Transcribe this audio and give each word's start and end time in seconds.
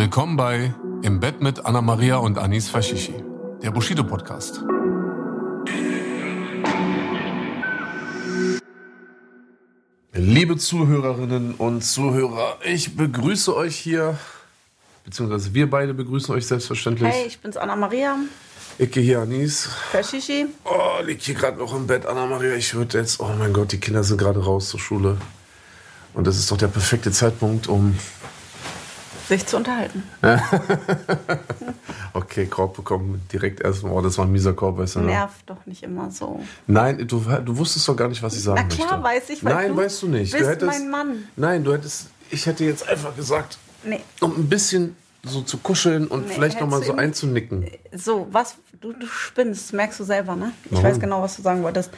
Willkommen 0.00 0.34
bei 0.34 0.72
Im 1.02 1.20
Bett 1.20 1.42
mit 1.42 1.66
Anna 1.66 1.82
Maria 1.82 2.16
und 2.16 2.38
Anis 2.38 2.70
Fashishi, 2.70 3.22
der 3.62 3.70
Bushido 3.70 4.02
Podcast. 4.02 4.64
Liebe 10.14 10.56
Zuhörerinnen 10.56 11.52
und 11.52 11.82
Zuhörer, 11.82 12.56
ich 12.64 12.96
begrüße 12.96 13.54
euch 13.54 13.76
hier, 13.76 14.18
beziehungsweise 15.04 15.52
wir 15.52 15.68
beide 15.68 15.92
begrüßen 15.92 16.34
euch 16.34 16.46
selbstverständlich. 16.46 17.12
Hey, 17.12 17.26
ich 17.26 17.38
bin's 17.38 17.58
Anna 17.58 17.76
Maria. 17.76 18.16
Icke 18.78 19.00
hier, 19.00 19.20
Anis. 19.20 19.68
Fashishi. 19.92 20.46
Oh, 20.64 21.02
liegt 21.04 21.24
hier 21.24 21.34
gerade 21.34 21.58
noch 21.58 21.76
im 21.76 21.86
Bett, 21.86 22.06
Anna 22.06 22.24
Maria. 22.24 22.54
Ich 22.54 22.72
würde 22.74 22.96
jetzt, 22.96 23.20
oh 23.20 23.30
mein 23.38 23.52
Gott, 23.52 23.72
die 23.72 23.80
Kinder 23.80 24.02
sind 24.02 24.16
gerade 24.16 24.42
raus 24.42 24.70
zur 24.70 24.80
Schule. 24.80 25.18
Und 26.14 26.26
das 26.26 26.38
ist 26.38 26.50
doch 26.50 26.56
der 26.56 26.68
perfekte 26.68 27.12
Zeitpunkt, 27.12 27.68
um. 27.68 27.98
Sich 29.30 29.46
zu 29.46 29.56
unterhalten. 29.56 30.02
Okay, 32.12 32.46
Korb 32.46 32.74
bekommen 32.76 33.22
direkt 33.32 33.60
erstmal. 33.60 33.92
Oh, 33.92 34.00
das 34.00 34.18
war 34.18 34.24
ein 34.24 34.32
mieser 34.32 34.52
Korb, 34.52 34.78
weißt 34.78 34.96
du? 34.96 35.00
ne? 35.00 35.06
Nervt 35.06 35.48
doch 35.48 35.64
nicht 35.64 35.84
immer 35.84 36.10
so. 36.10 36.40
Nein, 36.66 37.06
du, 37.06 37.20
du 37.44 37.56
wusstest 37.56 37.86
doch 37.88 37.94
gar 37.96 38.08
nicht, 38.08 38.20
was 38.22 38.34
ich 38.34 38.42
sagen 38.42 38.66
Na 38.68 38.74
klar 38.74 38.98
möchte. 38.98 39.04
weiß 39.04 39.30
ich, 39.30 39.44
weil 39.44 39.54
Nein, 39.54 39.68
du 39.68 39.76
weißt 39.76 40.02
du 40.02 40.08
nicht. 40.08 40.32
bist 40.32 40.44
du 40.44 40.48
hättest, 40.48 40.66
mein 40.80 40.90
Mann. 40.90 41.28
Nein, 41.36 41.62
du 41.62 41.72
hättest. 41.72 42.08
Ich 42.30 42.46
hätte 42.46 42.64
jetzt 42.64 42.88
einfach 42.88 43.14
gesagt, 43.14 43.58
Nee. 43.84 44.00
um 44.20 44.36
ein 44.36 44.48
bisschen 44.48 44.96
so 45.22 45.42
zu 45.42 45.58
kuscheln 45.58 46.08
und 46.08 46.26
Nee, 46.26 46.34
vielleicht 46.34 46.60
noch 46.60 46.66
mal 46.68 46.76
hättest 46.78 46.90
so 46.92 46.96
einzunicken. 46.98 47.70
So, 47.94 48.26
was? 48.32 48.56
Du, 48.80 48.92
du 48.92 49.06
spinnst, 49.06 49.72
merkst 49.72 50.00
du 50.00 50.04
selber, 50.04 50.34
ne? 50.34 50.52
Ich 50.64 50.72
Warum? 50.72 50.84
weiß 50.84 50.98
genau, 50.98 51.22
was 51.22 51.36
du 51.36 51.42
sagen 51.42 51.62
wolltest. 51.62 51.90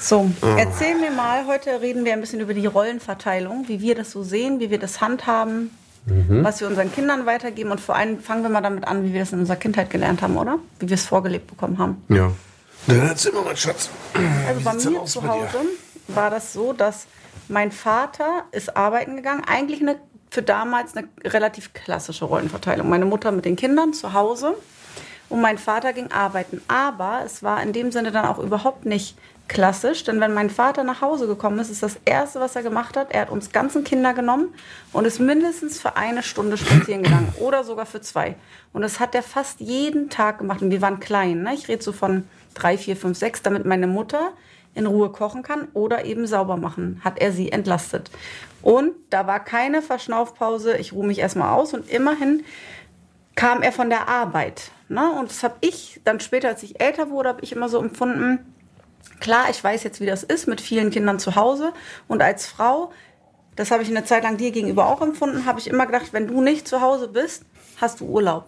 So, 0.00 0.28
erzähl 0.56 0.98
mir 0.98 1.10
mal, 1.12 1.46
heute 1.46 1.80
reden 1.80 2.04
wir 2.04 2.12
ein 2.12 2.20
bisschen 2.20 2.40
über 2.40 2.54
die 2.54 2.66
Rollenverteilung, 2.66 3.68
wie 3.68 3.80
wir 3.80 3.94
das 3.94 4.10
so 4.10 4.22
sehen, 4.24 4.58
wie 4.60 4.70
wir 4.70 4.78
das 4.78 5.00
handhaben, 5.00 5.70
Mhm. 6.06 6.44
was 6.44 6.60
wir 6.60 6.68
unseren 6.68 6.92
Kindern 6.92 7.26
weitergeben 7.26 7.70
und 7.70 7.80
vor 7.80 7.96
allem 7.96 8.20
fangen 8.20 8.42
wir 8.42 8.48
mal 8.50 8.62
damit 8.62 8.86
an, 8.86 9.04
wie 9.04 9.12
wir 9.12 9.22
es 9.22 9.32
in 9.32 9.40
unserer 9.40 9.56
Kindheit 9.56 9.90
gelernt 9.90 10.22
haben, 10.22 10.36
oder? 10.36 10.58
Wie 10.78 10.88
wir 10.88 10.94
es 10.94 11.04
vorgelebt 11.04 11.48
bekommen 11.48 11.78
haben. 11.78 12.02
Ja. 12.08 12.30
Dann 12.86 13.08
erzähl 13.08 13.32
mal, 13.32 13.44
mein 13.44 13.56
Schatz. 13.56 13.90
Also 14.46 14.60
bei 14.62 14.72
mir 14.72 15.04
zu? 15.04 15.28
Hause 15.28 15.58
war 16.08 16.30
das 16.30 16.52
so, 16.52 16.72
dass 16.72 17.06
mein 17.48 17.72
Vater 17.72 18.44
ist 18.52 18.76
arbeiten 18.76 19.16
gegangen. 19.16 19.42
Eigentlich 19.46 19.80
eine, 19.80 19.96
für 20.30 20.42
damals 20.42 20.96
eine 20.96 21.08
relativ 21.24 21.74
klassische 21.74 22.24
Rollenverteilung. 22.24 22.88
Meine 22.88 23.04
Mutter 23.04 23.30
mit 23.30 23.44
den 23.44 23.56
Kindern 23.56 23.92
zu 23.92 24.14
Hause 24.14 24.54
und 25.28 25.40
mein 25.40 25.58
Vater 25.58 25.92
ging 25.92 26.10
arbeiten. 26.10 26.62
Aber 26.68 27.22
es 27.24 27.42
war 27.42 27.62
in 27.62 27.72
dem 27.72 27.92
Sinne 27.92 28.12
dann 28.12 28.24
auch 28.24 28.38
überhaupt 28.38 28.86
nicht 28.86 29.16
klassisch, 29.48 30.04
denn 30.04 30.20
wenn 30.20 30.34
mein 30.34 30.50
Vater 30.50 30.84
nach 30.84 31.00
Hause 31.00 31.26
gekommen 31.26 31.58
ist, 31.58 31.70
ist 31.70 31.82
das 31.82 31.98
Erste, 32.04 32.38
was 32.38 32.54
er 32.54 32.62
gemacht 32.62 32.96
hat, 32.96 33.12
er 33.12 33.22
hat 33.22 33.30
uns 33.30 33.50
ganzen 33.50 33.82
Kinder 33.82 34.12
genommen 34.12 34.54
und 34.92 35.06
ist 35.06 35.20
mindestens 35.20 35.80
für 35.80 35.96
eine 35.96 36.22
Stunde 36.22 36.56
spazieren 36.58 37.02
gegangen 37.02 37.32
oder 37.40 37.64
sogar 37.64 37.86
für 37.86 38.00
zwei. 38.00 38.36
Und 38.72 38.82
das 38.82 39.00
hat 39.00 39.14
er 39.14 39.22
fast 39.22 39.60
jeden 39.60 40.10
Tag 40.10 40.38
gemacht. 40.38 40.60
Und 40.60 40.70
wir 40.70 40.82
waren 40.82 41.00
klein, 41.00 41.42
ne? 41.42 41.54
ich 41.54 41.68
rede 41.68 41.82
so 41.82 41.92
von 41.92 42.24
drei, 42.54 42.76
vier, 42.76 42.96
fünf, 42.96 43.16
sechs, 43.16 43.42
damit 43.42 43.64
meine 43.64 43.86
Mutter 43.86 44.32
in 44.74 44.86
Ruhe 44.86 45.10
kochen 45.10 45.42
kann 45.42 45.68
oder 45.72 46.04
eben 46.04 46.26
sauber 46.26 46.56
machen, 46.56 47.00
hat 47.02 47.18
er 47.18 47.32
sie 47.32 47.50
entlastet. 47.50 48.10
Und 48.62 48.92
da 49.10 49.26
war 49.26 49.40
keine 49.40 49.82
Verschnaufpause, 49.82 50.76
ich 50.76 50.92
ruhe 50.92 51.06
mich 51.06 51.18
erstmal 51.18 51.52
aus 51.52 51.74
und 51.74 51.88
immerhin 51.88 52.44
kam 53.38 53.62
er 53.62 53.70
von 53.70 53.88
der 53.88 54.08
Arbeit. 54.08 54.72
Ne? 54.88 55.12
Und 55.12 55.30
das 55.30 55.44
habe 55.44 55.54
ich 55.60 56.00
dann 56.04 56.18
später, 56.18 56.48
als 56.48 56.64
ich 56.64 56.80
älter 56.80 57.08
wurde, 57.10 57.28
habe 57.28 57.40
ich 57.42 57.52
immer 57.52 57.68
so 57.68 57.78
empfunden, 57.78 58.40
klar, 59.20 59.44
ich 59.48 59.62
weiß 59.62 59.84
jetzt, 59.84 60.00
wie 60.00 60.06
das 60.06 60.24
ist 60.24 60.48
mit 60.48 60.60
vielen 60.60 60.90
Kindern 60.90 61.20
zu 61.20 61.36
Hause. 61.36 61.72
Und 62.08 62.20
als 62.20 62.48
Frau, 62.48 62.90
das 63.54 63.70
habe 63.70 63.84
ich 63.84 63.90
eine 63.90 64.04
Zeit 64.04 64.24
lang 64.24 64.38
dir 64.38 64.50
gegenüber 64.50 64.88
auch 64.88 65.00
empfunden, 65.00 65.46
habe 65.46 65.60
ich 65.60 65.68
immer 65.68 65.86
gedacht, 65.86 66.12
wenn 66.12 66.26
du 66.26 66.40
nicht 66.40 66.66
zu 66.66 66.80
Hause 66.80 67.06
bist, 67.06 67.44
hast 67.80 68.00
du 68.00 68.06
Urlaub. 68.06 68.46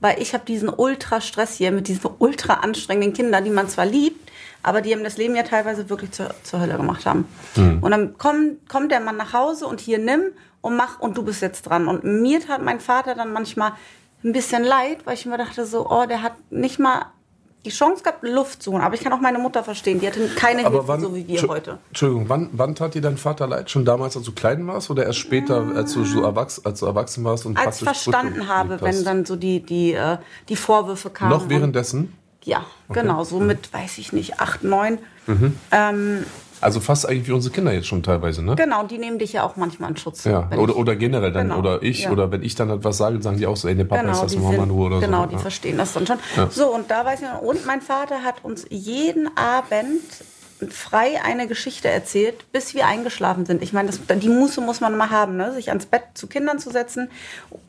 Weil 0.00 0.22
ich 0.22 0.32
habe 0.32 0.46
diesen 0.46 0.70
Ultra-Stress 0.70 1.54
hier 1.54 1.70
mit 1.70 1.86
diesen 1.86 2.08
ultra 2.18 2.54
anstrengenden 2.54 3.12
Kindern, 3.12 3.44
die 3.44 3.50
man 3.50 3.68
zwar 3.68 3.84
liebt, 3.84 4.30
aber 4.62 4.80
die 4.80 4.92
ihm 4.92 5.04
das 5.04 5.18
Leben 5.18 5.36
ja 5.36 5.42
teilweise 5.42 5.90
wirklich 5.90 6.12
zur, 6.12 6.34
zur 6.42 6.60
Hölle 6.60 6.78
gemacht 6.78 7.04
haben. 7.04 7.28
Und 7.82 7.90
dann 7.90 8.16
kommt, 8.16 8.66
kommt 8.66 8.92
der 8.92 9.00
Mann 9.00 9.18
nach 9.18 9.34
Hause 9.34 9.66
und 9.66 9.80
hier 9.80 9.98
nimm 9.98 10.22
und 10.62 10.74
mach 10.74 11.00
und 11.00 11.18
du 11.18 11.22
bist 11.22 11.42
jetzt 11.42 11.62
dran. 11.62 11.86
Und 11.86 12.02
mir 12.02 12.40
tat 12.40 12.62
mein 12.62 12.80
Vater 12.80 13.14
dann 13.14 13.32
manchmal 13.32 13.72
ein 14.26 14.32
bisschen 14.32 14.64
leid, 14.64 14.98
weil 15.06 15.14
ich 15.14 15.24
mir 15.24 15.38
dachte 15.38 15.64
so, 15.64 15.88
oh, 15.88 16.04
der 16.06 16.20
hat 16.22 16.32
nicht 16.50 16.78
mal 16.78 17.06
die 17.64 17.70
Chance 17.70 18.02
gehabt, 18.02 18.22
Luft 18.22 18.62
zu 18.62 18.72
holen. 18.72 18.82
Aber 18.82 18.94
ich 18.94 19.00
kann 19.00 19.12
auch 19.12 19.20
meine 19.20 19.38
Mutter 19.38 19.64
verstehen, 19.64 19.98
die 20.00 20.06
hatte 20.06 20.28
keine 20.36 20.68
Hilfe, 20.68 21.00
so 21.00 21.14
wie 21.14 21.26
wir 21.26 21.42
heute. 21.48 21.78
Entschuldigung, 21.88 22.28
wann, 22.28 22.48
wann 22.52 22.74
tat 22.74 22.94
dir 22.94 23.02
dein 23.02 23.16
Vater 23.16 23.46
leid? 23.48 23.70
Schon 23.70 23.84
damals, 23.84 24.16
als 24.16 24.24
du 24.26 24.32
klein 24.32 24.66
warst 24.66 24.90
oder 24.90 25.04
erst 25.04 25.18
später, 25.18 25.64
als 25.74 25.94
du, 25.94 26.04
so 26.04 26.22
erwachs 26.22 26.64
als 26.64 26.80
du 26.80 26.86
erwachsen 26.86 27.24
warst 27.24 27.46
und 27.46 27.56
Als 27.58 27.78
ich 27.78 27.84
verstanden 27.84 28.46
habe, 28.48 28.80
wenn 28.82 29.04
dann 29.04 29.24
so 29.24 29.34
die, 29.36 29.60
die, 29.60 29.94
äh, 29.94 30.18
die 30.48 30.56
Vorwürfe 30.56 31.10
kamen. 31.10 31.30
Noch 31.30 31.42
und- 31.42 31.50
währenddessen? 31.50 32.12
Ja, 32.44 32.64
genau, 32.88 33.24
so 33.24 33.40
mit, 33.40 33.72
weiß 33.74 33.98
ich 33.98 34.12
nicht, 34.12 34.38
acht, 34.38 34.62
neun. 34.62 34.98
Also 36.60 36.80
fast 36.80 37.08
eigentlich 37.08 37.28
wie 37.28 37.32
unsere 37.32 37.54
Kinder 37.54 37.72
jetzt 37.72 37.86
schon 37.86 38.02
teilweise, 38.02 38.42
ne? 38.42 38.56
Genau, 38.56 38.84
die 38.84 38.98
nehmen 38.98 39.18
dich 39.18 39.32
ja 39.34 39.42
auch 39.42 39.56
manchmal 39.56 39.90
in 39.90 39.96
Schutz. 39.96 40.24
Ja, 40.24 40.48
oder, 40.56 40.72
ich- 40.72 40.76
oder 40.78 40.96
generell 40.96 41.32
dann, 41.32 41.48
Genau, 41.48 41.58
oder 41.58 41.82
ich, 41.82 42.02
ja. 42.04 42.10
oder 42.10 42.30
wenn 42.32 42.42
ich 42.42 42.54
dann 42.54 42.70
etwas 42.70 42.96
sage, 42.96 43.20
sagen 43.22 43.36
die 43.36 43.46
auch 43.46 43.56
so, 43.56 43.68
ey, 43.68 43.74
der 43.74 43.84
Papa 43.84 44.10
ist 44.10 44.22
das 44.22 44.32
die 44.32 44.38
mal 44.38 44.54
in 44.54 44.70
Ruhe 44.70 44.86
oder 44.86 45.00
genau, 45.00 45.22
so. 45.22 45.26
die 45.28 45.34
ja. 45.34 45.38
verstehen 45.40 45.78
das 45.78 45.92
dann 45.92 46.06
schon. 46.06 46.18
Ja. 46.36 46.48
So, 46.50 46.74
und 46.74 46.90
da 46.90 47.04
weiß 47.04 47.20
ich 47.22 47.26
noch, 47.28 47.42
und 47.42 47.66
mein 47.66 47.80
Vater 47.82 48.22
hat 48.22 48.44
uns 48.44 48.66
jeden 48.70 49.28
Abend 49.36 50.00
frei 50.70 51.20
eine 51.22 51.46
Geschichte 51.46 51.88
erzählt, 51.88 52.50
bis 52.52 52.74
wir 52.74 52.86
eingeschlafen 52.86 53.44
sind. 53.44 53.62
Ich 53.62 53.74
meine, 53.74 53.88
das, 53.90 54.00
die 54.20 54.28
Muße 54.30 54.62
muss 54.62 54.80
man 54.80 54.96
mal 54.96 55.10
haben, 55.10 55.36
ne? 55.36 55.52
sich 55.52 55.68
ans 55.68 55.84
Bett 55.84 56.04
zu 56.14 56.28
Kindern 56.28 56.58
zu 56.58 56.70
setzen 56.70 57.10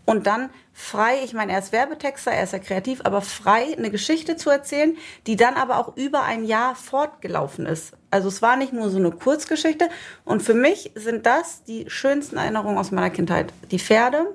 und 0.06 0.25
dann 0.25 0.50
frei, 0.74 1.16
ich 1.25 1.34
meine, 1.34 1.52
er 1.52 1.59
ist 1.59 1.74
Werbetexter, 1.74 2.31
er 2.31 2.46
ist 2.46 2.54
ja 2.54 2.59
kreativ, 2.59 3.02
aber 3.04 3.19
frei 3.22 3.75
eine 3.78 3.92
Geschichte 3.92 4.38
zu 4.38 4.50
erzählen, 4.50 4.96
die 5.25 5.36
dann 5.36 5.56
aber 5.56 5.80
auch 5.80 5.98
über 5.98 6.24
ein 6.24 6.46
Jahr 6.46 6.75
fortgelaufen 6.75 7.66
ist. 7.66 7.92
Also 8.09 8.28
es 8.28 8.41
war 8.41 8.56
nicht 8.56 8.73
nur 8.73 8.90
so 8.90 8.97
eine 8.97 9.12
Kurzgeschichte. 9.12 9.90
Und 10.25 10.41
für 10.41 10.53
mich 10.53 10.91
sind 10.95 11.25
das 11.25 11.63
die 11.63 11.85
schönsten 11.90 12.38
Erinnerungen 12.38 12.78
aus 12.78 12.91
meiner 12.91 13.09
Kindheit. 13.09 13.53
Die 13.72 13.79
Pferde, 13.79 14.28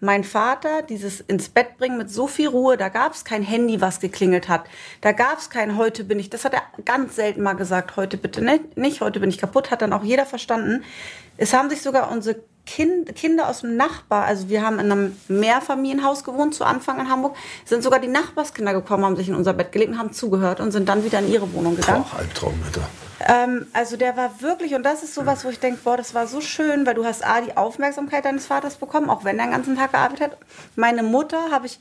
mein 0.00 0.24
Vater, 0.24 0.82
dieses 0.82 1.20
ins 1.20 1.48
Bett 1.50 1.76
bringen 1.76 1.98
mit 1.98 2.10
so 2.10 2.26
viel 2.26 2.48
Ruhe, 2.48 2.76
da 2.76 2.88
gab 2.88 3.12
es 3.14 3.24
kein 3.24 3.42
Handy, 3.42 3.80
was 3.80 4.00
geklingelt 4.00 4.48
hat. 4.48 4.64
Da 5.02 5.12
gab 5.12 5.38
es 5.38 5.50
kein 5.50 5.76
heute 5.76 6.04
bin 6.04 6.18
ich, 6.18 6.30
das 6.30 6.44
hat 6.44 6.54
er 6.54 6.62
ganz 6.84 7.16
selten 7.16 7.42
mal 7.42 7.52
gesagt, 7.52 7.96
heute 7.96 8.16
bitte 8.16 8.42
nicht, 8.76 9.00
heute 9.00 9.20
bin 9.20 9.28
ich 9.28 9.38
kaputt, 9.38 9.70
hat 9.70 9.82
dann 9.82 9.92
auch 9.92 10.02
jeder 10.02 10.24
verstanden. 10.24 10.84
Es 11.36 11.52
haben 11.52 11.68
sich 11.68 11.82
sogar 11.82 12.10
unsere 12.10 12.42
kind, 12.70 13.14
Kinder 13.16 13.48
aus 13.48 13.62
dem 13.62 13.76
Nachbar, 13.76 14.24
also 14.24 14.48
wir 14.48 14.62
haben 14.62 14.78
in 14.78 14.92
einem 14.92 15.16
Mehrfamilienhaus 15.26 16.22
gewohnt 16.22 16.54
zu 16.54 16.64
Anfang 16.64 17.00
in 17.00 17.10
Hamburg, 17.10 17.36
sind 17.64 17.82
sogar 17.82 17.98
die 17.98 18.08
Nachbarskinder 18.08 18.72
gekommen, 18.72 19.04
haben 19.04 19.16
sich 19.16 19.28
in 19.28 19.34
unser 19.34 19.52
Bett 19.54 19.72
gelegt 19.72 19.92
und 19.92 19.98
haben 19.98 20.12
zugehört 20.12 20.60
und 20.60 20.70
sind 20.70 20.88
dann 20.88 21.04
wieder 21.04 21.18
in 21.18 21.30
ihre 21.32 21.52
Wohnung 21.52 21.74
gegangen. 21.74 22.04
Boah, 22.08 22.20
Albtraum, 22.20 22.54
Alter. 22.64 22.82
Ähm, 23.26 23.66
also 23.72 23.96
der 23.96 24.16
war 24.16 24.40
wirklich, 24.40 24.74
und 24.74 24.84
das 24.84 25.02
ist 25.02 25.14
sowas, 25.14 25.44
wo 25.44 25.48
ich 25.48 25.58
denke, 25.58 25.80
boah, 25.82 25.96
das 25.96 26.14
war 26.14 26.28
so 26.28 26.40
schön, 26.40 26.86
weil 26.86 26.94
du 26.94 27.04
hast 27.04 27.26
A, 27.26 27.40
die 27.40 27.56
Aufmerksamkeit 27.56 28.24
deines 28.24 28.46
Vaters 28.46 28.76
bekommen, 28.76 29.10
auch 29.10 29.24
wenn 29.24 29.38
er 29.38 29.46
den 29.46 29.52
ganzen 29.52 29.76
Tag 29.76 29.90
gearbeitet 29.90 30.20
hat. 30.20 30.38
Meine 30.76 31.02
Mutter 31.02 31.50
habe 31.50 31.66
ich 31.66 31.80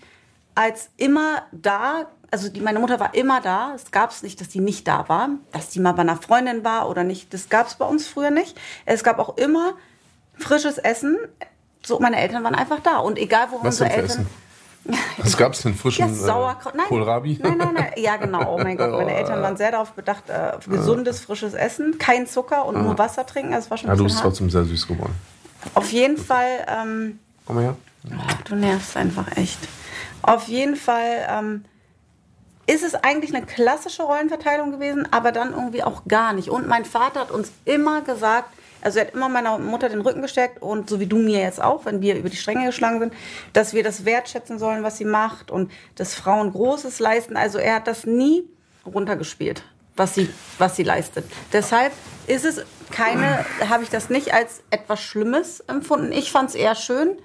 als 0.55 0.89
immer 0.97 1.43
da, 1.51 2.07
also 2.31 2.49
die, 2.49 2.61
meine 2.61 2.79
Mutter 2.79 2.99
war 2.99 3.13
immer 3.13 3.41
da. 3.41 3.73
Es 3.75 3.91
gab 3.91 4.09
es 4.09 4.23
nicht, 4.23 4.41
dass 4.41 4.49
die 4.49 4.59
nicht 4.59 4.87
da 4.87 5.07
war, 5.07 5.29
dass 5.51 5.69
die 5.69 5.79
mal 5.79 5.93
bei 5.93 6.01
einer 6.01 6.17
Freundin 6.17 6.63
war 6.63 6.89
oder 6.89 7.03
nicht. 7.03 7.31
Das 7.33 7.47
gab 7.47 7.67
es 7.67 7.75
bei 7.75 7.85
uns 7.85 8.07
früher 8.07 8.31
nicht. 8.31 8.59
Es 8.85 9.03
gab 9.03 9.19
auch 9.19 9.37
immer 9.37 9.75
frisches 10.39 10.77
Essen. 10.77 11.17
So, 11.83 11.99
meine 11.99 12.17
Eltern 12.19 12.43
waren 12.43 12.55
einfach 12.55 12.79
da. 12.81 12.97
Und 12.97 13.17
egal, 13.17 13.47
wo 13.51 13.57
Was 13.57 13.79
unsere 13.81 13.89
Eltern. 13.91 14.05
Essen? 14.05 14.27
Was 15.17 15.35
gab's 15.37 15.61
denn? 15.61 15.75
Frischen 15.75 16.07
Ja, 16.07 16.13
Sauerkraut. 16.13 16.73
Nein. 16.75 16.85
Kohlrabi? 16.87 17.37
Nein, 17.41 17.57
nein, 17.57 17.73
nein. 17.73 17.91
Ja, 17.97 18.15
genau. 18.17 18.55
Oh 18.55 18.57
mein 18.57 18.77
Gott. 18.77 18.91
Meine 18.91 19.13
Eltern 19.13 19.41
waren 19.41 19.57
sehr 19.57 19.71
darauf 19.71 19.91
bedacht, 19.91 20.29
äh, 20.29 20.53
gesundes, 20.69 21.19
frisches 21.19 21.53
Essen, 21.53 21.97
kein 21.99 22.25
Zucker 22.27 22.65
und 22.65 22.81
nur 22.81 22.97
Wasser 22.97 23.25
trinken. 23.25 23.51
Das 23.51 23.69
war 23.69 23.77
schon 23.77 23.89
Ja, 23.89 23.95
du 23.95 24.05
bist 24.05 24.15
hart. 24.15 24.25
trotzdem 24.25 24.49
sehr 24.49 24.63
süß 24.63 24.87
geworden. 24.87 25.13
Auf 25.73 25.91
jeden 25.91 26.17
Fall, 26.17 26.65
ähm, 26.67 27.19
Komm 27.45 27.57
mal 27.57 27.63
her. 27.65 27.75
du 28.45 28.55
nervst 28.55 28.95
einfach 28.95 29.35
echt. 29.35 29.59
Auf 30.21 30.47
jeden 30.47 30.77
Fall 30.77 31.27
ähm, 31.29 31.65
ist 32.65 32.83
es 32.83 32.95
eigentlich 32.95 33.35
eine 33.35 33.45
klassische 33.45 34.03
Rollenverteilung 34.03 34.71
gewesen, 34.71 35.07
aber 35.11 35.31
dann 35.33 35.51
irgendwie 35.53 35.83
auch 35.83 36.03
gar 36.07 36.31
nicht. 36.33 36.49
Und 36.49 36.67
mein 36.67 36.85
Vater 36.85 37.19
hat 37.19 37.31
uns 37.31 37.51
immer 37.65 38.01
gesagt, 38.01 38.53
Also 38.81 38.95
sie 38.95 39.01
hat 39.01 39.13
immer 39.13 39.29
meiner 39.29 39.57
Mutter 39.57 39.89
den 39.89 40.01
Rücken 40.01 40.21
gestärkt 40.21 40.61
und 40.61 40.89
so 40.89 40.99
wie 40.99 41.05
du 41.05 41.17
mir 41.17 41.39
jetzt 41.39 41.61
auch, 41.61 41.85
wenn 41.85 42.01
wir 42.01 42.15
über 42.15 42.29
die 42.29 42.37
Stränge 42.37 42.65
geschlagen 42.65 42.99
sind, 42.99 43.13
dass 43.53 43.73
wir 43.73 43.83
das 43.83 44.05
wertschätzen 44.05 44.59
sollen, 44.59 44.83
was 44.83 44.97
sie 44.97 45.05
macht 45.05 45.51
und 45.51 45.71
dass 45.95 46.15
Frauen 46.15 46.51
Großes 46.51 46.99
leisten. 46.99 47.37
Also 47.37 47.57
er 47.57 47.75
hat 47.75 47.87
das 47.87 48.05
nie 48.05 48.43
runtergespielt, 48.85 49.63
was 49.95 50.15
sie, 50.15 50.29
was 50.57 50.75
sie 50.75 50.83
leistet. 50.83 51.25
Deshalb 51.51 51.91
ist 52.27 52.45
es 52.45 52.63
keine, 52.91 53.45
habe 53.69 53.83
ich 53.83 53.89
das 53.89 54.09
nicht 54.09 54.33
als 54.33 54.63
etwas 54.71 55.01
Schlimmes 55.01 55.59
empfunden. 55.61 56.11
Ich 56.11 56.31
fand 56.31 56.49
es 56.49 56.55
eher 56.55 56.75
schön, 56.75 57.17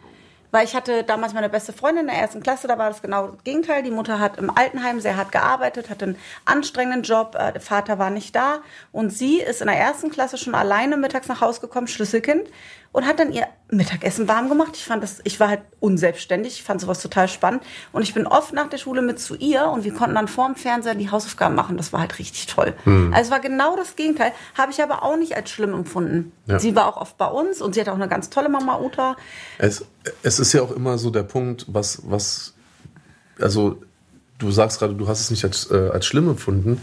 weil 0.55 0.65
ich 0.67 0.77
hatte 0.77 1.03
damals 1.03 1.35
meine 1.35 1.49
beste 1.49 1.73
Freundin 1.73 2.03
in 2.03 2.11
der 2.13 2.17
ersten 2.17 2.41
Klasse, 2.41 2.69
da 2.69 2.79
war 2.79 2.89
das 2.89 3.03
genau 3.03 3.27
das 3.27 3.43
Gegenteil. 3.43 3.83
Die 3.83 3.91
Mutter 3.91 4.21
hat 4.21 4.39
im 4.39 4.57
Altenheim 4.57 5.01
sehr 5.01 5.17
hart 5.17 5.33
gearbeitet, 5.33 5.91
hatte 5.91 6.05
einen 6.05 6.19
anstrengenden 6.45 7.03
Job, 7.03 7.35
äh, 7.37 7.51
der 7.51 7.61
Vater 7.61 7.99
war 7.99 8.11
nicht 8.11 8.37
da 8.37 8.61
und 8.93 9.11
sie 9.11 9.41
ist 9.41 9.63
in 9.63 9.67
der 9.67 9.77
ersten 9.77 10.13
Klasse 10.13 10.39
schon 10.39 10.55
alleine 10.55 10.97
mittags 10.97 11.27
nach 11.27 11.41
Hause 11.41 11.61
gekommen, 11.61 11.89
Schlüsselkind 11.89 12.49
und 12.95 13.07
hat 13.07 13.19
dann 13.19 13.33
ihr 13.33 13.49
Mittagessen 13.71 14.29
warm 14.29 14.49
gemacht. 14.49 14.71
Ich 14.75 14.85
fand 14.85 15.03
das, 15.03 15.21
ich 15.25 15.41
war 15.41 15.49
halt 15.49 15.63
unselbstständig, 15.81 16.55
ich 16.55 16.63
fand 16.63 16.81
sowas 16.81 17.03
total 17.03 17.27
spannend 17.27 17.65
und 17.91 18.03
ich 18.03 18.15
bin 18.15 18.25
oft 18.25 18.53
nach 18.53 18.69
der 18.69 18.79
Schule 18.79 19.03
mit 19.03 19.19
zu 19.19 19.35
ihr 19.35 19.67
und 19.67 19.83
wir 19.83 19.93
konnten 19.93 20.15
dann 20.15 20.29
vorm 20.29 20.55
Fernseher 20.55 20.95
die 20.95 21.11
Hausaufgaben 21.11 21.57
machen. 21.57 21.77
Das 21.77 21.93
war 21.93 21.99
halt 21.99 22.21
richtig 22.21 22.47
toll. 22.47 22.73
Hm. 22.85 23.13
Also 23.13 23.27
es 23.27 23.31
war 23.33 23.41
genau 23.41 23.77
das 23.77 23.97
Gegenteil, 23.97 24.31
habe 24.57 24.71
ich 24.71 24.81
aber 24.81 25.03
auch 25.03 25.17
nicht 25.17 25.35
als 25.35 25.51
schlimm 25.51 25.75
empfunden. 25.75 26.31
Ja. 26.47 26.61
Sie 26.61 26.77
war 26.77 26.87
auch 26.87 26.97
oft 26.97 27.19
bei 27.19 27.27
uns 27.27 27.61
und 27.61 27.75
sie 27.75 27.81
hat 27.81 27.89
auch 27.89 27.97
eine 27.97 28.09
ganz 28.09 28.31
tolle 28.31 28.49
Mama 28.49 28.79
Uta. 28.79 29.17
Es, 29.59 29.85
es 30.23 30.39
ist 30.39 30.53
ja 30.53 30.63
auch 30.63 30.71
immer 30.71 30.97
so 30.97 31.11
der 31.11 31.25
Punkt, 31.25 31.67
was, 31.67 32.03
was, 32.05 32.55
also 33.41 33.83
du 34.39 34.53
sagst 34.53 34.79
gerade, 34.79 34.95
du 34.95 35.09
hast 35.09 35.21
es 35.21 35.33
nicht 35.33 35.45
als, 35.45 35.69
äh, 35.69 35.91
als 35.93 36.07
schlimm 36.07 36.29
empfunden. 36.29 36.81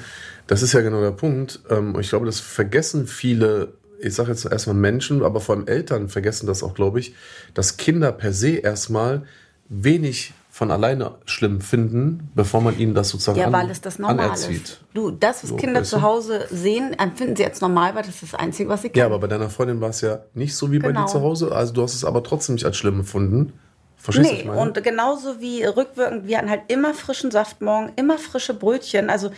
Das 0.47 0.61
ist 0.61 0.73
ja 0.73 0.81
genau 0.81 0.99
der 0.99 1.11
Punkt. 1.11 1.61
Ähm, 1.69 1.95
und 1.95 2.01
ich 2.01 2.09
glaube, 2.09 2.25
das 2.25 2.41
vergessen 2.41 3.07
viele, 3.07 3.75
ich 4.01 4.13
sage 4.15 4.31
jetzt 4.31 4.45
erstmal 4.45 4.75
Menschen, 4.75 5.23
aber 5.23 5.39
vor 5.41 5.55
allem 5.55 5.67
Eltern 5.67 6.09
vergessen 6.09 6.47
das 6.47 6.63
auch, 6.63 6.73
glaube 6.73 6.99
ich, 6.99 7.13
dass 7.53 7.77
Kinder 7.77 8.11
per 8.11 8.33
se 8.33 8.57
erstmal 8.57 9.23
wenig 9.69 10.33
von 10.49 10.69
alleine 10.69 11.15
schlimm 11.25 11.61
finden, 11.61 12.29
bevor 12.35 12.59
man 12.61 12.77
ihnen 12.77 12.93
das 12.93 13.09
sozusagen 13.09 13.39
Ja, 13.39 13.51
weil 13.53 13.69
es 13.71 13.79
das 13.79 13.99
normal 13.99 14.31
ist. 14.33 14.81
Du, 14.93 15.09
das, 15.09 15.43
was 15.43 15.49
So, 15.51 15.55
Kinder 15.55 15.79
weißt 15.79 15.89
zu? 15.91 16.01
Hause 16.01 16.45
sehen, 16.51 16.93
empfinden 16.99 17.37
sie 17.37 17.45
als 17.45 17.61
normal, 17.61 17.95
weil 17.95 18.03
das 18.03 18.15
ist 18.15 18.33
das 18.33 18.35
Einzige, 18.35 18.67
was 18.67 18.81
sie 18.81 18.87
Ja, 18.89 18.93
kennen. 18.93 19.05
aber 19.05 19.19
bei 19.19 19.27
deiner 19.27 19.49
Freundin 19.49 19.79
war 19.79 19.89
es 19.91 20.01
ja 20.01 20.19
nicht 20.33 20.53
so 20.55 20.69
wie 20.71 20.79
bei 20.79 20.89
Genau. 20.89 21.01
dir 21.05 21.07
zu 21.07 21.21
Hause. 21.21 21.53
Also 21.53 21.71
du 21.73 21.81
hast 21.81 21.93
es 21.95 22.03
aber 22.03 22.21
trotzdem 22.21 22.55
nicht 22.55 22.65
als 22.65 22.75
schlimm 22.75 22.99
empfunden. 22.99 23.53
Verstehst 23.95 24.45
Nee, 24.45 24.49
und 24.49 24.83
genauso 24.83 25.39
wie 25.39 25.63
rückwirkend, 25.63 26.27
wir 26.27 26.37
hatten 26.39 26.49
halt 26.49 26.63
immer 26.67 26.93
frischen 26.95 27.31
Saft 27.31 27.61
morgen, 27.61 27.91
immer 27.95 28.17
frische 28.17 28.53
Brötchen. 28.53 29.09
Also 29.09 29.31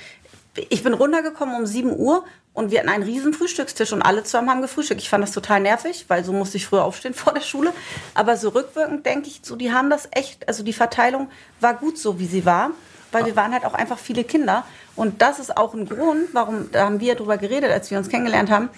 ich 0.69 0.83
bin 0.83 0.93
runtergekommen 0.93 1.55
um 1.55 1.65
7 1.65 1.95
Uhr 1.95 2.23
und 2.53 2.71
wir 2.71 2.79
hatten 2.79 2.89
einen 2.89 3.03
riesen 3.03 3.33
Frühstückstisch 3.33 3.93
und 3.93 4.01
alle 4.01 4.23
zusammen 4.23 4.49
haben 4.49 4.61
gefrühstückt. 4.61 5.01
Ich 5.01 5.09
fand 5.09 5.23
das 5.23 5.31
total 5.31 5.59
nervig, 5.59 6.05
weil 6.07 6.23
so 6.23 6.33
musste 6.33 6.57
ich 6.57 6.67
früher 6.67 6.83
aufstehen 6.83 7.13
vor 7.15 7.33
der 7.33 7.41
Schule. 7.41 7.73
Aber 8.13 8.37
so 8.37 8.49
rückwirkend 8.49 9.05
denke 9.05 9.27
ich, 9.27 9.41
so 9.43 9.55
die 9.55 9.71
haben 9.71 9.89
das 9.89 10.07
echt, 10.11 10.47
also 10.47 10.63
die 10.63 10.73
Verteilung 10.73 11.29
war 11.59 11.73
gut 11.73 11.97
so, 11.97 12.19
wie 12.19 12.27
sie 12.27 12.45
war. 12.45 12.71
Weil 13.11 13.27
wir 13.27 13.35
waren 13.35 13.53
halt 13.53 13.63
auch 13.63 13.75
einfach 13.75 13.99
viele 13.99 14.23
Kinder. 14.23 14.65
Und 14.95 15.21
das 15.21 15.37
ist 15.37 15.55
auch 15.55 15.75
ein 15.75 15.87
Grund, 15.87 16.29
warum, 16.33 16.71
da 16.71 16.85
haben 16.85 16.99
wir 16.99 17.13
drüber 17.13 17.37
geredet, 17.37 17.69
als 17.71 17.91
wir 17.91 17.99
uns 17.99 18.09
kennengelernt 18.09 18.49
haben. 18.49 18.69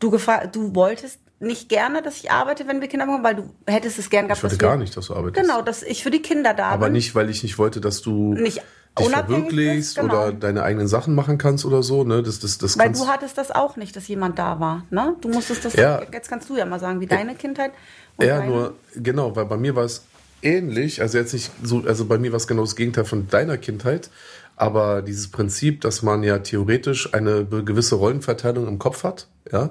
Du, 0.00 0.10
du 0.10 0.74
wolltest 0.74 1.20
nicht 1.38 1.68
gerne, 1.68 2.02
dass 2.02 2.16
ich 2.18 2.30
arbeite, 2.30 2.66
wenn 2.66 2.80
wir 2.80 2.88
Kinder 2.88 3.06
bekommen, 3.06 3.24
weil 3.24 3.36
du 3.36 3.50
hättest 3.66 3.98
es 4.00 4.10
gern 4.10 4.26
gehabt, 4.26 4.38
ich 4.38 4.42
wollte 4.44 4.58
gar 4.58 4.76
nicht, 4.76 4.96
dass 4.96 5.06
du 5.06 5.14
arbeitest. 5.14 5.46
Genau, 5.46 5.62
dass 5.62 5.82
ich 5.82 6.02
für 6.02 6.10
die 6.10 6.22
Kinder 6.22 6.54
da 6.54 6.70
Aber 6.70 6.86
bin. 6.86 6.94
nicht, 6.94 7.14
weil 7.14 7.30
ich 7.30 7.42
nicht 7.42 7.58
wollte, 7.58 7.80
dass 7.80 8.02
du 8.02 8.34
Nicht 8.34 8.62
dich 8.98 9.08
verwirklichst 9.08 9.96
genau. 9.96 10.26
oder 10.26 10.32
deine 10.32 10.62
eigenen 10.62 10.88
Sachen 10.88 11.14
machen 11.14 11.38
kannst 11.38 11.64
oder 11.64 11.82
so. 11.82 12.04
Ne? 12.04 12.22
Das, 12.22 12.38
das, 12.40 12.58
das 12.58 12.78
Weil 12.78 12.92
du 12.92 13.06
hattest 13.06 13.38
das 13.38 13.50
auch 13.50 13.76
nicht, 13.76 13.96
dass 13.96 14.08
jemand 14.08 14.38
da 14.38 14.60
war. 14.60 14.84
Ne? 14.90 15.16
Du 15.20 15.28
musstest 15.28 15.64
das, 15.64 15.74
Ja. 15.74 16.02
jetzt 16.12 16.28
kannst 16.28 16.48
du 16.50 16.56
ja 16.56 16.66
mal 16.66 16.80
sagen, 16.80 17.00
wie 17.00 17.06
deine 17.06 17.34
Kindheit 17.34 17.72
ja, 18.20 18.38
deine, 18.38 18.50
nur, 18.50 18.74
genau, 18.94 19.34
weil 19.34 19.46
bei 19.46 19.56
mir 19.56 19.74
war 19.74 19.84
es 19.84 20.02
ähnlich, 20.42 21.00
also 21.00 21.18
jetzt 21.18 21.32
nicht 21.32 21.50
so, 21.62 21.82
also 21.86 22.04
bei 22.04 22.18
mir 22.18 22.32
war 22.32 22.36
es 22.36 22.46
genau 22.46 22.62
das 22.62 22.76
Gegenteil 22.76 23.04
von 23.04 23.28
deiner 23.28 23.56
Kindheit, 23.56 24.10
aber 24.56 25.02
dieses 25.02 25.28
Prinzip, 25.28 25.80
dass 25.80 26.02
man 26.02 26.22
ja 26.22 26.38
theoretisch 26.38 27.14
eine 27.14 27.44
gewisse 27.44 27.94
Rollenverteilung 27.94 28.66
im 28.68 28.78
Kopf 28.78 29.04
hat, 29.04 29.28
ja, 29.50 29.70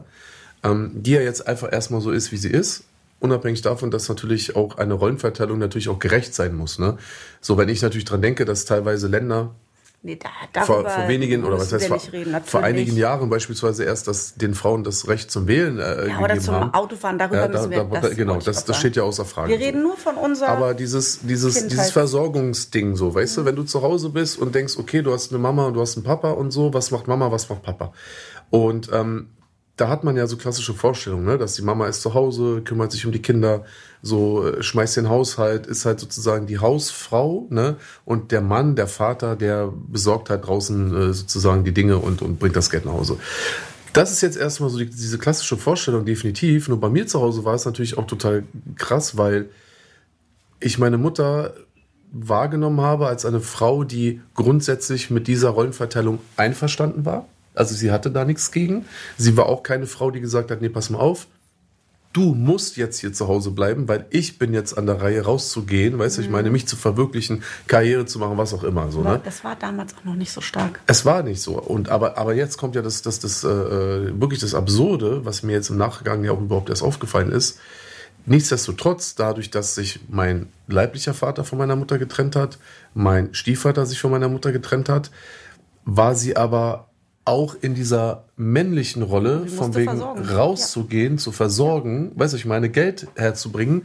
ähm, 0.63 0.91
die 0.95 1.11
ja 1.11 1.21
jetzt 1.21 1.47
einfach 1.47 1.71
erstmal 1.71 2.01
so 2.01 2.11
ist, 2.11 2.31
wie 2.31 2.37
sie 2.37 2.49
ist, 2.49 2.83
unabhängig 3.21 3.61
davon, 3.61 3.91
dass 3.91 4.09
natürlich 4.09 4.55
auch 4.55 4.77
eine 4.77 4.93
Rollenverteilung 4.93 5.57
natürlich 5.59 5.89
auch 5.89 5.99
gerecht 5.99 6.33
sein 6.33 6.55
muss, 6.55 6.79
ne? 6.79 6.97
So, 7.39 7.57
wenn 7.57 7.69
ich 7.69 7.81
natürlich 7.81 8.05
dran 8.05 8.21
denke, 8.21 8.45
dass 8.45 8.65
teilweise 8.65 9.07
Länder 9.07 9.55
Nee, 10.03 10.17
da, 10.51 10.63
vor, 10.63 10.89
vor 10.89 11.07
wenigen 11.07 11.43
oder 11.43 11.59
was 11.59 11.71
heißt 11.71 11.85
vor, 11.85 12.01
reden, 12.11 12.35
vor 12.43 12.63
einigen 12.63 12.97
Jahren 12.97 13.29
beispielsweise 13.29 13.83
erst, 13.83 14.07
dass 14.07 14.33
den 14.33 14.55
Frauen 14.55 14.83
das 14.83 15.07
Recht 15.07 15.29
zum 15.29 15.47
Wählen 15.47 15.77
äh, 15.77 16.07
Ja, 16.07 16.19
oder 16.19 16.39
zum 16.39 16.55
haben. 16.55 16.73
Autofahren, 16.73 17.19
darüber 17.19 17.41
Ja, 17.41 17.47
da, 17.47 17.59
müssen 17.59 17.69
wir 17.69 17.83
da, 17.83 18.01
das 18.01 18.15
genau, 18.15 18.39
das, 18.39 18.65
das 18.65 18.77
steht 18.77 18.95
ja 18.95 19.03
außer 19.03 19.25
Frage. 19.25 19.51
Wir 19.51 19.59
reden 19.59 19.83
nur 19.83 19.95
von 19.97 20.15
unserer. 20.15 20.49
Aber 20.49 20.73
dieses, 20.73 21.19
dieses, 21.19 21.53
Kindheit. 21.53 21.71
dieses 21.73 21.91
Versorgungsding 21.91 22.95
so, 22.95 23.13
weißt 23.13 23.37
du, 23.37 23.45
wenn 23.45 23.55
du 23.55 23.61
zu 23.61 23.83
Hause 23.83 24.09
bist 24.09 24.39
und 24.39 24.55
denkst, 24.55 24.77
okay, 24.79 25.03
du 25.03 25.13
hast 25.13 25.31
eine 25.31 25.39
Mama 25.39 25.67
und 25.67 25.75
du 25.75 25.81
hast 25.81 25.97
einen 25.97 26.03
Papa 26.03 26.31
und 26.31 26.49
so, 26.49 26.73
was 26.73 26.89
macht 26.89 27.07
Mama, 27.07 27.31
was 27.31 27.47
macht 27.47 27.61
Papa? 27.61 27.93
Und 28.49 28.89
ähm, 28.91 29.27
da 29.81 29.89
hat 29.89 30.03
man 30.03 30.15
ja 30.15 30.27
so 30.27 30.37
klassische 30.37 30.75
Vorstellungen, 30.75 31.25
ne? 31.25 31.39
dass 31.39 31.55
die 31.55 31.63
Mama 31.63 31.87
ist 31.87 32.03
zu 32.03 32.13
Hause, 32.13 32.61
kümmert 32.63 32.91
sich 32.91 33.03
um 33.07 33.11
die 33.11 33.21
Kinder, 33.21 33.65
so 34.03 34.47
äh, 34.47 34.61
schmeißt 34.61 34.97
den 34.97 35.09
Haushalt, 35.09 35.65
ist 35.65 35.85
halt 35.85 35.99
sozusagen 35.99 36.45
die 36.45 36.59
Hausfrau, 36.59 37.47
ne? 37.49 37.77
Und 38.05 38.31
der 38.31 38.41
Mann, 38.41 38.75
der 38.75 38.85
Vater, 38.85 39.35
der 39.35 39.73
besorgt 39.87 40.29
halt 40.29 40.45
draußen 40.45 40.95
äh, 41.09 41.13
sozusagen 41.13 41.63
die 41.63 41.73
Dinge 41.73 41.97
und, 41.97 42.21
und 42.21 42.37
bringt 42.37 42.55
das 42.55 42.69
Geld 42.69 42.85
nach 42.85 42.93
Hause. 42.93 43.17
Das 43.93 44.11
ist 44.11 44.21
jetzt 44.21 44.37
erstmal 44.37 44.69
so 44.69 44.77
die, 44.77 44.85
diese 44.85 45.17
klassische 45.17 45.57
Vorstellung, 45.57 46.05
definitiv. 46.05 46.69
Nur 46.69 46.79
bei 46.79 46.89
mir 46.89 47.07
zu 47.07 47.19
Hause 47.19 47.43
war 47.43 47.55
es 47.55 47.65
natürlich 47.65 47.97
auch 47.97 48.05
total 48.05 48.43
krass, 48.75 49.17
weil 49.17 49.49
ich 50.59 50.77
meine 50.77 50.99
Mutter 50.99 51.55
wahrgenommen 52.11 52.81
habe 52.81 53.07
als 53.07 53.25
eine 53.25 53.39
Frau, 53.39 53.83
die 53.83 54.21
grundsätzlich 54.35 55.09
mit 55.09 55.27
dieser 55.27 55.49
Rollenverteilung 55.49 56.19
einverstanden 56.37 57.03
war. 57.03 57.25
Also 57.53 57.75
sie 57.75 57.91
hatte 57.91 58.11
da 58.11 58.25
nichts 58.25 58.51
gegen. 58.51 58.85
Sie 59.17 59.35
war 59.37 59.47
auch 59.47 59.63
keine 59.63 59.87
Frau, 59.87 60.11
die 60.11 60.21
gesagt 60.21 60.51
hat, 60.51 60.61
nee, 60.61 60.69
pass 60.69 60.89
mal 60.89 60.99
auf, 60.99 61.27
du 62.13 62.33
musst 62.33 62.77
jetzt 62.77 62.99
hier 62.99 63.13
zu 63.13 63.27
Hause 63.27 63.51
bleiben, 63.51 63.87
weil 63.87 64.05
ich 64.09 64.37
bin 64.37 64.53
jetzt 64.53 64.77
an 64.77 64.85
der 64.85 65.01
Reihe 65.01 65.21
rauszugehen, 65.23 65.97
weißt 65.97 66.17
du, 66.17 66.21
ich 66.21 66.29
meine, 66.29 66.49
mich 66.49 66.67
zu 66.67 66.75
verwirklichen, 66.75 67.43
Karriere 67.67 68.05
zu 68.05 68.19
machen, 68.19 68.37
was 68.37 68.53
auch 68.53 68.63
immer, 68.63 68.91
so, 68.91 69.01
ne? 69.01 69.21
Das 69.23 69.43
war 69.43 69.55
damals 69.55 69.95
auch 69.95 70.03
noch 70.03 70.15
nicht 70.15 70.31
so 70.31 70.41
stark. 70.41 70.79
Es 70.87 71.05
war 71.05 71.23
nicht 71.23 71.41
so. 71.41 71.59
Und 71.59 71.89
aber, 71.89 72.17
aber 72.17 72.33
jetzt 72.33 72.57
kommt 72.57 72.75
ja 72.75 72.81
das, 72.81 73.01
das, 73.01 73.19
das 73.19 73.43
äh, 73.43 73.47
wirklich 73.47 74.39
das 74.39 74.53
Absurde, 74.53 75.25
was 75.25 75.43
mir 75.43 75.53
jetzt 75.53 75.69
im 75.69 75.77
Nachgang 75.77 76.23
ja 76.23 76.31
auch 76.31 76.41
überhaupt 76.41 76.69
erst 76.69 76.83
aufgefallen 76.83 77.31
ist. 77.31 77.59
Nichtsdestotrotz, 78.25 79.15
dadurch, 79.15 79.49
dass 79.49 79.73
sich 79.73 80.01
mein 80.07 80.47
leiblicher 80.67 81.13
Vater 81.13 81.43
von 81.43 81.57
meiner 81.57 81.75
Mutter 81.75 81.97
getrennt 81.97 82.35
hat, 82.35 82.59
mein 82.93 83.33
Stiefvater 83.33 83.85
sich 83.85 83.99
von 83.99 84.11
meiner 84.11 84.29
Mutter 84.29 84.51
getrennt 84.51 84.89
hat, 84.89 85.09
war 85.85 86.13
sie 86.13 86.37
aber 86.37 86.90
auch 87.25 87.55
in 87.61 87.75
dieser 87.75 88.23
männlichen 88.35 89.03
Rolle, 89.03 89.47
von 89.47 89.75
wegen 89.75 89.89
versorgen. 89.91 90.23
rauszugehen, 90.25 91.17
zu 91.17 91.31
versorgen, 91.31 92.11
weißt 92.15 92.33
du, 92.33 92.37
ich 92.37 92.45
meine, 92.45 92.69
Geld 92.69 93.07
herzubringen, 93.15 93.83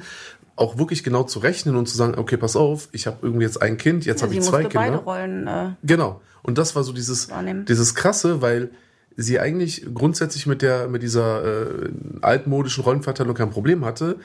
auch 0.57 0.78
wirklich 0.78 1.05
genau 1.05 1.23
zu 1.25 1.40
rechnen 1.40 1.76
und 1.76 1.87
zu 1.87 1.97
sagen, 1.97 2.14
okay, 2.16 2.38
pass 2.38 2.57
auf, 2.57 2.88
ich 2.93 3.07
habe 3.07 3.19
irgendwie 3.21 3.45
jetzt 3.45 3.61
ein 3.61 3.76
Kind, 3.76 4.07
jetzt 4.07 4.23
Ja, 4.23 4.26
habe 4.26 4.35
ich 4.35 4.40
zwei 4.43 4.62
Kinder. 4.64 4.78
beide 4.81 4.97
Rollen. 4.99 5.47
Äh, 5.47 5.71
Genau. 5.83 6.21
Und 6.43 6.57
das 6.59 6.75
war 6.75 6.83
so 6.83 6.93
dieses, 6.93 7.28
Wahrnehmen. 7.28 7.66
dieses 7.66 7.95
krasse, 7.95 8.40
weil 8.40 8.71
sie 9.16 9.38
eigentlich 9.40 9.85
grundsätzlich 9.93 10.47
mit 10.47 10.62
der, 10.62 10.88
mit 10.88 11.02
dieser 11.02 11.45
äh, 11.45 11.88
altmodischen 12.23 12.85
Rollenverteilung 12.85 13.35
kein 13.35 13.50
Problem 13.50 13.85
hatte, 13.85 14.16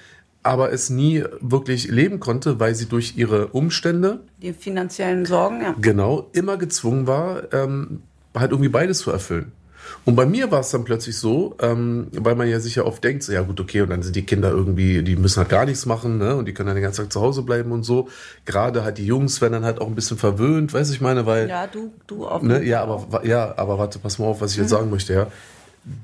aber 0.44 0.72
es 0.72 0.90
nie 0.90 1.24
wirklich 1.40 1.90
leben 1.90 2.20
konnte, 2.20 2.60
weil 2.60 2.76
sie 2.76 2.86
durch 2.88 3.18
ihre 3.18 3.48
Umstände 3.48 4.22
die 4.42 4.54
finanziellen 4.54 5.26
Sorgen, 5.26 5.62
ja. 5.62 5.76
genau 5.82 6.30
immer 6.34 6.58
gezwungen 6.58 7.08
war, 7.08 7.54
ähm, 7.54 8.04
halt 8.36 8.52
irgendwie 8.52 8.70
beides 8.70 9.00
zu 9.00 9.12
erfüllen. 9.12 9.52
Und 10.06 10.16
bei 10.16 10.26
mir 10.26 10.52
war 10.52 10.62
es 10.62 10.70
dann 10.70 10.84
plötzlich 10.84 11.18
so, 11.18 11.56
ähm, 11.62 12.08
weil 12.14 12.36
man 12.36 12.48
ja 12.48 12.60
sich 12.60 12.76
ja 12.76 12.84
oft 12.86 13.04
denkt, 13.04 13.24
so, 13.24 13.34
ja 13.34 13.42
gut, 13.42 13.60
okay, 13.60 13.82
und 13.82 13.90
dann 13.90 14.02
sind 14.04 14.16
die 14.16 14.24
Kinder 14.26 14.50
irgendwie, 14.50 15.04
die 15.04 15.16
müssen 15.16 15.40
halt 15.40 15.50
gar 15.50 15.66
nichts 15.66 15.86
machen, 15.86 16.18
ne? 16.18 16.36
Und 16.36 16.46
die 16.46 16.54
können 16.54 16.68
dann 16.68 16.76
den 16.76 16.84
ganzen 16.84 17.02
Tag 17.02 17.12
zu 17.14 17.20
Hause 17.20 17.42
bleiben 17.42 17.72
und 17.72 17.84
so. 17.84 18.08
Gerade 18.46 18.84
halt 18.84 18.98
die 19.00 19.06
Jungs 19.06 19.42
werden 19.42 19.54
dann 19.54 19.66
halt 19.66 19.82
auch 19.82 19.88
ein 19.88 19.96
bisschen 19.96 20.18
verwöhnt, 20.18 20.74
weiß 20.74 20.92
ich 20.92 21.02
meine, 21.02 21.26
weil. 21.26 21.50
Ja, 21.50 21.68
du, 21.68 21.92
du 22.08 22.26
auf 22.26 22.42
Ne, 22.42 22.64
ja, 22.64 22.82
aber, 22.84 23.26
ja, 23.26 23.54
aber 23.58 23.78
warte, 23.80 24.00
pass 24.00 24.18
mal 24.18 24.26
auf, 24.28 24.40
was 24.42 24.52
ich 24.52 24.58
Mhm. 24.58 24.64
jetzt 24.64 24.72
sagen 24.72 24.90
möchte, 24.90 25.14
ja. 25.14 25.28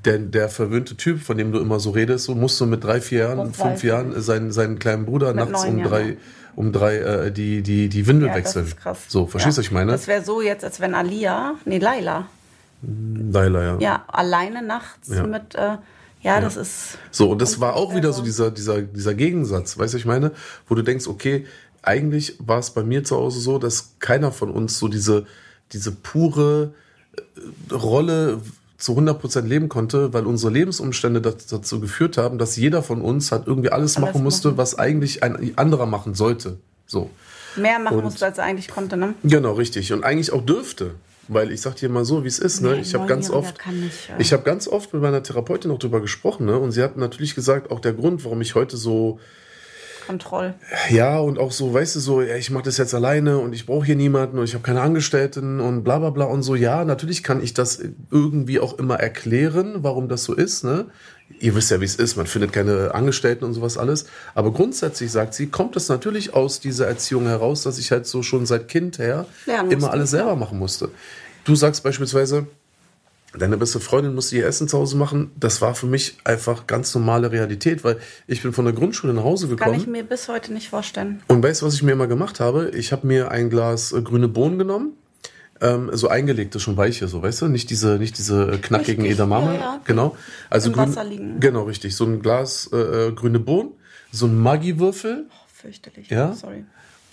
Der, 0.04 0.18
der 0.18 0.48
verwöhnte 0.48 0.96
Typ, 0.96 1.22
von 1.22 1.38
dem 1.38 1.52
du 1.52 1.60
immer 1.60 1.78
so 1.78 1.90
redest, 1.90 2.24
so 2.24 2.34
musst 2.34 2.60
du 2.60 2.66
mit 2.66 2.82
drei, 2.82 3.00
vier 3.00 3.20
Jahren, 3.20 3.54
fünf 3.54 3.84
Jahren 3.84 4.20
seinen, 4.20 4.50
seinen 4.50 4.78
kleinen 4.80 5.06
Bruder 5.06 5.28
Mit 5.32 5.50
nachts 5.50 5.64
um 5.64 5.78
Jahren, 5.78 5.88
drei, 5.88 6.02
ja. 6.10 6.14
Um 6.58 6.72
drei 6.72 6.96
äh, 6.96 7.30
die, 7.30 7.62
die, 7.62 7.88
die 7.88 8.06
Windel 8.08 8.26
Ja, 8.28 8.34
das 8.34 8.46
wechseln. 8.46 8.66
ist 8.66 8.76
krass. 8.78 8.98
So, 9.06 9.28
verstehst 9.28 9.58
du, 9.58 9.62
ja. 9.62 9.66
ich 9.66 9.70
meine? 9.70 9.92
Das 9.92 10.08
wäre 10.08 10.24
so 10.24 10.42
jetzt, 10.42 10.64
als 10.64 10.80
wenn 10.80 10.92
Alia, 10.92 11.54
nee, 11.64 11.78
Laila, 11.78 12.26
Laila, 12.82 13.62
ja. 13.62 13.78
ja, 13.78 14.04
alleine 14.08 14.62
nachts 14.62 15.08
Ja. 15.08 15.24
mit, 15.24 15.54
äh, 15.54 15.76
ja, 16.20 16.40
das 16.40 16.56
ist. 16.56 16.98
So, 17.12 17.30
und 17.30 17.40
das 17.40 17.60
war 17.60 17.74
auch 17.76 17.94
wieder 17.94 18.12
so 18.12 18.22
dieser, 18.22 18.50
dieser, 18.50 18.82
dieser 18.82 19.14
Gegensatz, 19.14 19.78
weißt 19.78 19.94
du, 19.94 19.98
ich 19.98 20.04
meine, 20.04 20.32
wo 20.68 20.74
du 20.74 20.82
denkst, 20.82 21.06
okay, 21.06 21.46
eigentlich 21.82 22.34
war 22.40 22.58
es 22.58 22.70
bei 22.70 22.82
mir 22.82 23.04
zu 23.04 23.14
Hause 23.16 23.38
so, 23.38 23.58
dass 23.60 23.92
keiner 24.00 24.32
von 24.32 24.50
uns 24.50 24.80
so 24.80 24.88
diese, 24.88 25.26
diese 25.72 25.92
pure 25.92 26.74
äh, 27.16 27.72
Rolle 27.72 28.40
zu 28.78 28.96
100% 28.96 29.42
leben 29.42 29.68
konnte, 29.68 30.12
weil 30.12 30.24
unsere 30.24 30.52
Lebensumstände 30.52 31.20
dazu 31.20 31.80
geführt 31.80 32.16
haben, 32.16 32.38
dass 32.38 32.56
jeder 32.56 32.82
von 32.82 33.02
uns 33.02 33.32
halt 33.32 33.46
irgendwie 33.46 33.70
alles, 33.70 33.96
alles 33.96 34.06
machen 34.06 34.22
musste, 34.22 34.48
machen. 34.48 34.58
was 34.58 34.78
eigentlich 34.78 35.22
ein 35.24 35.52
anderer 35.56 35.86
machen 35.86 36.14
sollte. 36.14 36.58
So. 36.86 37.10
Mehr 37.56 37.80
machen 37.80 37.98
und, 37.98 38.04
musste, 38.04 38.24
als 38.24 38.38
er 38.38 38.44
eigentlich 38.44 38.68
konnte, 38.68 38.96
ne? 38.96 39.14
Genau, 39.24 39.54
richtig. 39.54 39.92
Und 39.92 40.04
eigentlich 40.04 40.32
auch 40.32 40.44
dürfte. 40.44 40.92
Weil 41.30 41.52
ich 41.52 41.60
sag 41.60 41.76
dir 41.76 41.90
mal 41.90 42.06
so, 42.06 42.24
wie 42.24 42.28
es 42.28 42.38
ist. 42.38 42.62
Ne? 42.62 42.72
Nee, 42.72 42.80
ich 42.80 42.94
habe 42.94 43.06
ganz 43.06 43.28
oft, 43.28 43.54
nicht, 43.70 44.08
ja. 44.08 44.14
ich 44.18 44.32
habe 44.32 44.44
ganz 44.44 44.66
oft 44.66 44.94
mit 44.94 45.02
meiner 45.02 45.22
Therapeutin 45.22 45.70
auch 45.70 45.78
drüber 45.78 46.00
gesprochen. 46.00 46.46
Ne? 46.46 46.58
Und 46.58 46.72
sie 46.72 46.82
hat 46.82 46.96
natürlich 46.96 47.34
gesagt, 47.34 47.70
auch 47.70 47.80
der 47.80 47.92
Grund, 47.92 48.24
warum 48.24 48.40
ich 48.40 48.54
heute 48.54 48.78
so 48.78 49.20
Kontroll. 50.08 50.54
Ja, 50.88 51.18
und 51.18 51.38
auch 51.38 51.52
so, 51.52 51.74
weißt 51.74 51.96
du, 51.96 52.00
so, 52.00 52.22
ich 52.22 52.50
mache 52.50 52.64
das 52.64 52.78
jetzt 52.78 52.94
alleine 52.94 53.36
und 53.38 53.52
ich 53.52 53.66
brauche 53.66 53.84
hier 53.84 53.94
niemanden 53.94 54.38
und 54.38 54.44
ich 54.44 54.54
habe 54.54 54.64
keine 54.64 54.80
Angestellten 54.80 55.60
und 55.60 55.84
bla 55.84 55.98
bla 55.98 56.08
bla 56.08 56.24
und 56.24 56.42
so. 56.42 56.54
Ja, 56.54 56.86
natürlich 56.86 57.22
kann 57.22 57.42
ich 57.42 57.52
das 57.52 57.78
irgendwie 58.10 58.58
auch 58.58 58.78
immer 58.78 58.98
erklären, 58.98 59.76
warum 59.82 60.08
das 60.08 60.24
so 60.24 60.34
ist. 60.34 60.64
Ne? 60.64 60.86
Ihr 61.40 61.54
wisst 61.54 61.70
ja, 61.70 61.80
wie 61.82 61.84
es 61.84 61.96
ist, 61.96 62.16
man 62.16 62.26
findet 62.26 62.54
keine 62.54 62.94
Angestellten 62.94 63.44
und 63.44 63.52
sowas 63.52 63.76
alles. 63.76 64.06
Aber 64.34 64.50
grundsätzlich, 64.50 65.12
sagt 65.12 65.34
sie, 65.34 65.48
kommt 65.48 65.76
es 65.76 65.90
natürlich 65.90 66.32
aus 66.32 66.58
dieser 66.58 66.86
Erziehung 66.86 67.26
heraus, 67.26 67.62
dass 67.62 67.78
ich 67.78 67.92
halt 67.92 68.06
so 68.06 68.22
schon 68.22 68.46
seit 68.46 68.68
Kind 68.68 68.98
her 68.98 69.26
Lernen 69.44 69.70
immer 69.70 69.90
alles 69.90 70.10
selber 70.10 70.36
machen 70.36 70.58
musste. 70.58 70.88
Du 71.44 71.54
sagst 71.54 71.82
beispielsweise, 71.82 72.46
deine 73.36 73.56
beste 73.56 73.80
Freundin 73.80 74.14
musste 74.14 74.36
ihr 74.36 74.46
Essen 74.46 74.68
zu 74.68 74.78
Hause 74.78 74.96
machen. 74.96 75.30
Das 75.38 75.60
war 75.60 75.74
für 75.74 75.86
mich 75.86 76.16
einfach 76.24 76.66
ganz 76.66 76.94
normale 76.94 77.30
Realität, 77.30 77.84
weil 77.84 77.98
ich 78.26 78.42
bin 78.42 78.52
von 78.52 78.64
der 78.64 78.74
Grundschule 78.74 79.12
nach 79.12 79.24
Hause 79.24 79.48
gekommen. 79.48 79.72
Kann 79.72 79.80
ich 79.80 79.86
mir 79.86 80.04
bis 80.04 80.28
heute 80.28 80.52
nicht 80.52 80.68
vorstellen. 80.68 81.22
Und 81.28 81.42
weißt 81.42 81.62
du, 81.62 81.66
was 81.66 81.74
ich 81.74 81.82
mir 81.82 81.92
immer 81.92 82.06
gemacht 82.06 82.40
habe? 82.40 82.70
Ich 82.70 82.92
habe 82.92 83.06
mir 83.06 83.30
ein 83.30 83.50
Glas 83.50 83.92
äh, 83.92 84.00
grüne 84.02 84.28
Bohnen 84.28 84.58
genommen. 84.58 84.92
Ähm, 85.60 85.90
so 85.92 86.08
eingelegte, 86.08 86.60
schon 86.60 86.76
weiche, 86.76 87.08
so 87.08 87.20
weißt 87.20 87.42
du, 87.42 87.48
nicht 87.48 87.68
diese, 87.70 87.98
nicht 87.98 88.16
diese 88.16 88.58
knackigen 88.62 89.02
richtig, 89.02 89.18
Edamame, 89.18 89.54
ja, 89.54 89.60
ja. 89.60 89.80
genau. 89.84 90.16
Also 90.50 90.68
Im 90.68 90.76
grün, 90.76 90.88
Wasser 90.88 91.02
liegen. 91.02 91.40
genau 91.40 91.64
richtig, 91.64 91.96
so 91.96 92.04
ein 92.04 92.22
Glas 92.22 92.70
äh, 92.72 92.76
äh 92.76 93.12
grüne 93.12 93.40
Bohnen, 93.40 93.72
so 94.12 94.26
ein 94.26 94.38
Maggi-Würfel, 94.38 95.26
oh, 95.28 95.34
fürchterlich, 95.52 96.08
ja, 96.10 96.32
sorry, 96.32 96.64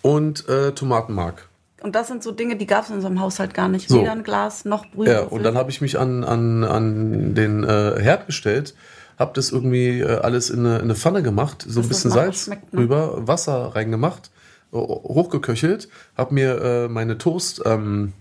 und 0.04 0.48
äh, 0.48 0.74
Tomatenmark. 0.74 1.50
Und 1.86 1.94
das 1.94 2.08
sind 2.08 2.24
so 2.24 2.32
Dinge, 2.32 2.56
die 2.56 2.66
gab 2.66 2.86
es 2.86 2.90
in 2.90 2.96
unserem 2.96 3.20
Haushalt 3.20 3.54
gar 3.54 3.68
nicht. 3.68 3.90
So. 3.90 4.02
Weder 4.02 4.12
ein 4.12 4.24
Glas 4.24 4.66
noch 4.66 4.88
Brühe. 4.88 5.08
Ja, 5.08 5.22
und 5.22 5.44
dann 5.44 5.56
habe 5.56 5.70
ich 5.70 5.82
mich 5.82 6.00
an, 6.00 6.24
an, 6.24 6.64
an 6.64 7.36
den 7.36 7.64
äh, 7.64 8.02
Herd 8.02 8.26
gestellt, 8.26 8.74
habe 9.20 9.34
das 9.36 9.52
irgendwie 9.52 10.00
äh, 10.00 10.18
alles 10.18 10.50
in 10.50 10.62
eine, 10.62 10.78
in 10.78 10.86
eine, 10.86 10.96
Pfanne 10.96 11.22
gemacht, 11.22 11.64
so 11.68 11.82
ein 11.82 11.88
bisschen 11.88 12.10
Salz 12.10 12.48
ne? 12.48 12.58
rüber, 12.74 13.28
Wasser 13.28 13.76
reingemacht, 13.76 14.32
hochgeköchelt, 14.74 15.88
habe 16.18 16.34
mir 16.34 16.60
äh, 16.60 16.88
meine 16.88 17.18
Toast... 17.20 17.62
Ähm, 17.66 18.14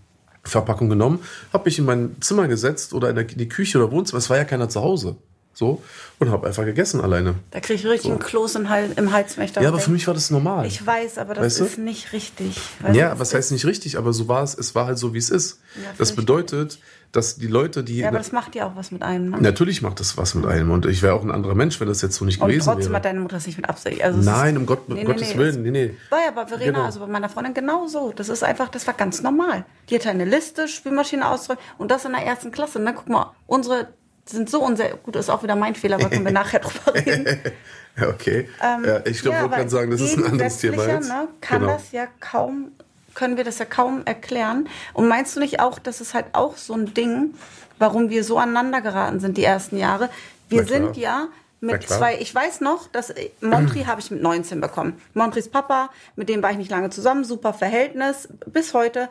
Verpackung 0.47 0.91
genommen, 0.91 1.21
habe 1.55 1.65
mich 1.65 1.79
in 1.79 1.87
mein 1.87 2.17
Zimmer 2.21 2.49
gesetzt 2.49 2.93
oder 2.93 3.09
in, 3.09 3.15
der, 3.15 3.27
in 3.27 3.39
die 3.39 3.49
Küche 3.49 3.79
oder 3.79 3.91
Wohnzimmer. 3.91 4.19
Es 4.19 4.29
war 4.29 4.37
ja 4.37 4.45
keiner 4.45 4.69
zu 4.69 4.83
Hause. 4.83 5.17
So, 5.55 5.83
und 6.19 6.31
habe 6.31 6.49
einfach 6.49 6.65
gegessen 6.65 7.01
alleine. 7.01 7.37
Da 7.53 7.61
kriege 7.61 7.75
ich 7.75 7.87
richtig 7.87 8.07
so. 8.07 8.11
einen 8.11 8.19
Kloß 8.19 8.57
im 8.57 8.69
Hals, 8.69 8.97
im 8.97 9.13
Hals 9.13 9.39
wenn 9.39 9.45
ich 9.45 9.55
Ja, 9.55 9.69
aber 9.69 9.79
für 9.79 9.93
mich 9.93 10.07
war 10.09 10.15
das 10.15 10.31
normal. 10.31 10.67
Ich 10.67 10.85
weiß, 10.85 11.19
aber 11.19 11.35
das 11.35 11.45
weißt 11.45 11.61
ist 11.61 11.77
du? 11.77 11.83
nicht 11.83 12.13
richtig. 12.13 12.61
Ja, 12.93 13.19
was 13.21 13.35
heißt 13.35 13.53
nicht 13.53 13.65
richtig, 13.65 13.97
aber 13.97 14.13
so 14.13 14.27
war 14.27 14.43
es, 14.43 14.59
es 14.59 14.75
war 14.75 14.87
halt 14.87 14.99
so, 14.99 15.15
wie 15.15 15.19
es 15.19 15.31
ist. 15.31 15.61
Ja, 15.77 15.91
das 15.97 16.13
bedeutet, 16.13 16.79
dass 17.15 17.37
die 17.37 17.47
Leute, 17.47 17.85
die. 17.85 17.99
Ja, 17.99 18.09
aber 18.09 18.19
das 18.19 18.33
macht 18.33 18.55
ja 18.55 18.67
auch 18.67 18.75
was 18.75 18.91
mit 18.91 19.03
einem. 19.03 19.31
Ne? 19.31 19.41
Natürlich 19.41 19.83
macht 19.83 20.01
das 20.01 20.17
was 20.17 20.35
mit 20.35 20.47
einem. 20.47 20.71
Und 20.71 20.87
ich 20.87 21.03
wäre 21.03 21.15
auch 21.15 21.23
ein 21.23 21.31
anderer 21.31 21.55
Mensch, 21.55 21.79
wenn 21.81 21.87
das 21.87 22.03
jetzt 22.03 22.17
so 22.17 22.25
nicht 22.25 22.41
und 22.41 22.49
gewesen 22.49 22.67
wäre. 22.67 22.71
Und 22.71 22.81
trotzdem 22.81 22.97
hat 22.97 23.05
deine 23.05 23.21
Mutter 23.21 23.37
das 23.37 23.47
nicht 23.47 23.57
mit 23.57 23.69
Absicht. 23.69 24.03
Also 24.03 24.19
Nein, 24.19 24.57
um 24.57 24.67
Gott, 24.67 24.89
nee, 24.89 25.05
Gottes 25.05 25.31
nee, 25.31 25.39
Willen. 25.39 25.63
Nee, 25.63 25.71
nee. 25.71 25.95
War 26.11 26.19
ja 26.25 26.31
bei 26.33 26.47
Verena, 26.47 26.73
genau. 26.73 26.85
also 26.85 27.01
bei 27.01 27.07
meiner 27.07 27.29
Freundin 27.29 27.55
genauso. 27.55 28.13
Das 28.15 28.29
ist 28.29 28.43
einfach, 28.43 28.69
das 28.69 28.87
war 28.87 28.95
ganz 28.95 29.23
normal. 29.23 29.65
Die 29.89 29.95
hatte 29.95 30.11
eine 30.11 30.25
Liste, 30.25 30.67
Spülmaschine 30.67 31.29
ausdrücken 31.29 31.61
und 31.79 31.91
das 31.91 32.05
in 32.05 32.13
der 32.13 32.23
ersten 32.23 32.51
Klasse. 32.51 32.81
Ne? 32.81 32.95
Guck 32.95 33.09
mal, 33.09 33.33
unsere 33.47 33.89
sind 34.27 34.51
so 34.51 34.63
unser. 34.63 34.91
Gut, 34.91 35.17
ist 35.17 35.31
auch 35.31 35.43
wieder 35.43 35.57
mein 35.57 35.75
Fehler, 35.75 35.97
aber 35.97 36.09
können 36.09 36.25
wir 36.25 36.33
nachher 36.33 36.61
drüber 36.61 36.95
reden. 36.95 37.41
ja, 37.97 38.09
okay. 38.09 38.49
Ähm, 38.63 38.85
ja, 38.85 39.01
ich 39.07 39.23
glaube, 39.23 39.37
ja, 39.37 39.43
man 39.43 39.51
kann 39.51 39.69
sagen, 39.69 39.91
das 39.91 40.01
ist 40.01 40.17
ein 40.17 40.25
anderes 40.25 40.59
Thema 40.59 40.87
jetzt. 40.87 41.09
Ne, 41.09 41.29
kann 41.41 41.61
genau. 41.61 41.73
das 41.75 41.93
ja 41.93 42.07
kaum, 42.21 42.73
können 43.15 43.37
wir 43.37 43.45
das 43.45 43.59
ja 43.59 43.65
kaum 43.65 44.03
erklären. 44.05 44.69
Und 44.93 45.09
meinst 45.09 45.37
du 45.37 45.41
nicht 45.41 45.61
auch, 45.61 45.79
das 45.79 46.01
ist 46.01 46.15
halt 46.15 46.27
auch 46.33 46.57
so 46.57 46.75
ein 46.75 46.95
Ding, 46.95 47.35
warum 47.79 48.11
wir 48.11 48.25
so 48.25 48.39
aneinander 48.39 48.81
geraten 48.81 49.21
sind 49.21 49.37
die 49.37 49.45
ersten 49.45 49.77
Jahre? 49.77 50.09
Wir 50.49 50.65
sind 50.65 50.97
ja 50.97 51.29
mit 51.65 51.89
zwei, 51.89 52.19
ich 52.19 52.35
weiß 52.35 52.61
noch, 52.61 52.89
dass 52.89 53.13
Montri 53.41 53.85
habe 53.85 54.01
ich 54.01 54.11
mit 54.11 54.23
19 54.23 54.61
bekommen. 54.61 55.01
Montris 55.15 55.49
Papa, 55.49 55.91
mit 56.15 56.29
dem 56.29 56.43
war 56.43 56.51
ich 56.51 56.59
nicht 56.59 56.71
lange 56.71 56.91
zusammen, 56.91 57.25
super 57.25 57.55
Verhältnis 57.55 58.29
bis 58.47 58.75
heute 58.75 59.09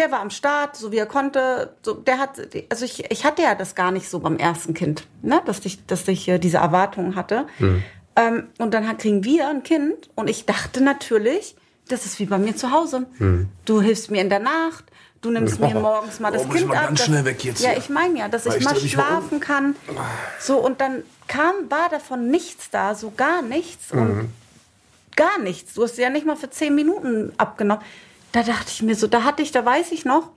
der 0.00 0.10
war 0.10 0.20
am 0.20 0.30
Start, 0.30 0.76
so 0.76 0.90
wie 0.92 0.96
er 0.96 1.06
konnte. 1.06 1.74
So, 1.82 1.94
der 1.94 2.18
hat, 2.18 2.40
also 2.70 2.84
ich, 2.84 3.10
ich 3.10 3.24
hatte 3.24 3.42
ja 3.42 3.54
das 3.54 3.74
gar 3.74 3.92
nicht 3.92 4.08
so 4.08 4.18
beim 4.18 4.38
ersten 4.38 4.72
Kind, 4.72 5.06
ne? 5.22 5.42
dass 5.44 5.64
ich, 5.64 5.84
dass 5.86 6.08
ich 6.08 6.26
äh, 6.26 6.38
diese 6.38 6.56
Erwartungen 6.56 7.14
hatte. 7.16 7.46
Mhm. 7.58 7.82
Ähm, 8.16 8.44
und 8.58 8.72
dann 8.72 8.96
kriegen 8.96 9.24
wir 9.24 9.48
ein 9.48 9.62
Kind 9.62 10.10
und 10.14 10.28
ich 10.28 10.46
dachte 10.46 10.82
natürlich, 10.82 11.54
das 11.88 12.06
ist 12.06 12.18
wie 12.18 12.24
bei 12.24 12.38
mir 12.38 12.56
zu 12.56 12.72
Hause. 12.72 13.06
Mhm. 13.18 13.48
Du 13.66 13.82
hilfst 13.82 14.10
mir 14.10 14.22
in 14.22 14.30
der 14.30 14.38
Nacht, 14.38 14.84
du 15.20 15.30
nimmst 15.30 15.60
mir 15.60 15.74
morgens 15.74 16.18
mal 16.18 16.32
das 16.32 16.46
oh, 16.46 16.48
Kind 16.48 16.68
mal 16.68 16.78
ab. 16.78 16.86
Ganz 16.86 17.04
schnell 17.04 17.24
weg 17.26 17.44
jetzt. 17.44 17.62
Ja, 17.62 17.76
ich 17.76 17.90
meine 17.90 18.18
ja, 18.18 18.28
dass 18.28 18.46
Weil 18.46 18.56
ich 18.56 18.64
mal 18.64 18.76
schlafen 18.76 19.38
kann. 19.38 19.76
So 20.40 20.56
und 20.58 20.80
dann 20.80 21.02
kam, 21.28 21.54
war 21.68 21.90
davon 21.90 22.30
nichts 22.30 22.70
da, 22.70 22.94
so 22.94 23.12
gar 23.14 23.42
nichts 23.42 23.92
mhm. 23.92 24.00
und 24.00 24.32
gar 25.14 25.38
nichts. 25.38 25.74
Du 25.74 25.82
hast 25.82 25.98
ja 25.98 26.08
nicht 26.08 26.24
mal 26.24 26.36
für 26.36 26.48
zehn 26.48 26.74
Minuten 26.74 27.32
abgenommen 27.36 27.82
da 28.32 28.42
dachte 28.42 28.70
ich 28.70 28.82
mir 28.82 28.94
so, 28.94 29.06
da 29.06 29.24
hatte 29.24 29.42
ich, 29.42 29.52
da 29.52 29.64
weiß 29.64 29.92
ich 29.92 30.04
noch, 30.04 30.30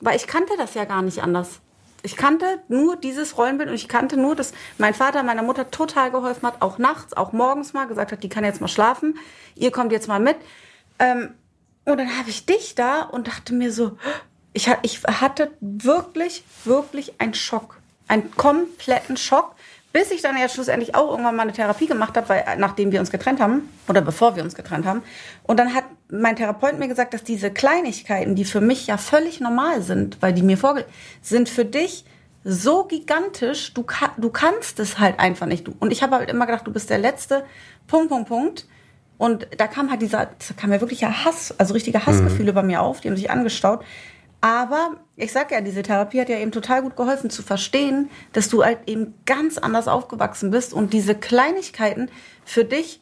weil 0.00 0.16
ich 0.16 0.26
kannte 0.26 0.54
das 0.56 0.74
ja 0.74 0.84
gar 0.84 1.02
nicht 1.02 1.22
anders. 1.22 1.60
Ich 2.02 2.16
kannte 2.16 2.60
nur 2.68 2.96
dieses 2.96 3.38
Rollenbild 3.38 3.68
und 3.68 3.76
ich 3.76 3.88
kannte 3.88 4.16
nur, 4.16 4.34
dass 4.34 4.52
mein 4.78 4.92
Vater 4.92 5.22
meiner 5.22 5.42
Mutter 5.42 5.70
total 5.70 6.10
geholfen 6.10 6.46
hat, 6.46 6.60
auch 6.60 6.78
nachts, 6.78 7.12
auch 7.12 7.32
morgens 7.32 7.74
mal, 7.74 7.86
gesagt 7.86 8.10
hat, 8.10 8.22
die 8.22 8.28
kann 8.28 8.44
jetzt 8.44 8.60
mal 8.60 8.68
schlafen, 8.68 9.18
ihr 9.54 9.70
kommt 9.70 9.92
jetzt 9.92 10.08
mal 10.08 10.18
mit. 10.18 10.36
Ähm, 10.98 11.34
und 11.84 11.98
dann 11.98 12.18
habe 12.18 12.30
ich 12.30 12.44
dich 12.44 12.74
da 12.74 13.02
und 13.02 13.28
dachte 13.28 13.54
mir 13.54 13.72
so, 13.72 13.98
ich, 14.52 14.68
ich 14.82 15.02
hatte 15.04 15.52
wirklich, 15.60 16.44
wirklich 16.64 17.20
einen 17.20 17.34
Schock, 17.34 17.78
einen 18.08 18.34
kompletten 18.36 19.16
Schock, 19.16 19.54
bis 19.92 20.10
ich 20.10 20.22
dann 20.22 20.36
ja 20.36 20.48
schlussendlich 20.48 20.94
auch 20.94 21.10
irgendwann 21.10 21.36
mal 21.36 21.42
eine 21.42 21.52
Therapie 21.52 21.86
gemacht 21.86 22.16
habe, 22.16 22.28
weil 22.28 22.44
nachdem 22.58 22.92
wir 22.92 23.00
uns 23.00 23.10
getrennt 23.10 23.40
haben 23.40 23.68
oder 23.88 24.00
bevor 24.00 24.36
wir 24.36 24.42
uns 24.42 24.54
getrennt 24.54 24.86
haben. 24.86 25.02
Und 25.42 25.58
dann 25.58 25.74
hat 25.74 25.84
mein 26.10 26.36
Therapeut 26.36 26.78
mir 26.78 26.88
gesagt, 26.88 27.14
dass 27.14 27.24
diese 27.24 27.50
Kleinigkeiten, 27.50 28.34
die 28.34 28.44
für 28.44 28.60
mich 28.60 28.86
ja 28.86 28.96
völlig 28.96 29.40
normal 29.40 29.82
sind, 29.82 30.20
weil 30.20 30.32
die 30.32 30.42
mir 30.42 30.56
vorge 30.56 30.84
sind 31.20 31.48
für 31.48 31.64
dich 31.64 32.04
so 32.44 32.84
gigantisch, 32.84 33.72
du, 33.74 33.82
ka 33.82 34.12
du 34.16 34.30
kannst 34.30 34.80
es 34.80 34.98
halt 34.98 35.20
einfach 35.20 35.46
nicht. 35.46 35.68
Und 35.68 35.92
ich 35.92 36.02
habe 36.02 36.16
halt 36.16 36.30
immer 36.30 36.46
gedacht, 36.46 36.66
du 36.66 36.72
bist 36.72 36.90
der 36.90 36.98
letzte 36.98 37.44
Punkt, 37.86 38.08
Punkt, 38.08 38.28
Punkt. 38.28 38.66
Und 39.18 39.46
da 39.56 39.68
kam 39.68 39.90
halt 39.90 40.02
dieser, 40.02 40.26
da 40.26 40.54
kam 40.56 40.72
ja 40.72 40.80
wirklich 40.80 41.02
ja 41.02 41.24
Hass, 41.24 41.54
also 41.58 41.74
richtige 41.74 42.04
Hassgefühle 42.06 42.50
mhm. 42.50 42.56
bei 42.56 42.62
mir 42.64 42.82
auf, 42.82 43.00
die 43.00 43.08
haben 43.08 43.16
sich 43.16 43.30
angestaut. 43.30 43.84
Aber 44.42 44.96
ich 45.14 45.30
sag 45.30 45.52
ja, 45.52 45.60
diese 45.60 45.84
Therapie 45.84 46.20
hat 46.20 46.28
ja 46.28 46.36
eben 46.36 46.50
total 46.50 46.82
gut 46.82 46.96
geholfen 46.96 47.30
zu 47.30 47.42
verstehen, 47.44 48.10
dass 48.32 48.48
du 48.48 48.64
halt 48.64 48.80
eben 48.86 49.14
ganz 49.24 49.56
anders 49.56 49.86
aufgewachsen 49.86 50.50
bist 50.50 50.74
und 50.74 50.92
diese 50.92 51.14
Kleinigkeiten 51.14 52.10
für 52.44 52.64
dich, 52.64 53.00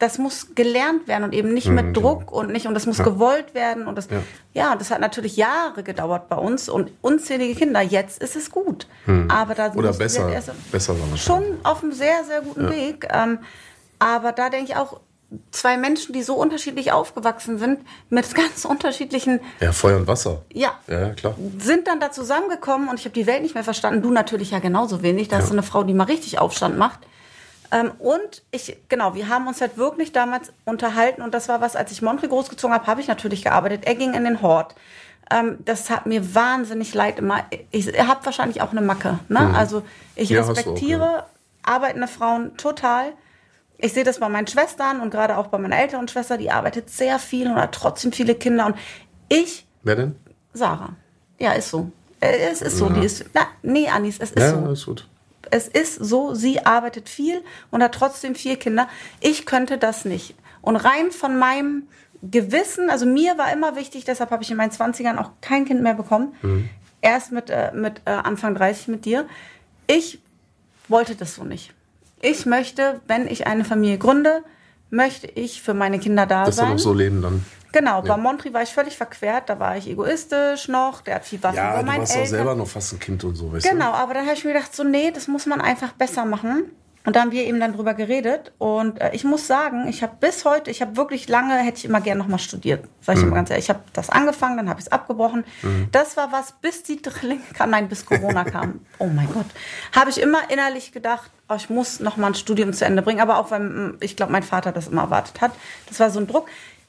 das 0.00 0.18
muss 0.18 0.56
gelernt 0.56 1.06
werden 1.06 1.22
und 1.22 1.32
eben 1.32 1.54
nicht 1.54 1.68
mhm. 1.68 1.74
mit 1.76 1.96
Druck 1.96 2.32
und 2.32 2.50
nicht 2.50 2.66
und 2.66 2.74
das 2.74 2.86
muss 2.86 2.98
ja. 2.98 3.04
gewollt 3.04 3.54
werden 3.54 3.86
und 3.86 3.96
das 3.96 4.08
ja. 4.10 4.22
ja. 4.52 4.76
das 4.76 4.90
hat 4.90 5.00
natürlich 5.00 5.36
Jahre 5.36 5.84
gedauert 5.84 6.28
bei 6.28 6.36
uns 6.36 6.68
und 6.68 6.90
unzählige 7.02 7.54
Kinder. 7.54 7.80
Jetzt 7.80 8.20
ist 8.20 8.34
es 8.34 8.50
gut, 8.50 8.88
mhm. 9.06 9.30
aber 9.30 9.54
da 9.54 9.72
oder 9.74 9.92
besser, 9.92 10.28
besser 10.72 10.96
schon 11.14 11.44
auf 11.62 11.84
einem 11.84 11.92
sehr 11.92 12.24
sehr 12.24 12.40
guten 12.40 12.64
ja. 12.64 12.70
Weg. 12.70 13.08
Ähm, 13.12 13.38
aber 14.00 14.32
da 14.32 14.50
denke 14.50 14.72
ich 14.72 14.76
auch, 14.76 15.00
zwei 15.50 15.76
Menschen, 15.76 16.12
die 16.12 16.22
so 16.22 16.34
unterschiedlich 16.34 16.92
aufgewachsen 16.92 17.58
sind, 17.58 17.80
mit 18.08 18.34
ganz 18.34 18.64
unterschiedlichen. 18.64 19.40
Ja, 19.60 19.72
Feuer 19.72 19.96
und 19.98 20.06
Wasser. 20.06 20.42
Ja. 20.52 20.78
Ja, 20.86 21.10
klar. 21.10 21.34
Sind 21.58 21.86
dann 21.86 22.00
da 22.00 22.10
zusammengekommen 22.10 22.88
und 22.88 22.98
ich 22.98 23.04
habe 23.04 23.14
die 23.14 23.26
Welt 23.26 23.42
nicht 23.42 23.54
mehr 23.54 23.64
verstanden. 23.64 24.02
Du 24.02 24.10
natürlich 24.10 24.52
ja 24.52 24.58
genauso 24.58 25.02
wenig. 25.02 25.28
Da 25.28 25.36
ja. 25.36 25.42
ist 25.42 25.48
so 25.48 25.54
eine 25.54 25.62
Frau, 25.62 25.82
die 25.82 25.94
mal 25.94 26.04
richtig 26.04 26.38
Aufstand 26.38 26.78
macht. 26.78 27.00
Ähm, 27.70 27.92
und 27.98 28.42
ich, 28.50 28.76
genau, 28.88 29.14
wir 29.14 29.28
haben 29.28 29.46
uns 29.46 29.60
halt 29.60 29.76
wirklich 29.76 30.12
damals 30.12 30.52
unterhalten 30.64 31.20
und 31.20 31.34
das 31.34 31.48
war 31.48 31.60
was, 31.60 31.76
als 31.76 31.92
ich 31.92 32.00
Montre 32.00 32.28
großgezogen 32.28 32.74
habe, 32.74 32.86
habe 32.86 33.00
ich 33.00 33.08
natürlich 33.08 33.44
gearbeitet. 33.44 33.84
Er 33.84 33.94
ging 33.94 34.14
in 34.14 34.24
den 34.24 34.40
Hort. 34.40 34.74
Ähm, 35.30 35.58
das 35.64 35.90
hat 35.90 36.06
mir 36.06 36.34
wahnsinnig 36.34 36.94
leid 36.94 37.18
immer. 37.18 37.44
Ich, 37.70 37.86
ihr 37.86 38.08
habt 38.08 38.24
wahrscheinlich 38.24 38.62
auch 38.62 38.70
eine 38.70 38.80
Macke. 38.80 39.18
Ne? 39.28 39.40
Mhm. 39.40 39.54
Also 39.54 39.82
ich 40.16 40.30
ja, 40.30 40.42
respektiere 40.42 41.02
auch, 41.02 41.16
ja. 41.16 41.26
arbeitende 41.62 42.08
Frauen 42.08 42.56
total 42.56 43.12
ich 43.78 43.92
sehe 43.92 44.04
das 44.04 44.18
bei 44.18 44.28
meinen 44.28 44.48
Schwestern 44.48 45.00
und 45.00 45.10
gerade 45.10 45.38
auch 45.38 45.46
bei 45.46 45.58
meiner 45.58 45.78
älteren 45.78 46.08
Schwester, 46.08 46.36
die 46.36 46.50
arbeitet 46.50 46.90
sehr 46.90 47.18
viel 47.18 47.48
und 47.48 47.56
hat 47.56 47.72
trotzdem 47.72 48.12
viele 48.12 48.34
Kinder. 48.34 48.66
Und 48.66 48.76
ich. 49.28 49.66
Wer 49.84 49.96
denn? 49.96 50.16
Sarah. 50.52 50.96
Ja, 51.38 51.52
ist 51.52 51.70
so. 51.70 51.90
Äh, 52.20 52.50
es 52.50 52.60
ist 52.60 52.76
so. 52.76 52.88
Ja. 52.88 52.94
Die 52.94 53.06
ist. 53.06 53.24
Na, 53.34 53.46
nee, 53.62 53.88
Anis, 53.88 54.18
es 54.18 54.32
ist 54.32 54.42
ja, 54.42 54.50
so. 54.50 54.72
Ist 54.72 54.86
gut. 54.86 55.08
Es 55.50 55.68
ist 55.68 55.94
so, 55.94 56.34
sie 56.34 56.66
arbeitet 56.66 57.08
viel 57.08 57.42
und 57.70 57.82
hat 57.82 57.94
trotzdem 57.94 58.34
vier 58.34 58.56
Kinder. 58.56 58.88
Ich 59.20 59.46
könnte 59.46 59.78
das 59.78 60.04
nicht. 60.04 60.34
Und 60.60 60.76
rein 60.76 61.12
von 61.12 61.38
meinem 61.38 61.84
Gewissen, 62.20 62.90
also 62.90 63.06
mir 63.06 63.38
war 63.38 63.52
immer 63.52 63.76
wichtig, 63.76 64.04
deshalb 64.04 64.32
habe 64.32 64.42
ich 64.42 64.50
in 64.50 64.56
meinen 64.56 64.72
20ern 64.72 65.18
auch 65.18 65.30
kein 65.40 65.64
Kind 65.64 65.82
mehr 65.82 65.94
bekommen. 65.94 66.34
Mhm. 66.42 66.68
erst 67.00 67.30
mit, 67.30 67.48
äh, 67.48 67.70
mit 67.72 68.02
äh, 68.06 68.10
Anfang 68.10 68.56
30 68.56 68.88
mit 68.88 69.04
dir. 69.04 69.26
Ich 69.86 70.18
wollte 70.88 71.14
das 71.14 71.36
so 71.36 71.44
nicht. 71.44 71.72
Ich 72.20 72.46
möchte, 72.46 73.00
wenn 73.06 73.26
ich 73.28 73.46
eine 73.46 73.64
Familie 73.64 73.98
gründe, 73.98 74.42
möchte 74.90 75.26
ich 75.26 75.62
für 75.62 75.74
meine 75.74 75.98
Kinder 75.98 76.26
da 76.26 76.44
Dass 76.44 76.56
sein. 76.56 76.68
wir 76.68 76.72
noch 76.74 76.78
so 76.78 76.94
leben 76.94 77.22
dann. 77.22 77.44
Genau, 77.72 78.00
bei 78.00 78.16
Montri 78.16 78.54
war 78.54 78.62
ich 78.62 78.70
völlig 78.70 78.96
verquert, 78.96 79.50
da 79.50 79.58
war 79.60 79.76
ich 79.76 79.88
egoistisch 79.88 80.68
noch, 80.68 81.02
der 81.02 81.16
hat 81.16 81.26
viel 81.26 81.42
Waffen 81.42 81.56
Ja, 81.58 81.72
über 81.74 81.80
du 81.80 81.86
meinen 81.86 82.00
warst 82.00 82.12
auch 82.12 82.16
Eltern. 82.16 82.30
selber 82.30 82.54
noch 82.54 82.66
fast 82.66 82.94
ein 82.94 82.98
Kind 82.98 83.24
und 83.24 83.34
so, 83.34 83.52
weißt 83.52 83.68
Genau, 83.68 83.92
aber 83.92 84.14
dann 84.14 84.24
habe 84.24 84.34
ich 84.34 84.44
mir 84.44 84.54
gedacht, 84.54 84.74
so, 84.74 84.84
nee, 84.84 85.10
das 85.10 85.28
muss 85.28 85.44
man 85.44 85.60
einfach 85.60 85.92
besser 85.92 86.24
machen. 86.24 86.72
Und 87.04 87.16
da 87.16 87.20
haben 87.20 87.30
wir 87.30 87.44
eben 87.46 87.58
dann 87.58 87.72
drüber 87.74 87.94
geredet. 87.94 88.52
Und 88.58 89.00
äh, 89.00 89.10
ich 89.14 89.24
muss 89.24 89.46
sagen, 89.46 89.88
ich 89.88 90.02
habe 90.02 90.16
bis 90.20 90.44
heute, 90.44 90.70
ich 90.70 90.82
habe 90.82 90.96
wirklich 90.96 91.28
lange, 91.28 91.54
hätte 91.58 91.78
ich 91.78 91.84
immer 91.86 92.00
gerne 92.00 92.18
nochmal 92.20 92.38
studiert. 92.38 92.84
Sag 93.00 93.14
Mhm. 93.16 93.20
ich 93.20 93.26
immer 93.26 93.36
ganz 93.36 93.50
ehrlich. 93.50 93.64
Ich 93.66 93.70
habe 93.70 93.80
das 93.94 94.10
angefangen, 94.10 94.56
dann 94.58 94.68
habe 94.68 94.80
ich 94.80 94.86
es 94.86 94.92
abgebrochen. 94.92 95.44
Das 95.92 96.16
war 96.16 96.32
was, 96.32 96.52
bis 96.60 96.82
die 96.82 97.00
Drillinge 97.00 97.40
kam, 97.54 97.70
nein, 97.70 97.88
bis 97.88 98.04
Corona 98.04 98.44
kam. 98.44 98.80
Oh 98.98 99.06
mein 99.06 99.32
Gott. 99.32 99.46
Habe 99.94 100.10
ich 100.10 100.20
immer 100.20 100.50
innerlich 100.50 100.92
gedacht, 100.92 101.30
oh, 101.48 101.54
ich 101.54 101.70
muss 101.70 102.00
nochmal 102.00 102.32
ein 102.32 102.34
Studium 102.34 102.72
zu 102.74 102.84
Ende 102.84 103.00
bringen. 103.02 103.20
Aber 103.20 103.38
auch, 103.38 103.50
weil 103.50 103.94
ich 104.00 104.16
glaube, 104.16 104.32
mein 104.32 104.42
Vater 104.42 104.72
das 104.72 104.88
immer 104.88 105.02
erwartet 105.02 105.40
hat. 105.40 105.52
Das 105.86 106.00
war 106.00 106.10
so 106.10 106.20
ein 106.20 106.26
Druck. 106.26 106.46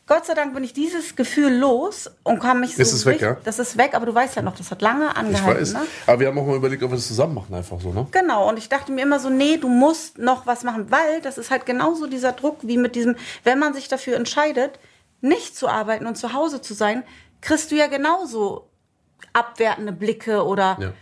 Gott 0.09 0.25
sei 0.25 0.33
Dank 0.33 0.53
bin 0.55 0.63
ich 0.63 0.73
dieses 0.73 1.15
Gefühl 1.15 1.53
los 1.53 2.09
und 2.23 2.39
kann 2.39 2.59
mich 2.59 2.75
so. 2.75 2.81
Ist 2.81 2.91
es 2.93 3.05
weg, 3.05 3.21
ja? 3.21 3.37
Das 3.43 3.59
ist 3.59 3.77
weg, 3.77 3.91
aber 3.93 4.05
du 4.07 4.13
weißt 4.13 4.35
ja 4.35 4.41
noch, 4.41 4.55
das 4.57 4.71
hat 4.71 4.81
lange 4.81 5.05
Ich 5.11 5.15
angehalten. 5.15 5.61
weiß. 5.61 5.73
Ne? 5.73 5.81
Aber 6.07 6.19
wir 6.19 6.27
haben 6.27 6.37
auch 6.39 6.45
mal 6.47 6.55
überlegt, 6.55 6.81
ob 6.83 6.89
wir 6.91 6.95
das 6.95 7.07
zusammen 7.07 7.35
machen, 7.35 7.53
einfach 7.53 7.79
so, 7.79 7.93
ne? 7.93 8.07
Genau, 8.11 8.49
und 8.49 8.57
ich 8.57 8.67
dachte 8.69 8.91
mir 8.91 9.01
immer 9.03 9.19
so, 9.19 9.29
nee, 9.29 9.57
du 9.57 9.69
musst 9.69 10.17
noch 10.17 10.47
was 10.47 10.63
machen, 10.63 10.89
weil 10.89 11.21
das 11.21 11.37
ist 11.37 11.51
halt 11.51 11.65
genauso 11.67 12.07
dieser 12.07 12.31
Druck 12.31 12.57
wie 12.63 12.77
mit 12.77 12.95
diesem, 12.95 13.15
wenn 13.43 13.59
man 13.59 13.73
sich 13.75 13.87
dafür 13.87 14.15
entscheidet, 14.17 14.79
nicht 15.21 15.55
zu 15.55 15.67
arbeiten 15.69 16.07
und 16.07 16.17
zu 16.17 16.33
Hause 16.33 16.59
zu 16.61 16.73
sein, 16.73 17.03
kriegst 17.41 17.69
du 17.71 17.75
ja 17.75 17.85
genauso 17.87 18.67
abwertende 19.33 19.91
Blicke 19.91 20.43
oder 20.43 20.77
Ja. 20.79 20.93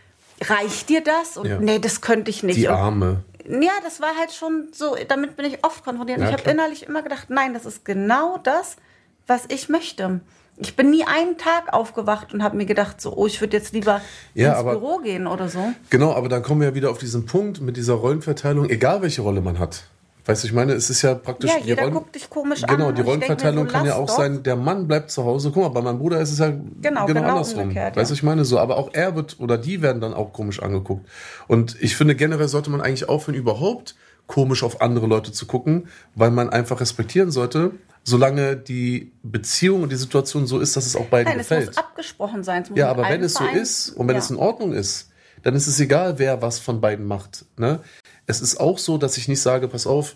reicht 0.53 0.89
dir 0.89 1.01
das? 1.01 1.37
Und 1.37 1.47
Ja. 1.47 1.59
nee, 1.59 1.79
das 1.79 2.01
könnte 2.01 2.29
ich 2.29 2.43
nicht. 2.43 2.57
Die 2.57 2.67
Arme. 2.67 3.23
ja, 3.47 3.71
das 3.83 4.01
war 4.01 4.17
halt 4.17 4.33
schon 4.33 4.67
so, 4.73 4.97
damit 5.07 5.37
bin 5.37 5.45
ich 5.45 5.63
oft 5.63 5.85
konfrontiert. 5.85 6.19
Ja, 6.19 6.27
ich 6.27 6.33
habe 6.33 6.49
innerlich 6.49 6.85
immer 6.87 7.03
gedacht, 7.03 7.29
nein, 7.29 7.53
das 7.53 7.65
ist 7.65 7.85
genau 7.85 8.37
das, 8.39 8.75
was 9.27 9.43
ich 9.49 9.69
möchte. 9.69 10.21
Ich 10.59 10.75
bin 10.75 10.89
nie 10.89 11.03
einen 11.05 11.37
Tag 11.37 11.71
aufgewacht 11.71 12.33
und 12.33 12.41
habe 12.41 12.57
mir 12.57 12.65
gedacht, 12.65 12.99
so, 12.99 13.15
oh, 13.15 13.27
ich 13.27 13.39
würde 13.41 13.55
jetzt 13.55 13.73
lieber 13.73 14.01
Ja, 14.33 14.49
ins 14.51 14.57
aber- 14.59 14.71
Büro 14.79 14.97
gehen 14.97 15.27
oder 15.27 15.49
so. 15.49 15.59
Genau, 15.91 16.13
aber 16.13 16.29
dann 16.29 16.41
kommen 16.41 16.61
wir 16.61 16.69
ja 16.69 16.75
wieder 16.75 16.89
auf 16.89 16.97
diesen 16.97 17.25
Punkt 17.27 17.61
mit 17.61 17.77
dieser 17.77 17.93
Rollenverteilung, 17.93 18.67
egal 18.69 19.01
welche 19.03 19.21
Rolle 19.21 19.41
man 19.41 19.59
hat. 19.59 19.83
Weißt 20.25 20.43
du, 20.43 20.47
ich 20.47 20.53
meine, 20.53 20.73
es 20.73 20.89
ist 20.89 21.03
ja 21.03 21.13
praktisch. 21.13 21.51
Ja, 21.51 21.59
die 21.61 21.67
jeder 21.67 21.83
Rollen- 21.83 21.93
guckt 21.93 22.15
dich 22.15 22.29
komisch 22.29 22.63
an. 22.63 22.75
Genau, 22.75 22.91
die 22.91 23.01
Rollenverteilung 23.01 23.65
so, 23.67 23.71
kann 23.71 23.85
ja 23.85 23.95
auch 23.95 24.07
doch. 24.07 24.17
sein, 24.17 24.43
der 24.43 24.55
Mann 24.57 24.85
bleibt 24.87 25.09
zu 25.11 25.23
Hause. 25.23 25.51
Guck 25.53 25.63
mal, 25.63 25.69
bei 25.69 25.81
meinem 25.81 25.99
Bruder 25.99 26.19
ist 26.19 26.31
es 26.31 26.39
ja 26.39 26.47
Genau, 26.49 26.65
genau, 26.81 27.05
genau 27.05 27.21
andersrum. 27.29 27.61
umgekehrt, 27.63 27.95
weißt 27.95 28.09
du, 28.09 28.13
ja. 28.13 28.17
ich 28.17 28.23
meine 28.23 28.43
so, 28.43 28.57
aber 28.59 28.77
auch 28.77 28.89
er 28.93 29.15
wird 29.15 29.37
oder 29.39 29.57
die 29.57 29.81
werden 29.81 30.01
dann 30.01 30.13
auch 30.13 30.33
komisch 30.33 30.61
angeguckt. 30.61 31.07
Und 31.47 31.77
ich 31.81 31.95
finde, 31.95 32.15
generell 32.15 32.47
sollte 32.49 32.69
man 32.71 32.81
eigentlich 32.81 33.07
aufhören, 33.07 33.35
überhaupt 33.35 33.95
komisch 34.25 34.63
auf 34.63 34.81
andere 34.81 35.07
Leute 35.07 35.31
zu 35.31 35.45
gucken, 35.45 35.87
weil 36.15 36.31
man 36.31 36.49
einfach 36.49 36.81
respektieren 36.81 37.31
sollte, 37.31 37.71
solange 38.07 38.55
die 38.55 39.11
Beziehung 39.21 39.83
und 39.83 39.91
die 39.91 39.97
Situation 39.97 40.47
so 40.47 40.59
ist, 40.59 40.77
dass 40.77 40.85
es 40.85 40.95
auch 40.95 41.07
beiden 41.07 41.29
Nein, 41.31 41.41
es 41.41 41.49
gefällt. 41.49 41.67
muss 41.67 41.77
abgesprochen 41.77 42.41
sein. 42.43 42.63
Es 42.63 42.69
muss 42.69 42.79
Ja, 42.79 42.89
aber 42.89 43.03
wenn 43.09 43.21
es 43.21 43.33
so 43.33 43.43
Vereinen- 43.43 43.61
ist 43.61 43.89
und 43.89 44.07
wenn 44.07 44.15
ja. 44.15 44.21
es 44.21 44.29
in 44.29 44.37
Ordnung 44.37 44.71
ist, 44.73 45.09
dann 45.43 45.55
ist 45.55 45.67
es 45.67 45.77
egal, 45.81 46.17
wer 46.17 46.41
was 46.41 46.57
von 46.59 46.79
beiden 46.79 47.05
macht. 47.05 47.43
Ne? 47.57 47.81
Es 48.25 48.39
ist 48.39 48.61
auch 48.61 48.77
so, 48.77 48.97
dass 48.97 49.17
ich 49.17 49.27
nicht 49.27 49.41
sage, 49.41 49.67
pass 49.67 49.85
auf, 49.85 50.15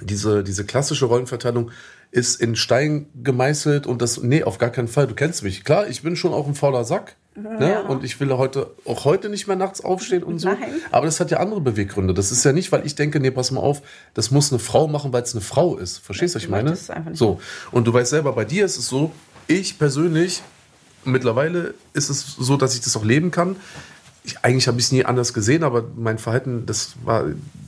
diese, 0.00 0.44
diese 0.44 0.64
klassische 0.64 1.06
Rollenverteilung 1.06 1.72
ist 2.12 2.40
in 2.40 2.54
Stein 2.56 3.06
gemeißelt 3.22 3.86
und 3.86 4.00
das, 4.02 4.22
nee, 4.22 4.44
auf 4.44 4.58
gar 4.58 4.70
keinen 4.70 4.88
Fall. 4.88 5.06
Du 5.08 5.14
kennst 5.14 5.42
mich. 5.42 5.64
Klar, 5.64 5.88
ich 5.88 6.02
bin 6.02 6.14
schon 6.16 6.32
auch 6.32 6.46
ein 6.46 6.54
fauler 6.54 6.84
Sack. 6.84 7.16
Ne? 7.42 7.82
Und 7.82 8.04
ich 8.04 8.18
will 8.20 8.30
heute, 8.32 8.70
auch 8.84 9.04
heute 9.04 9.28
nicht 9.28 9.46
mehr 9.46 9.56
nachts 9.56 9.82
aufstehen 9.82 10.22
und 10.22 10.38
so. 10.38 10.48
Nein. 10.48 10.58
Aber 10.90 11.06
das 11.06 11.20
hat 11.20 11.30
ja 11.30 11.38
andere 11.38 11.60
Beweggründe. 11.60 12.14
Das 12.14 12.32
ist 12.32 12.44
ja 12.44 12.52
nicht, 12.52 12.72
weil 12.72 12.86
ich 12.86 12.94
denke, 12.94 13.20
nee, 13.20 13.30
pass 13.30 13.50
mal 13.50 13.60
auf, 13.60 13.82
das 14.14 14.30
muss 14.30 14.52
eine 14.52 14.58
Frau 14.58 14.88
machen, 14.88 15.12
weil 15.12 15.22
es 15.22 15.34
eine 15.34 15.40
Frau 15.40 15.76
ist. 15.76 15.98
Verstehst 15.98 16.34
du, 16.34 16.36
was 16.36 16.44
ich 16.44 16.50
meine? 16.50 16.76
So. 17.12 17.40
Und 17.70 17.86
du 17.86 17.92
weißt 17.92 18.10
selber, 18.10 18.32
bei 18.32 18.44
dir 18.44 18.64
ist 18.64 18.78
es 18.78 18.88
so, 18.88 19.12
ich 19.46 19.78
persönlich, 19.78 20.42
mittlerweile 21.04 21.74
ist 21.92 22.10
es 22.10 22.36
so, 22.38 22.56
dass 22.56 22.74
ich 22.74 22.80
das 22.82 22.96
auch 22.96 23.04
leben 23.04 23.30
kann. 23.30 23.56
Ich, 24.22 24.38
eigentlich 24.44 24.68
habe 24.68 24.78
ich 24.78 24.84
es 24.86 24.92
nie 24.92 25.04
anders 25.04 25.32
gesehen, 25.32 25.62
aber 25.64 25.84
mein 25.96 26.18
Verhalten, 26.18 26.66
das 26.66 26.94
war 27.04 27.24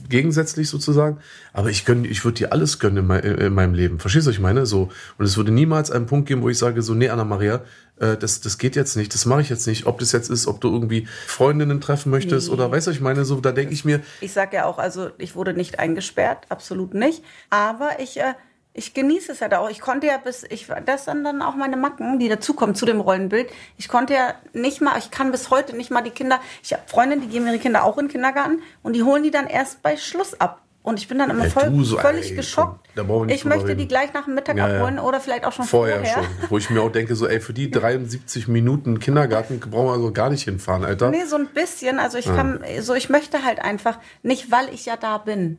gegensätzlich 0.09 0.69
sozusagen. 0.69 1.17
Aber 1.53 1.69
ich 1.69 1.87
ich 1.87 2.23
würde 2.25 2.35
dir 2.37 2.51
alles 2.51 2.77
gönnen 2.79 2.97
in, 2.97 3.07
mei- 3.07 3.19
in 3.19 3.53
meinem 3.53 3.73
Leben. 3.73 3.99
Verstehst 3.99 4.27
du, 4.27 4.29
was 4.29 4.35
ich 4.35 4.41
meine? 4.41 4.65
So. 4.65 4.89
Und 5.17 5.25
es 5.25 5.35
würde 5.37 5.51
niemals 5.51 5.89
einen 5.89 6.05
Punkt 6.05 6.27
geben, 6.27 6.41
wo 6.43 6.49
ich 6.49 6.57
sage, 6.57 6.81
so, 6.83 6.93
nee, 6.93 7.09
Anna-Maria, 7.09 7.61
äh, 7.99 8.17
das, 8.17 8.41
das 8.41 8.57
geht 8.59 8.75
jetzt 8.75 8.95
nicht, 8.95 9.13
das 9.15 9.25
mache 9.25 9.41
ich 9.41 9.49
jetzt 9.49 9.65
nicht. 9.65 9.87
Ob 9.87 9.97
das 9.99 10.11
jetzt 10.11 10.29
ist, 10.29 10.45
ob 10.45 10.61
du 10.61 10.71
irgendwie 10.71 11.07
Freundinnen 11.25 11.81
treffen 11.81 12.11
möchtest 12.11 12.47
Nee. 12.49 12.53
oder 12.53 12.69
weißt 12.71 12.85
du, 12.87 12.91
was 12.91 12.97
ich 12.97 13.01
meine, 13.01 13.25
so, 13.25 13.39
da 13.41 13.51
denke 13.51 13.73
ich 13.73 13.85
mir, 13.85 14.01
Ich 14.21 14.33
sage 14.33 14.57
ja 14.57 14.65
auch, 14.65 14.77
also 14.77 15.09
ich 15.17 15.35
wurde 15.35 15.53
nicht 15.53 15.79
eingesperrt, 15.79 16.45
absolut 16.49 16.93
nicht. 16.93 17.23
Aber 17.49 17.99
ich, 17.99 18.19
äh, 18.19 18.33
ich 18.73 18.93
genieße 18.93 19.31
es 19.33 19.41
halt 19.41 19.53
auch. 19.53 19.69
Ich 19.69 19.81
konnte 19.81 20.07
ja 20.07 20.17
bis, 20.17 20.43
ich, 20.49 20.67
das 20.85 21.05
sind 21.05 21.23
dann 21.23 21.41
auch 21.41 21.55
meine 21.55 21.77
Macken, 21.77 22.17
die 22.19 22.27
dazukommen 22.27 22.75
zu 22.75 22.85
dem 22.85 22.99
Rollenbild. 22.99 23.49
Ich 23.77 23.87
konnte 23.87 24.13
ja 24.13 24.33
nicht 24.53 24.81
mal, 24.81 24.97
ich 24.97 25.11
kann 25.11 25.31
bis 25.31 25.49
heute 25.51 25.75
nicht 25.75 25.91
mal 25.91 26.01
die 26.01 26.09
Kinder, 26.09 26.39
ich 26.63 26.73
habe 26.73 26.83
Freundinnen, 26.87 27.21
die 27.21 27.27
geben 27.27 27.45
ihre 27.47 27.59
Kinder 27.59 27.83
auch 27.83 27.97
in 27.97 28.05
den 28.07 28.11
Kindergarten 28.11 28.61
und 28.81 28.93
die 28.93 29.03
holen 29.03 29.23
die 29.23 29.31
dann 29.31 29.47
erst 29.47 29.81
bei 29.83 29.95
Schluss 29.97 30.39
ab. 30.39 30.59
Und 30.81 30.99
ich 30.99 31.07
bin 31.07 31.17
dann 31.17 31.29
immer 31.29 31.45
Ey, 31.45 31.49
voll, 31.49 31.71
so, 31.85 31.97
völlig 31.97 32.31
ey, 32.31 32.35
geschockt. 32.35 32.89
komm, 32.93 33.29
ich 33.29 33.45
möchte 33.45 33.73
die 33.77 33.87
gleich 33.87 34.11
nach 34.11 34.25
dem 34.25 34.33
Mittag 34.35 34.57
Ja, 34.57 34.67
ja. 34.67 34.75
abholen 34.75 34.99
oder 34.99 35.21
vielleicht 35.21 35.45
auch 35.45 35.53
schon 35.53 35.63
vorher, 35.63 36.03
vorher. 36.03 36.13
schon. 36.25 36.49
Wo 36.49 36.57
ich 36.57 36.69
mir 36.69 36.81
auch 36.81 36.91
denke, 36.91 37.15
so, 37.15 37.25
ey, 37.25 37.39
für 37.39 37.53
die 37.53 37.71
73 37.71 38.49
Minuten 38.49 38.99
Kindergarten 38.99 39.61
brauchen 39.61 39.85
wir 39.87 39.93
also 39.93 40.11
gar 40.11 40.29
nicht 40.29 40.43
hinfahren, 40.43 40.83
Alter. 40.83 41.09
Nee, 41.09 41.23
so 41.23 41.37
ein 41.37 41.47
bisschen. 41.47 41.99
Also 41.99 42.17
ich 42.17 42.25
kann, 42.25 42.61
so 42.81 42.95
ich 42.95 43.09
möchte 43.09 43.45
halt 43.45 43.59
einfach, 43.63 43.97
nicht 44.23 44.51
weil 44.51 44.73
ich 44.73 44.85
ja 44.85 44.97
da 44.97 45.19
bin. 45.19 45.57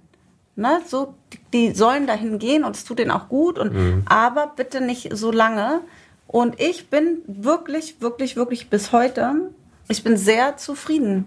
Ne, 0.57 0.81
so, 0.87 1.15
die, 1.33 1.39
die 1.53 1.75
sollen 1.75 2.07
dahin 2.07 2.39
gehen 2.39 2.63
und 2.63 2.77
es 2.77 2.85
tut 2.85 3.01
denen 3.01 3.11
auch 3.11 3.29
gut 3.29 3.59
und 3.59 4.05
aber 4.07 4.53
bitte 4.55 4.81
nicht 4.81 5.09
so 5.17 5.33
lange. 5.33 5.81
Und 6.29 6.61
ich 6.61 6.91
bin 6.91 7.23
wirklich, 7.27 8.01
wirklich, 8.01 8.37
wirklich 8.37 8.71
bis 8.71 8.93
heute, 8.93 9.51
ich 9.89 10.05
bin 10.05 10.17
sehr 10.17 10.57
zufrieden 10.57 11.27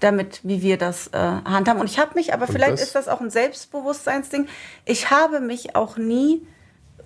damit, 0.00 0.40
wie 0.42 0.62
wir 0.62 0.76
das 0.76 1.08
äh, 1.08 1.18
handhaben. 1.18 1.80
Und 1.80 1.90
ich 1.90 1.98
habe 1.98 2.12
mich, 2.14 2.34
aber 2.34 2.46
vielleicht 2.46 2.74
das? 2.74 2.82
ist 2.82 2.94
das 2.94 3.08
auch 3.08 3.20
ein 3.20 3.30
Selbstbewusstseinsding. 3.30 4.46
Ich 4.84 5.10
habe 5.10 5.40
mich 5.40 5.74
auch 5.74 5.96
nie 5.96 6.46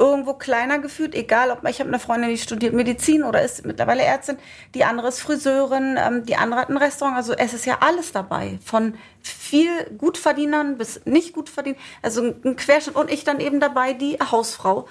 irgendwo 0.00 0.32
kleiner 0.34 0.78
gefühlt, 0.80 1.14
egal 1.14 1.50
ob 1.50 1.62
ich 1.68 1.78
habe 1.78 1.88
eine 1.90 1.98
Freundin, 2.00 2.30
die 2.30 2.38
studiert 2.38 2.72
Medizin 2.72 3.22
oder 3.22 3.42
ist 3.42 3.64
mittlerweile 3.66 4.02
Ärztin, 4.02 4.38
die 4.74 4.84
andere 4.84 5.08
ist 5.08 5.20
Friseurin, 5.20 5.96
ähm, 5.98 6.24
die 6.24 6.36
andere 6.36 6.60
hat 6.62 6.70
ein 6.70 6.76
Restaurant, 6.78 7.16
also 7.16 7.34
es 7.34 7.52
ist 7.54 7.66
ja 7.66 7.78
alles 7.80 8.10
dabei, 8.12 8.58
von 8.64 8.94
viel 9.22 9.70
Gutverdienern 9.98 10.78
bis 10.78 11.02
nicht 11.04 11.34
gut 11.34 11.48
verdienen, 11.50 11.76
also 12.02 12.22
ein- 12.42 12.56
Querschnitt 12.56 12.96
und 12.96 13.10
ich 13.10 13.24
dann 13.24 13.38
eben 13.40 13.60
dabei 13.60 13.92
die 13.92 14.18
Hausfrau. 14.18 14.88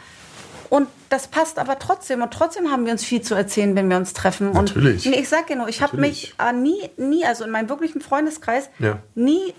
Und 0.70 0.88
das 1.10 1.28
passt 1.28 1.58
aber 1.58 1.80
trotzdem 1.80 2.22
und 2.22 2.32
trotzdem 2.32 2.70
haben 2.70 2.86
wir 2.86 2.92
uns 2.92 3.04
viel 3.04 3.24
zu 3.24 3.34
erzählen, 3.34 3.76
wenn 3.76 3.90
wir 3.90 3.98
uns 3.98 4.14
treffen. 4.14 4.52
Natürlich. 4.52 5.04
Und 5.08 5.14
nee, 5.14 5.20
ich 5.22 5.28
sag 5.28 5.50
ja 5.50 5.56
nur, 5.56 5.68
ich 5.68 5.82
habe 5.82 5.98
mich 5.98 6.36
äh, 6.38 6.54
nie, 6.54 6.92
nie, 6.96 7.26
also 7.26 7.44
in 7.44 7.50
meinem 7.50 7.70
wirklichen 7.70 8.02
Freundeskreis, 8.02 8.70
Ja. 8.78 9.00
nie 9.16 9.56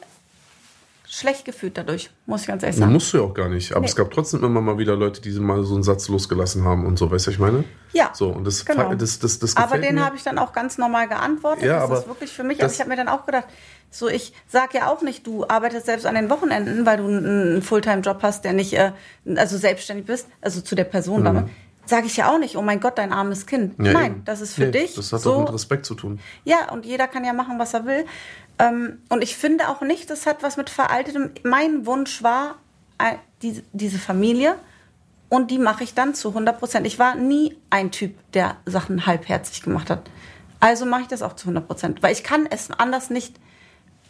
schlecht 1.12 1.44
gefühlt 1.44 1.76
dadurch, 1.76 2.08
muss 2.26 2.42
ich 2.42 2.46
ganz 2.46 2.62
ehrlich 2.62 2.78
sagen. 2.78 2.92
musst 2.92 3.12
du 3.12 3.18
ja 3.18 3.24
auch 3.24 3.34
gar 3.34 3.48
nicht. 3.48 3.72
Aber 3.72 3.80
Nee. 3.80 3.86
es 3.88 3.96
gab 3.96 4.12
trotzdem 4.12 4.44
immer 4.44 4.60
mal 4.60 4.78
wieder 4.78 4.94
Leute, 4.94 5.20
die 5.20 5.30
mal 5.40 5.64
so 5.64 5.74
einen 5.74 5.82
Satz 5.82 6.08
losgelassen 6.08 6.64
haben 6.64 6.86
und 6.86 6.98
so, 7.00 7.10
weißt 7.10 7.26
du, 7.26 7.30
ich 7.32 7.38
meine? 7.40 7.64
Ja, 7.92 8.10
So, 8.14 8.28
und 8.28 8.44
das, 8.46 8.64
genau. 8.64 8.94
das, 8.94 9.18
das, 9.18 9.40
das 9.40 9.56
Aber 9.56 9.78
den 9.78 10.04
habe 10.04 10.14
ich 10.16 10.22
dann 10.22 10.38
auch 10.38 10.52
ganz 10.52 10.78
normal 10.78 11.08
geantwortet. 11.08 11.64
Ja, 11.64 11.80
das 11.80 11.82
aber 11.90 11.98
ist 11.98 12.06
wirklich 12.08 12.30
für 12.30 12.44
mich. 12.44 12.62
Aber 12.62 12.72
ich 12.72 12.78
habe 12.78 12.88
mir 12.90 12.96
dann 12.96 13.08
auch 13.08 13.26
gedacht, 13.26 13.46
so 13.90 14.08
ich 14.08 14.32
sage 14.46 14.78
ja 14.78 14.86
auch 14.88 15.02
nicht, 15.02 15.26
du 15.26 15.44
arbeitest 15.48 15.86
selbst 15.86 16.06
an 16.06 16.14
den 16.14 16.30
Wochenenden, 16.30 16.86
weil 16.86 16.98
du 16.98 17.06
einen 17.08 17.60
Fulltime-Job 17.60 18.20
hast, 18.22 18.44
der 18.44 18.52
nicht, 18.52 18.74
äh, 18.74 18.92
also 19.34 19.58
selbstständig 19.58 20.06
bist, 20.06 20.28
also 20.40 20.60
zu 20.60 20.76
der 20.76 20.84
Person 20.84 21.24
damit. 21.24 21.46
Sage 21.86 22.06
ich 22.06 22.16
ja 22.18 22.30
auch 22.32 22.38
nicht, 22.38 22.54
oh 22.56 22.62
mein 22.62 22.78
Gott, 22.78 22.98
dein 22.98 23.12
armes 23.12 23.46
Kind. 23.46 23.76
Mhm. 23.80 23.86
Ja, 23.86 23.92
Nein, 23.94 24.12
eben. 24.12 24.24
das 24.24 24.40
ist 24.40 24.54
für 24.54 24.66
Nee, 24.66 24.70
dich. 24.70 24.94
Das 24.94 25.12
hat 25.12 25.22
so, 25.22 25.34
auch 25.34 25.40
mit 25.40 25.52
Respekt 25.54 25.86
zu 25.86 25.96
tun. 25.96 26.20
ja, 26.44 26.70
und 26.70 26.86
jeder 26.86 27.08
kann 27.08 27.24
ja 27.24 27.32
machen, 27.32 27.58
was 27.58 27.74
er 27.74 27.84
will. 27.84 28.04
Ähm, 28.60 28.98
und 29.08 29.22
ich 29.22 29.36
finde 29.36 29.68
auch 29.68 29.80
nicht, 29.80 30.10
das 30.10 30.26
hat 30.26 30.42
was 30.42 30.56
mit 30.56 30.68
veraltetem. 30.68 31.30
Mein 31.42 31.86
Wunsch 31.86 32.22
war 32.22 32.56
äh, 32.98 33.14
die, 33.42 33.62
diese 33.72 33.98
Familie 33.98 34.56
und 35.30 35.50
die 35.50 35.58
mache 35.58 35.82
ich 35.82 35.94
dann 35.94 36.14
zu 36.14 36.28
100 36.28 36.58
Prozent. 36.58 36.86
Ich 36.86 36.98
war 36.98 37.14
nie 37.14 37.56
ein 37.70 37.90
Typ, 37.90 38.14
der 38.32 38.56
Sachen 38.66 39.06
halbherzig 39.06 39.62
gemacht 39.62 39.88
hat. 39.88 40.02
Also 40.60 40.84
mache 40.84 41.02
ich 41.02 41.08
das 41.08 41.22
auch 41.22 41.36
zu 41.36 41.44
100 41.44 41.66
Prozent, 41.66 42.02
weil 42.02 42.12
ich 42.12 42.22
kann 42.22 42.46
es 42.50 42.70
anders 42.70 43.08
nicht. 43.08 43.34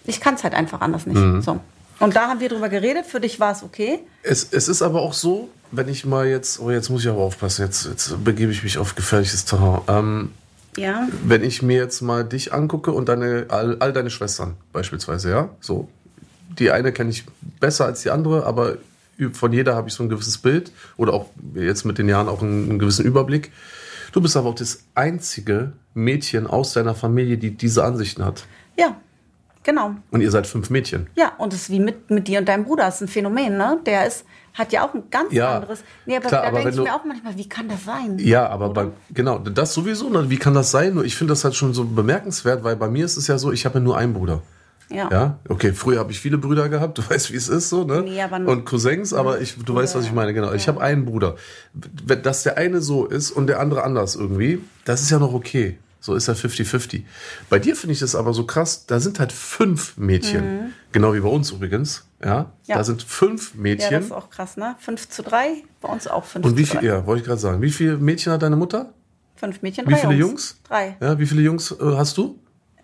Ich 0.04 0.20
kann 0.20 0.34
es 0.34 0.42
halt 0.42 0.54
einfach 0.54 0.80
anders 0.80 1.06
nicht. 1.06 1.20
Mhm. 1.20 1.42
So. 1.42 1.60
Und 2.00 2.16
da 2.16 2.28
haben 2.28 2.40
wir 2.40 2.48
drüber 2.48 2.68
geredet. 2.68 3.06
Für 3.06 3.20
dich 3.20 3.38
war 3.38 3.52
es 3.52 3.62
okay. 3.62 4.00
Es, 4.22 4.48
es 4.50 4.66
ist 4.66 4.82
aber 4.82 5.02
auch 5.02 5.12
so, 5.12 5.50
wenn 5.70 5.86
ich 5.88 6.04
mal 6.04 6.26
jetzt, 6.26 6.58
oh, 6.58 6.70
jetzt 6.70 6.88
muss 6.88 7.02
ich 7.02 7.08
aber 7.08 7.20
aufpassen, 7.20 7.66
jetzt, 7.66 7.84
jetzt 7.84 8.24
begebe 8.24 8.50
ich 8.50 8.64
mich 8.64 8.78
auf 8.78 8.96
gefährliches 8.96 9.44
Terrain. 9.44 9.82
Ähm, 9.86 10.32
Ja. 10.76 11.08
wenn 11.24 11.42
ich 11.42 11.62
mir 11.62 11.76
jetzt 11.76 12.00
mal 12.00 12.24
dich 12.24 12.52
angucke 12.52 12.92
und 12.92 13.08
deine, 13.08 13.46
all, 13.48 13.76
all 13.80 13.92
deine 13.92 14.10
Schwestern 14.10 14.56
beispielsweise, 14.72 15.30
ja, 15.30 15.50
so. 15.60 15.88
Die 16.58 16.70
eine 16.70 16.92
kenne 16.92 17.10
ich 17.10 17.24
besser 17.60 17.86
als 17.86 18.02
die 18.02 18.10
andere, 18.10 18.44
aber 18.44 18.76
von 19.32 19.52
jeder 19.52 19.74
habe 19.74 19.88
ich 19.88 19.94
so 19.94 20.02
ein 20.02 20.08
gewisses 20.08 20.38
Bild 20.38 20.72
oder 20.96 21.12
auch 21.12 21.26
jetzt 21.54 21.84
mit 21.84 21.98
den 21.98 22.08
Jahren 22.08 22.28
auch 22.28 22.42
einen, 22.42 22.70
einen 22.70 22.78
gewissen 22.78 23.04
Überblick. 23.04 23.52
Du 24.12 24.20
bist 24.20 24.36
aber 24.36 24.48
auch 24.48 24.54
das 24.54 24.82
einzige 24.94 25.72
Mädchen 25.94 26.46
aus 26.46 26.72
deiner 26.72 26.94
Familie, 26.94 27.38
die 27.38 27.52
diese 27.52 27.84
Ansichten 27.84 28.24
hat. 28.24 28.46
Ja, 28.76 28.96
genau. 29.62 29.94
Und 30.10 30.20
ihr 30.20 30.30
seid 30.30 30.46
fünf 30.46 30.70
Mädchen. 30.70 31.08
Ja, 31.16 31.32
und 31.38 31.52
es 31.52 31.62
ist 31.62 31.70
wie 31.70 31.80
mit, 31.80 32.10
mit 32.10 32.26
dir 32.26 32.40
und 32.40 32.48
deinem 32.48 32.64
Bruder. 32.64 32.84
Das 32.84 32.96
ist 32.96 33.02
ein 33.02 33.08
Phänomen, 33.08 33.56
ne? 33.56 33.78
Der 33.86 34.06
ist, 34.06 34.24
hat 34.60 34.72
ja 34.72 34.86
auch 34.86 34.94
ein 34.94 35.02
ganz 35.10 35.32
Ja, 35.32 35.56
anderes. 35.56 35.82
Nee, 36.06 36.16
aber 36.16 36.28
klar, 36.28 36.42
da 36.44 36.50
denke 36.52 36.68
ich 36.70 36.76
du- 36.76 36.82
mir 36.84 36.94
auch 36.94 37.04
manchmal, 37.04 37.36
wie 37.36 37.48
kann 37.48 37.68
das 37.68 37.84
sein? 37.84 38.18
Ja, 38.18 38.48
aber 38.48 38.70
bei, 38.70 38.86
genau, 39.12 39.38
das 39.38 39.74
sowieso. 39.74 40.08
Ne? 40.10 40.30
Wie 40.30 40.36
kann 40.38 40.54
das 40.54 40.70
sein? 40.70 40.94
Nur 40.94 41.04
ich 41.04 41.16
finde 41.16 41.32
das 41.32 41.42
halt 41.44 41.54
schon 41.54 41.74
so 41.74 41.84
bemerkenswert, 41.84 42.62
weil 42.62 42.76
bei 42.76 42.88
mir 42.88 43.04
ist 43.04 43.16
es 43.16 43.26
ja 43.26 43.38
so, 43.38 43.50
ich 43.52 43.64
habe 43.64 43.78
ja 43.78 43.84
nur 43.84 43.96
einen 43.98 44.12
Bruder. 44.14 44.42
Ja. 44.92 45.08
Ja, 45.12 45.38
okay, 45.48 45.72
früher 45.72 46.00
habe 46.00 46.10
ich 46.10 46.18
viele 46.18 46.36
Brüder 46.36 46.68
gehabt, 46.68 46.98
du 46.98 47.02
weißt, 47.08 47.32
wie 47.32 47.36
es 47.36 47.48
ist 47.48 47.68
so, 47.68 47.84
ne? 47.84 48.02
Nee, 48.02 48.20
aber- 48.20 48.36
und 48.38 48.64
Cousins, 48.64 49.12
aber 49.14 49.40
ich, 49.40 49.56
du 49.64 49.74
weißt, 49.74 49.94
was 49.94 50.04
ich 50.04 50.12
meine, 50.12 50.34
genau. 50.34 50.52
Ich 50.52 50.66
habe 50.68 50.80
einen 50.80 51.04
Bruder. 51.04 51.36
Dass 52.22 52.42
der 52.42 52.56
eine 52.56 52.80
so 52.80 53.06
ist 53.06 53.30
und 53.30 53.46
der 53.46 53.60
andere 53.60 53.84
anders 53.84 54.16
irgendwie, 54.16 54.60
das 54.84 55.00
ist 55.02 55.10
ja 55.10 55.18
noch 55.18 55.32
okay. 55.32 55.78
So 56.02 56.14
ist 56.14 56.28
ja 56.28 56.34
50-50. 56.34 57.02
Bei 57.50 57.58
dir 57.58 57.76
finde 57.76 57.92
ich 57.92 58.00
das 58.00 58.14
aber 58.14 58.32
so 58.32 58.46
krass, 58.46 58.86
da 58.86 59.00
sind 59.00 59.18
halt 59.20 59.32
fünf 59.32 59.96
Mädchen. 59.98 60.72
Genau 60.92 61.12
wie 61.14 61.20
bei 61.20 61.28
uns 61.28 61.50
übrigens. 61.50 62.06
Ja, 62.24 62.40
Mhm. 62.40 62.46
Ja. 62.66 62.76
da 62.76 62.84
sind 62.84 63.02
fünf 63.02 63.54
Ja, 63.54 63.60
Mädchen. 63.60 63.90
das 63.92 64.04
ist 64.06 64.12
auch 64.12 64.30
krass, 64.30 64.56
ne? 64.56 64.76
5 64.78 65.08
zu 65.08 65.22
3, 65.22 65.62
bei 65.80 65.88
uns 65.88 66.06
auch 66.06 66.24
5 66.24 66.44
und 66.44 66.56
wie 66.56 66.64
viel, 66.66 66.80
3. 66.80 66.86
ja, 66.86 67.06
wollte 67.06 67.20
ich 67.22 67.26
gerade 67.26 67.40
sagen, 67.40 67.60
wie 67.62 67.70
viele 67.70 67.96
Mädchen 67.98 68.32
hat 68.32 68.42
deine 68.42 68.56
Mutter? 68.56 68.92
Fünf 69.36 69.62
Mädchen, 69.62 69.86
Wie 69.86 69.92
drei 69.92 69.98
viele 70.00 70.14
Jungs. 70.14 70.30
Jungs? 70.30 70.60
Drei. 70.68 70.96
Ja, 71.00 71.18
wie 71.18 71.24
viele 71.26 71.40
Jungs 71.42 71.70
äh, 71.70 71.76
hast 71.96 72.16
du? 72.18 72.38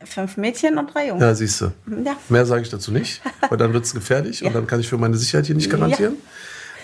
Fünf 0.04 0.36
Mädchen 0.38 0.78
und 0.78 0.92
drei 0.94 1.08
Jungs. 1.08 1.20
Ja, 1.22 1.34
siehst 1.34 1.60
du. 1.62 1.72
Ja. 2.04 2.16
Mehr 2.28 2.46
sage 2.46 2.62
ich 2.62 2.70
dazu 2.70 2.92
nicht, 2.92 3.20
weil 3.48 3.58
dann 3.58 3.72
wird 3.74 3.84
es 3.84 3.92
gefährlich 3.94 4.42
und 4.44 4.54
dann 4.54 4.66
kann 4.66 4.80
ich 4.80 4.88
für 4.88 4.96
meine 4.98 5.16
Sicherheit 5.16 5.46
hier 5.46 5.54
nicht 5.54 5.70
Ja. 5.70 5.76
garantieren. 5.78 6.16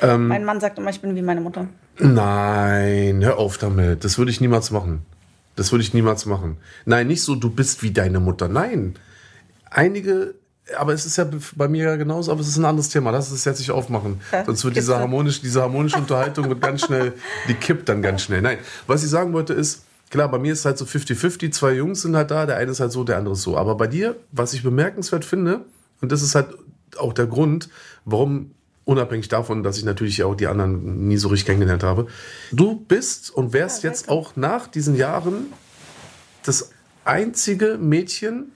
Mein 0.03 0.45
Mann 0.45 0.61
sagt 0.61 0.79
immer, 0.79 0.91
ich 0.91 1.01
bin 1.01 1.15
wie 1.15 1.23
meine 1.23 1.41
Mutter. 1.41 1.69
Nein, 1.99 3.23
hör 3.25 3.39
auf 3.39 3.57
damit. 3.59 4.05
Das 4.05 4.19
würde 4.19 4.31
ich 4.31 4.41
niemals 4.41 4.71
machen. 4.71 5.03
Das 5.57 5.73
würde 5.73 5.83
ich 5.83 5.95
niemals 5.95 6.27
machen. 6.27 6.57
Nein, 6.85 7.07
nicht 7.07 7.23
so, 7.23 7.35
du 7.35 7.51
bist 7.51 7.83
wie 7.83 7.91
deine 7.91 8.21
Mutter. 8.21 8.49
Nein. 8.49 8.95
Einige, 9.71 10.35
aber 10.77 10.93
es 10.93 11.05
ist 11.05 11.17
ja 11.17 11.27
bei 11.57 11.69
mir 11.69 11.85
ja 11.85 11.97
genauso, 11.97 12.33
aber 12.33 12.41
es 12.41 12.49
ist 12.49 12.57
ein 12.57 12.65
anderes 12.65 12.89
Thema. 12.89 13.11
Lass 13.11 13.31
es 13.31 13.45
jetzt 13.45 13.59
nicht 13.59 13.71
aufmachen. 13.71 14.21
Ja, 14.33 14.45
Sonst 14.45 14.65
wird 14.65 14.77
diese 14.77 14.99
harmonische, 14.99 15.43
diese 15.43 15.63
harmonische 15.63 15.99
Unterhaltung 15.99 16.49
wird 16.49 16.61
ganz 16.61 16.87
schnell, 16.87 17.13
die 17.49 17.55
kippt 17.55 17.89
dann 17.89 18.03
ganz 18.03 18.23
schnell. 18.23 18.43
Nein, 18.43 18.59
was 18.87 19.03
ich 19.03 19.11
sagen 19.11 19.33
wollte 19.33 19.53
ist, 19.53 19.85
klar, 20.11 20.31
bei 20.31 20.39
mir 20.39 20.53
ist 20.53 20.65
halt 20.65 20.79
so 20.79 20.85
50-50, 20.85 21.51
zwei 21.53 21.73
Jungs 21.73 22.03
sind 22.03 22.17
halt 22.17 22.31
da, 22.31 22.47
der 22.47 22.57
eine 22.57 22.71
ist 22.71 22.81
halt 22.81 22.93
so, 22.93 23.05
der 23.05 23.19
andere 23.19 23.35
ist 23.35 23.43
so. 23.43 23.57
Aber 23.57 23.77
bei 23.77 23.87
dir, 23.87 24.17
was 24.31 24.55
ich 24.55 24.63
bemerkenswert 24.63 25.25
finde, 25.25 25.65
und 26.01 26.13
das 26.13 26.23
ist 26.23 26.35
halt 26.35 26.49
auch 26.99 27.13
der 27.13 27.27
Grund, 27.27 27.69
warum 28.05 28.53
unabhängig 28.85 29.29
davon, 29.29 29.63
dass 29.63 29.79
ich 29.79 29.85
natürlich 29.85 30.23
auch 30.25 30.35
die 30.35 30.47
anderen 30.47 31.07
nie 31.09 31.17
so 31.17 31.29
richtig 31.29 31.47
kennengelernt 31.47 31.83
habe. 31.83 32.07
Du 32.51 32.77
bist 32.77 33.31
und 33.31 33.53
wärst 33.53 33.83
Ja, 33.83 33.91
jetzt 33.91 34.09
auch 34.09 34.37
nach 34.37 34.67
diesen 34.67 34.97
Jahren 34.97 35.53
das 36.45 36.71
einzige 37.05 37.79
Mädchen, 37.79 38.53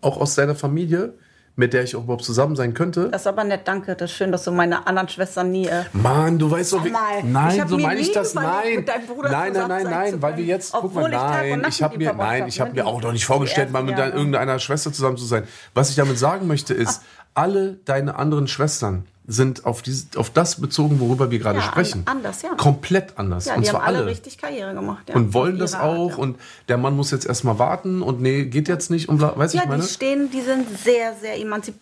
auch 0.00 0.18
aus 0.18 0.34
deiner 0.34 0.54
Familie, 0.54 1.14
mit 1.56 1.72
der 1.72 1.84
ich 1.84 1.94
auch 1.94 2.02
überhaupt 2.02 2.24
zusammen 2.24 2.56
sein 2.56 2.74
könnte. 2.74 3.10
Das 3.10 3.22
ist 3.22 3.26
aber 3.28 3.44
nett, 3.44 3.60
danke. 3.66 3.94
Das 3.94 4.10
ist 4.10 4.16
schön, 4.16 4.32
dass 4.32 4.42
du 4.44 4.50
meine 4.50 4.86
anderen 4.88 5.08
Schwestern 5.08 5.52
nie. 5.52 5.66
Äh, 5.66 5.84
Mann, 5.92 6.38
du 6.38 6.50
weißt 6.50 6.72
doch, 6.72 6.84
wie. 6.84 6.90
Nein, 6.90 7.60
hab 7.60 7.68
so 7.68 7.78
meine 7.78 8.00
ich 8.00 8.10
das. 8.12 8.34
Nein, 8.34 8.76
mit 8.76 8.88
deinem 8.88 9.06
Bruder 9.06 9.30
nein, 9.30 9.52
nein, 9.52 9.68
nein, 9.68 9.84
nein, 9.84 10.22
weil 10.22 10.36
wir 10.36 10.44
jetzt, 10.44 10.72
guck 10.72 10.94
mal, 10.94 11.04
ich 11.04 11.16
nein, 11.16 11.64
ich 11.68 11.82
habe 11.82 11.96
mir, 11.96 12.12
nein, 12.12 12.42
hab, 12.42 12.48
ich 12.48 12.60
habe 12.60 12.70
ne? 12.70 12.82
mir 12.82 12.86
auch 12.86 13.00
noch 13.00 13.12
nicht 13.12 13.24
vorgestellt, 13.24 13.70
mal 13.70 13.84
mit 13.84 13.96
deiner- 13.96 14.14
irgendeiner 14.14 14.58
Schwester 14.58 14.92
zusammen 14.92 15.16
zu 15.16 15.26
sein. 15.26 15.44
Was 15.74 15.90
ich 15.90 15.96
damit 15.96 16.18
sagen 16.18 16.48
möchte, 16.48 16.74
ist, 16.74 17.02
alle 17.34 17.74
deine 17.84 18.16
anderen 18.16 18.48
Schwestern 18.48 19.06
sind 19.26 19.64
auf, 19.64 19.80
diese, 19.82 20.06
auf 20.16 20.28
das 20.30 20.60
bezogen, 20.60 21.00
worüber 21.00 21.30
wir 21.30 21.38
gerade 21.38 21.58
Ja, 21.58 21.64
sprechen. 21.64 22.02
anders, 22.04 22.42
ja. 22.42 22.50
Komplett 22.56 23.16
anders. 23.16 23.46
ja, 23.46 23.54
und 23.54 23.62
die 23.64 23.68
zwar 23.70 23.80
haben 23.80 23.88
alle 23.88 23.98
alle. 23.98 24.06
richtig 24.08 24.36
Karriere 24.38 24.74
gemacht. 24.74 25.08
Ja, 25.08 25.14
und 25.16 25.32
wollen 25.32 25.58
das 25.58 25.74
Art, 25.74 25.84
auch 25.84 26.10
ja. 26.10 26.16
und 26.16 26.38
der 26.68 26.76
Mann 26.76 26.94
muss 26.94 27.10
jetzt 27.10 27.24
erstmal 27.26 27.58
warten 27.58 28.02
und 28.02 28.20
nee, 28.20 28.44
geht 28.44 28.68
jetzt 28.68 28.90
nicht 28.90 29.08
und 29.08 29.20
weiß 29.22 29.54
Ja, 29.54 29.62
ich 29.62 29.68
meine? 29.68 29.82
die 29.82 29.88
stehen, 29.88 30.30
die 30.30 30.42
sind 30.42 30.66
sehr, 30.78 31.14
sehr 31.20 31.38
emanzipiert. 31.40 31.80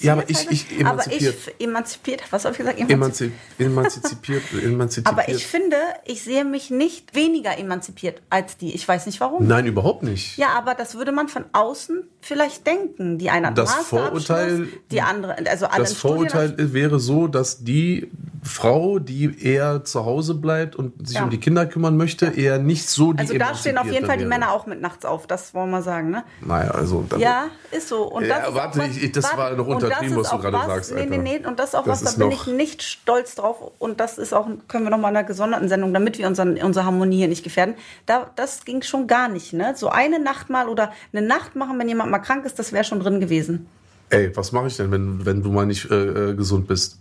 Ja, 0.00 0.12
aber 0.14 0.28
ich- 0.28 0.50
ich- 0.50 0.66
aber 0.86 1.02
emanzipiert. 1.04 1.34
ich 1.58 1.64
emanzipiert, 1.66 2.22
was 2.30 2.44
habe 2.44 2.52
ich 2.52 2.58
gesagt? 2.58 2.78
Emanzipiert. 2.78 3.32
Emanzi 3.58 3.94
emanzipiert, 3.98 4.42
emanzipiert. 4.64 5.06
Aber 5.12 5.28
ich 5.28 5.46
finde, 5.46 5.76
ich 6.04 6.22
sehe 6.22 6.44
mich 6.44 6.70
nicht 6.70 7.14
weniger 7.14 7.56
emanzipiert 7.58 8.22
als 8.30 8.56
die. 8.56 8.74
Ich 8.74 8.86
weiß 8.86 9.06
nicht 9.06 9.20
warum. 9.20 9.46
Nein, 9.46 9.66
überhaupt 9.66 10.02
nicht. 10.02 10.36
Ja, 10.38 10.48
aber 10.56 10.74
das 10.74 10.94
würde 10.96 11.12
man 11.12 11.28
von 11.28 11.44
außen 11.52 12.04
vielleicht 12.20 12.66
denken. 12.66 13.18
Die 13.18 13.30
eine 13.30 13.48
hat 13.48 13.58
Das 13.58 13.74
Vorurteil- 13.74 14.68
die 14.90 15.00
andere, 15.00 15.36
also 15.48 15.66
alle 15.66 15.82
Das. 15.84 15.92
Vorurteil 15.94 16.54
wäre 16.72 17.00
so, 17.00 17.26
dass 17.26 17.64
die 17.64 18.10
Frau, 18.46 18.98
die 18.98 19.42
eher 19.42 19.84
zu 19.84 20.04
Hause 20.04 20.34
bleibt 20.34 20.76
und 20.76 21.06
sich 21.08 21.16
Ja. 21.16 21.24
um 21.24 21.30
die 21.30 21.38
Kinder 21.40 21.64
kümmern 21.64 21.96
möchte, 21.96 22.26
eher 22.26 22.58
nicht 22.58 22.86
so 22.88 23.14
die 23.14 23.20
Also 23.20 23.38
da 23.38 23.54
stehen 23.54 23.78
auf 23.78 23.86
jeden 23.90 24.04
Fall 24.04 24.18
die. 24.18 24.26
Männer 24.26 24.52
auch 24.52 24.66
mit 24.66 24.82
nachts 24.82 25.06
auf, 25.06 25.26
das 25.26 25.54
wollen 25.54 25.70
wir 25.70 25.80
sagen, 25.80 26.10
ne? 26.10 26.24
Naja, 26.42 26.70
also. 26.72 27.04
Ja, 27.18 27.46
ist 27.70 27.88
so. 27.88 28.02
Und 28.04 28.24
Ja, 28.26 28.40
das 28.40 28.48
ist 28.48 28.54
warte, 28.54 28.78
was- 28.80 28.96
ich- 28.98 29.12
das 29.12 29.24
warte, 29.24 29.38
war 29.38 29.52
noch 29.52 29.66
untertrieben, 29.66 30.16
was 30.16 30.28
du 30.30 30.38
gerade 30.38 30.58
was- 30.58 30.66
sagst, 30.66 30.90
Nee, 30.94 31.06
nee, 31.06 31.10
Alter. 31.16 31.22
nee, 31.22 31.46
und 31.46 31.58
das 31.58 31.70
ist 31.70 31.74
auch 31.74 31.84
Das 31.84 32.04
was, 32.04 32.16
da 32.16 32.26
bin 32.26 32.32
ich 32.36 32.46
nicht 32.46 32.82
stolz 32.82 33.34
drauf. 33.34 33.56
Und 33.78 33.98
das 33.98 34.18
ist 34.18 34.34
auch, 34.34 34.46
können 34.68 34.84
wir 34.84 34.90
noch 34.90 34.98
mal 34.98 35.08
in 35.08 35.16
einer 35.16 35.26
gesonderten 35.26 35.68
Sendung, 35.70 35.94
damit 35.94 36.18
wir 36.18 36.26
unseren, 36.26 36.58
unsere 36.58 36.84
Harmonie 36.84 37.16
hier 37.16 37.28
nicht 37.28 37.44
gefährden. 37.44 37.74
Da, 38.04 38.30
das 38.36 38.64
ging 38.66 38.82
schon 38.82 39.06
gar 39.06 39.28
nicht, 39.28 39.54
ne? 39.54 39.72
So 39.76 39.88
eine 39.88 40.18
Nacht 40.20 40.50
mal 40.50 40.68
oder 40.68 40.92
eine 41.14 41.26
Nacht 41.26 41.56
machen, 41.56 41.78
wenn 41.78 41.88
jemand 41.88 42.10
mal 42.10 42.18
krank 42.18 42.44
ist, 42.44 42.58
das 42.58 42.72
wäre 42.74 42.84
schon 42.84 43.00
drin 43.00 43.20
gewesen. 43.20 43.66
Ey, 44.10 44.36
was 44.36 44.52
mache 44.52 44.66
ich 44.66 44.76
denn, 44.76 44.90
wenn, 44.92 45.24
wenn 45.24 45.42
du 45.42 45.50
mal 45.50 45.64
nicht 45.64 45.90
äh, 45.90 45.94
äh, 46.30 46.34
gesund 46.34 46.68
bist? 46.68 46.98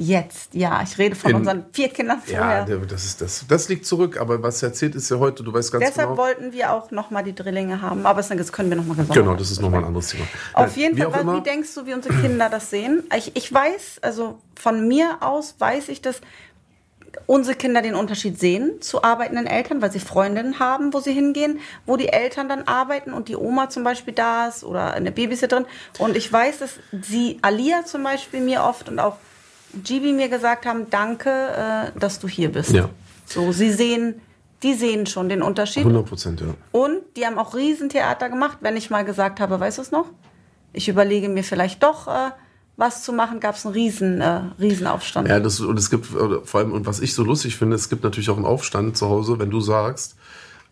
Jetzt, 0.00 0.54
ja, 0.54 0.80
ich 0.84 0.96
rede 0.96 1.16
von 1.16 1.32
In- 1.32 1.36
unseren 1.38 1.64
vier 1.72 1.88
Kindern 1.88 2.22
Ja, 2.28 2.38
vorher. 2.38 2.64
der- 2.66 2.76
das, 2.78 3.04
ist, 3.04 3.20
das, 3.20 3.44
das 3.48 3.68
liegt 3.68 3.84
zurück, 3.84 4.16
aber 4.20 4.40
was 4.40 4.62
erzählt 4.62 4.94
ist 4.94 5.10
ja 5.10 5.18
heute, 5.18 5.42
du 5.42 5.52
weißt 5.52 5.72
ganz 5.72 5.86
Deshalb 5.86 6.10
genau. 6.10 6.22
wollten 6.22 6.52
wir 6.52 6.72
auch 6.72 6.92
noch 6.92 7.10
mal 7.10 7.24
die 7.24 7.34
Drillinge 7.34 7.82
haben. 7.82 8.06
Aber 8.06 8.22
das 8.22 8.52
können 8.52 8.70
wir 8.70 8.76
noch 8.76 8.86
mal 8.86 8.94
gesondert 8.94 9.16
Genau, 9.16 9.34
das 9.34 9.50
ist 9.50 9.60
nochmal 9.60 9.80
ein 9.80 9.86
anderes 9.86 10.10
Thema. 10.10 10.24
Auf 10.54 10.76
jeden 10.76 10.96
wie 10.96 11.02
Fall, 11.02 11.26
wie 11.34 11.40
denkst 11.42 11.74
du, 11.74 11.84
wie 11.86 11.94
unsere 11.94 12.14
Kinder 12.14 12.48
das 12.48 12.70
sehen? 12.70 13.02
Ich, 13.16 13.32
ich 13.34 13.52
weiß, 13.52 13.98
also 14.02 14.38
von 14.54 14.86
mir 14.86 15.18
aus 15.20 15.56
weiß 15.58 15.88
ich, 15.88 16.00
dass 16.00 16.20
unsere 17.26 17.56
Kinder 17.56 17.82
den 17.82 17.96
Unterschied 17.96 18.38
sehen 18.38 18.80
zu 18.80 19.02
arbeitenden 19.02 19.48
Eltern, 19.48 19.82
weil 19.82 19.90
sie 19.90 19.98
Freundinnen 19.98 20.60
haben, 20.60 20.94
wo 20.94 21.00
sie 21.00 21.12
hingehen, 21.12 21.58
wo 21.86 21.96
die 21.96 22.08
Eltern 22.10 22.48
dann 22.48 22.62
arbeiten 22.68 23.12
und 23.12 23.28
die 23.28 23.36
Oma 23.36 23.68
zum 23.68 23.82
Beispiel 23.82 24.14
da 24.14 24.46
ist 24.46 24.62
oder 24.62 24.92
eine 24.94 25.10
Babysitterin. 25.10 25.66
Und 25.98 26.16
ich 26.16 26.32
weiß, 26.32 26.58
dass 26.58 26.78
sie, 27.02 27.38
Alia 27.42 27.84
zum 27.84 28.04
Beispiel, 28.04 28.40
mir 28.40 28.62
oft 28.62 28.88
und 28.88 29.00
auch 29.00 29.16
Gibi 29.84 30.12
mir 30.12 30.28
gesagt 30.28 30.66
haben, 30.66 30.88
danke, 30.90 31.30
äh, 31.30 31.98
dass 31.98 32.18
du 32.18 32.28
hier 32.28 32.50
bist. 32.50 32.72
Ja. 32.72 32.88
So, 33.26 33.52
sie 33.52 33.70
sehen, 33.70 34.20
die 34.62 34.74
sehen 34.74 35.06
schon 35.06 35.28
den 35.28 35.42
Unterschied. 35.42 35.84
100 35.84 36.06
Prozent, 36.06 36.40
ja. 36.40 36.54
Und 36.72 37.00
die 37.16 37.26
haben 37.26 37.38
auch 37.38 37.54
Riesentheater 37.54 38.30
gemacht, 38.30 38.58
wenn 38.60 38.76
ich 38.76 38.90
mal 38.90 39.04
gesagt 39.04 39.40
habe, 39.40 39.60
weißt 39.60 39.78
du 39.78 39.82
es 39.82 39.90
noch? 39.90 40.06
Ich 40.72 40.88
überlege 40.88 41.28
mir 41.28 41.44
vielleicht 41.44 41.82
doch 41.82 42.08
äh, 42.08 42.30
was 42.78 43.02
zu 43.02 43.12
machen, 43.12 43.40
gab 43.40 43.56
es 43.56 43.66
einen 43.66 43.74
riesen, 43.74 44.20
äh, 44.20 44.42
Riesenaufstand. 44.60 45.28
Ja, 45.28 45.40
das, 45.40 45.60
und 45.60 45.78
es 45.78 45.90
gibt 45.90 46.06
vor 46.06 46.60
allem, 46.60 46.72
und 46.72 46.86
was 46.86 47.00
ich 47.00 47.12
so 47.12 47.24
lustig 47.24 47.56
finde, 47.56 47.74
es 47.74 47.88
gibt 47.88 48.04
natürlich 48.04 48.30
auch 48.30 48.36
einen 48.36 48.46
Aufstand 48.46 48.96
zu 48.96 49.08
Hause, 49.08 49.38
wenn 49.38 49.50
du 49.50 49.60
sagst, 49.60 50.16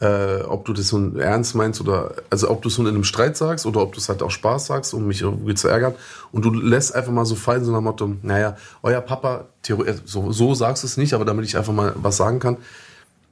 äh, 0.01 0.43
ob 0.43 0.65
du 0.67 0.73
das 0.73 0.89
so 0.89 1.17
ernst 1.17 1.55
meinst 1.55 1.81
oder, 1.81 2.15
also 2.29 2.51
ob 2.51 2.63
du 2.63 2.69
es 2.69 2.75
so 2.75 2.83
in 2.83 2.89
einem 2.89 3.05
Streit 3.05 3.37
sagst 3.37 3.65
oder 3.65 3.81
ob 3.81 3.93
du 3.93 3.99
es 3.99 4.09
halt 4.09 4.23
auch 4.23 4.31
Spaß 4.31 4.67
sagst, 4.67 4.93
um 4.93 5.07
mich 5.07 5.23
irgendwie 5.23 5.55
zu 5.55 5.69
ärgern. 5.69 5.95
Und 6.33 6.45
du 6.45 6.53
lässt 6.53 6.95
einfach 6.95 7.13
mal 7.13 7.25
so 7.25 7.35
fallen, 7.35 7.65
so 7.65 7.73
nach 7.73 7.81
Motto, 7.81 8.15
naja, 8.23 8.57
euer 8.83 9.01
Papa, 9.01 9.47
Theorie, 9.63 9.95
so, 10.05 10.33
so 10.33 10.55
sagst 10.55 10.83
du 10.83 10.87
es 10.87 10.97
nicht, 10.97 11.15
aber 11.15 11.25
damit 11.25 11.47
ich 11.47 11.57
einfach 11.57 11.73
mal 11.73 11.95
was 11.97 12.17
sagen 12.17 12.41
kann. 12.41 12.59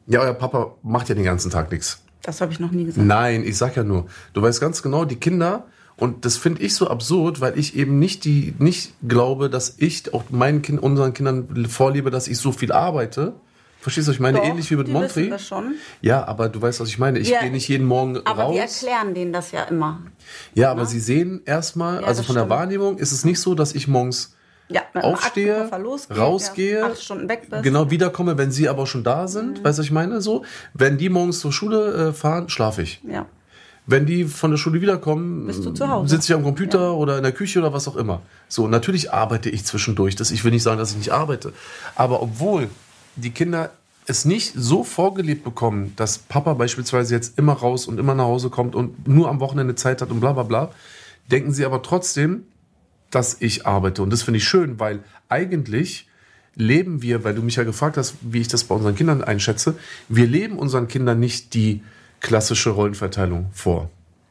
Ja, 0.07 0.21
euer 0.21 0.35
Papa 0.35 0.75
macht 0.83 1.09
ja 1.09 1.15
den 1.15 1.25
ganzen 1.25 1.51
Tag 1.51 1.71
nichts. 1.71 2.01
Das 2.23 2.41
habe 2.41 2.53
ich 2.53 2.61
noch 2.61 2.71
nie 2.71 2.85
gesagt. 2.85 3.07
Nein, 3.07 3.45
ich 3.45 3.59
sag 3.59 3.77
ja 3.77 3.85
nur, 3.85 4.07
du 4.33 4.41
weißt 4.41 4.61
ganz 4.61 4.83
genau, 4.83 5.05
die 5.05 5.17
Kinder, 5.17 5.67
und 5.97 6.25
das 6.25 6.37
finde 6.37 6.63
ich 6.63 6.75
so 6.75 6.89
absurd, 6.89 7.41
weil 7.41 7.59
ich 7.59 7.77
eben 7.77 7.99
nicht 7.99 8.25
die, 8.25 8.55
nicht 8.59 8.95
glaube, 9.07 9.49
dass 9.49 9.75
ich 9.79 10.13
auch 10.13 10.25
meinen 10.31 10.63
Kind, 10.63 10.83
unseren 10.83 11.15
Kindern 11.15 11.67
vorlebe, 11.67 12.11
dass 12.11 12.27
ich 12.27 12.39
so 12.39 12.51
viel 12.51 12.73
arbeite. 12.73 13.35
Verstehst 13.85 14.09
du, 14.09 14.13
was 14.13 14.15
ich 14.17 14.21
meine? 14.21 14.39
Doch, 14.39 14.45
Ähnlich 14.47 14.71
wie 14.71 14.77
mit 14.77 14.89
Montri. 14.89 15.15
wissen 15.25 15.31
das 15.31 15.47
schon. 15.47 15.75
Ja, 16.01 16.25
aber 16.27 16.49
du 16.49 16.63
weißt, 16.63 16.81
was 16.81 16.89
ich 16.89 16.99
meine. 16.99 17.19
Ich 17.19 17.29
Ja, 17.29 17.41
gehe 17.43 17.51
nicht 17.51 17.69
jeden 17.69 17.87
Morgen 17.87 18.17
Aber 18.25 18.51
wir 18.51 18.63
raus. 18.63 18.83
erklären 18.83 19.13
denen 19.13 19.31
das 19.35 19.53
ja 19.53 19.65
immer. 19.65 20.01
Ja, 20.55 20.71
aber 20.71 20.87
sie 20.87 20.99
sehen 21.01 21.43
erstmal, 21.45 22.01
Ja, 22.01 22.07
also 22.07 22.23
von 22.23 22.35
der 22.35 22.45
stimmt. 22.45 22.51
Wahrnehmung 22.59 22.97
ist 22.97 23.13
es 23.13 23.27
nicht 23.27 23.39
so, 23.41 23.55
dass 23.55 23.75
ich 23.75 23.87
morgens 23.87 24.35
Ja, 24.71 24.81
aufstehe, 24.95 25.69
losgeht, 25.79 26.17
rausgehe, 26.19 26.79
ja, 26.79 26.87
acht 26.87 27.03
Stunden 27.03 27.29
weg 27.29 27.49
bist. 27.51 27.63
genau 27.63 27.91
wiederkomme, 27.91 28.39
wenn 28.39 28.51
sie 28.51 28.71
aber 28.71 28.87
schon 28.87 29.05
da 29.05 29.29
sind. 29.29 29.63
Weißt 29.63 29.77
du, 29.77 29.81
was 29.83 29.87
ich 29.87 29.93
meine? 29.93 30.23
So, 30.23 30.47
wenn 30.73 30.97
die 30.97 31.11
morgens 31.11 31.41
zur 31.41 31.53
Schule 31.53 32.09
äh, 32.09 32.13
fahren, 32.15 32.49
schlafe 32.49 32.81
ich. 32.81 33.03
Ja. 33.07 33.27
Wenn 33.87 34.07
die 34.07 34.25
von 34.25 34.51
der 34.51 34.57
Schule 34.57 34.81
wiederkommen, 34.81 35.53
sitze 35.53 36.33
ich 36.33 36.35
am 36.35 36.43
Computer 36.43 36.95
oder 36.95 37.19
in 37.19 37.23
der 37.23 37.33
Küche 37.33 37.59
oder 37.59 37.75
was 37.75 37.87
auch 37.87 37.97
immer. 37.97 38.23
So, 38.49 38.67
natürlich 38.67 39.13
arbeite 39.13 39.51
ich 39.51 39.67
zwischendurch. 39.67 40.17
Das, 40.17 40.31
ich 40.31 40.43
will 40.43 40.53
nicht 40.53 40.63
sagen, 40.63 40.79
dass 40.79 40.93
ich 40.93 40.97
nicht 40.97 41.13
arbeite. 41.13 41.53
Aber 41.95 42.23
obwohl 42.23 42.71
die 43.17 43.31
Kinder 43.31 43.71
es 44.07 44.25
nicht 44.25 44.53
so 44.55 44.85
vorgelebt 44.85 45.45
bekommen, 45.45 45.95
dass 45.97 46.19
Papa 46.19 46.55
beispielsweise 46.55 47.15
jetzt 47.15 47.39
immer 47.39 47.55
raus 47.55 47.87
und 47.87 47.99
immer 47.99 48.15
nach 48.15 48.25
Hause 48.25 48.51
kommt 48.51 48.75
und 48.75 49.09
nur 49.09 49.29
am 49.29 49.41
Wochenende 49.41 49.75
Zeit 49.75 50.03
hat 50.03 50.11
und 50.11 50.21
bla 50.21 50.33
bla 50.33 50.43
bla, 50.43 50.71
denken 51.31 51.53
sie 51.53 51.65
aber 51.65 51.83
trotzdem, 51.83 52.45
dass 53.11 53.41
ich 53.41 53.67
arbeite. 53.67 54.03
Und 54.03 54.11
das 54.13 54.23
finde 54.23 54.39
ich 54.39 54.45
schön, 54.45 54.79
weil 54.79 55.01
eigentlich 55.29 56.07
leben 56.55 57.03
wir, 57.03 57.25
weil 57.25 57.35
du 57.35 57.43
mich 57.43 57.57
ja 57.57 57.65
gefragt 57.65 57.97
hast, 57.97 58.17
wie 58.21 58.41
ich 58.41 58.49
das 58.49 58.65
bei 58.65 58.75
unseren 58.75 58.95
Kindern 58.95 59.25
einschätze, 59.25 59.75
wir 60.09 60.27
leben 60.27 60.59
unseren 60.59 60.87
Kindern 60.87 61.19
nicht 61.19 61.55
die 61.55 61.83
klassische 62.21 62.71
Rollenverteilung 62.71 63.47
vor? 63.53 63.91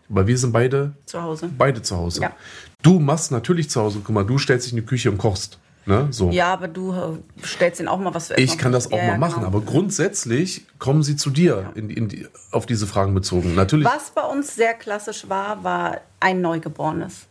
Weil 0.10 0.28
wir 0.28 0.38
sind 0.38 0.52
beide 0.52 0.94
Zu 1.06 1.22
Hause. 1.22 1.50
beide 1.58 1.82
zu 1.82 1.96
Hause. 1.98 2.22
Ja. 2.22 2.36
Du 2.82 3.00
machst 3.00 3.32
natürlich 3.32 3.70
zu 3.70 3.82
Hause, 3.82 4.02
guck 4.04 4.14
mal, 4.14 4.26
du 4.26 4.38
stellst 4.38 4.68
dich 4.68 4.74
in 4.74 4.80
die 4.80 4.86
Küche 4.86 5.10
und 5.10 5.18
kochst. 5.18 5.58
Ne? 5.86 6.08
So. 6.12 6.30
Ja, 6.30 6.54
aber 6.54 6.68
du 6.68 6.94
äh, 6.94 7.46
stellst 7.46 7.80
ihnen 7.80 7.90
auch 7.90 8.00
mal 8.00 8.14
was. 8.14 8.32
Ich 8.32 8.58
kann 8.58 8.72
das 8.72 8.92
auch 8.92 8.98
Ja, 8.98 9.08
mal 9.08 9.18
machen, 9.18 9.44
genau. 9.44 9.48
aber 9.48 9.62
grundsätzlich 9.62 10.66
kommen 10.80 11.04
sie 11.04 11.16
zu 11.16 11.30
dir 11.30 11.72
in, 11.76 11.90
in 11.90 12.08
die, 12.08 12.28
auf 12.52 12.66
diese 12.66 12.88
Fragen 12.88 13.14
bezogen. 13.14 13.54
Natürlich. 13.56 13.86
Was 13.86 14.12
bei 14.12 14.24
uns 14.24 14.56
sehr 14.56 14.74
klassisch 14.74 15.28
war, 15.30 15.64
war 15.64 16.02
ein 16.20 16.42
Neugeborenes. 16.42 17.28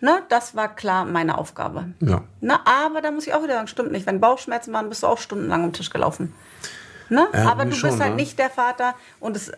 Ne, 0.00 0.22
das 0.28 0.54
war 0.54 0.74
klar 0.74 1.06
meine 1.06 1.38
Aufgabe. 1.38 1.86
Ja. 2.00 2.22
Na, 2.42 2.60
aber 2.66 3.00
da 3.00 3.10
muss 3.10 3.26
ich 3.26 3.32
auch 3.32 3.42
wieder 3.42 3.54
sagen, 3.54 3.66
stimmt 3.66 3.92
nicht. 3.92 4.06
Wenn 4.06 4.20
Bauchschmerzen 4.20 4.72
waren, 4.74 4.90
bist 4.90 5.02
du 5.02 5.06
auch 5.06 5.18
stundenlang 5.18 5.62
den 5.62 5.72
Tisch 5.72 5.88
gelaufen. 5.88 6.34
Ne? 7.08 7.26
Ja, 7.32 7.50
aber 7.50 7.64
du 7.64 7.70
ich 7.70 7.80
bist 7.80 7.94
schon, 7.94 8.00
halt 8.02 8.10
ne? 8.10 8.16
nicht 8.16 8.38
der 8.38 8.50
Vater 8.50 8.94
und 9.20 9.36
es, 9.36 9.52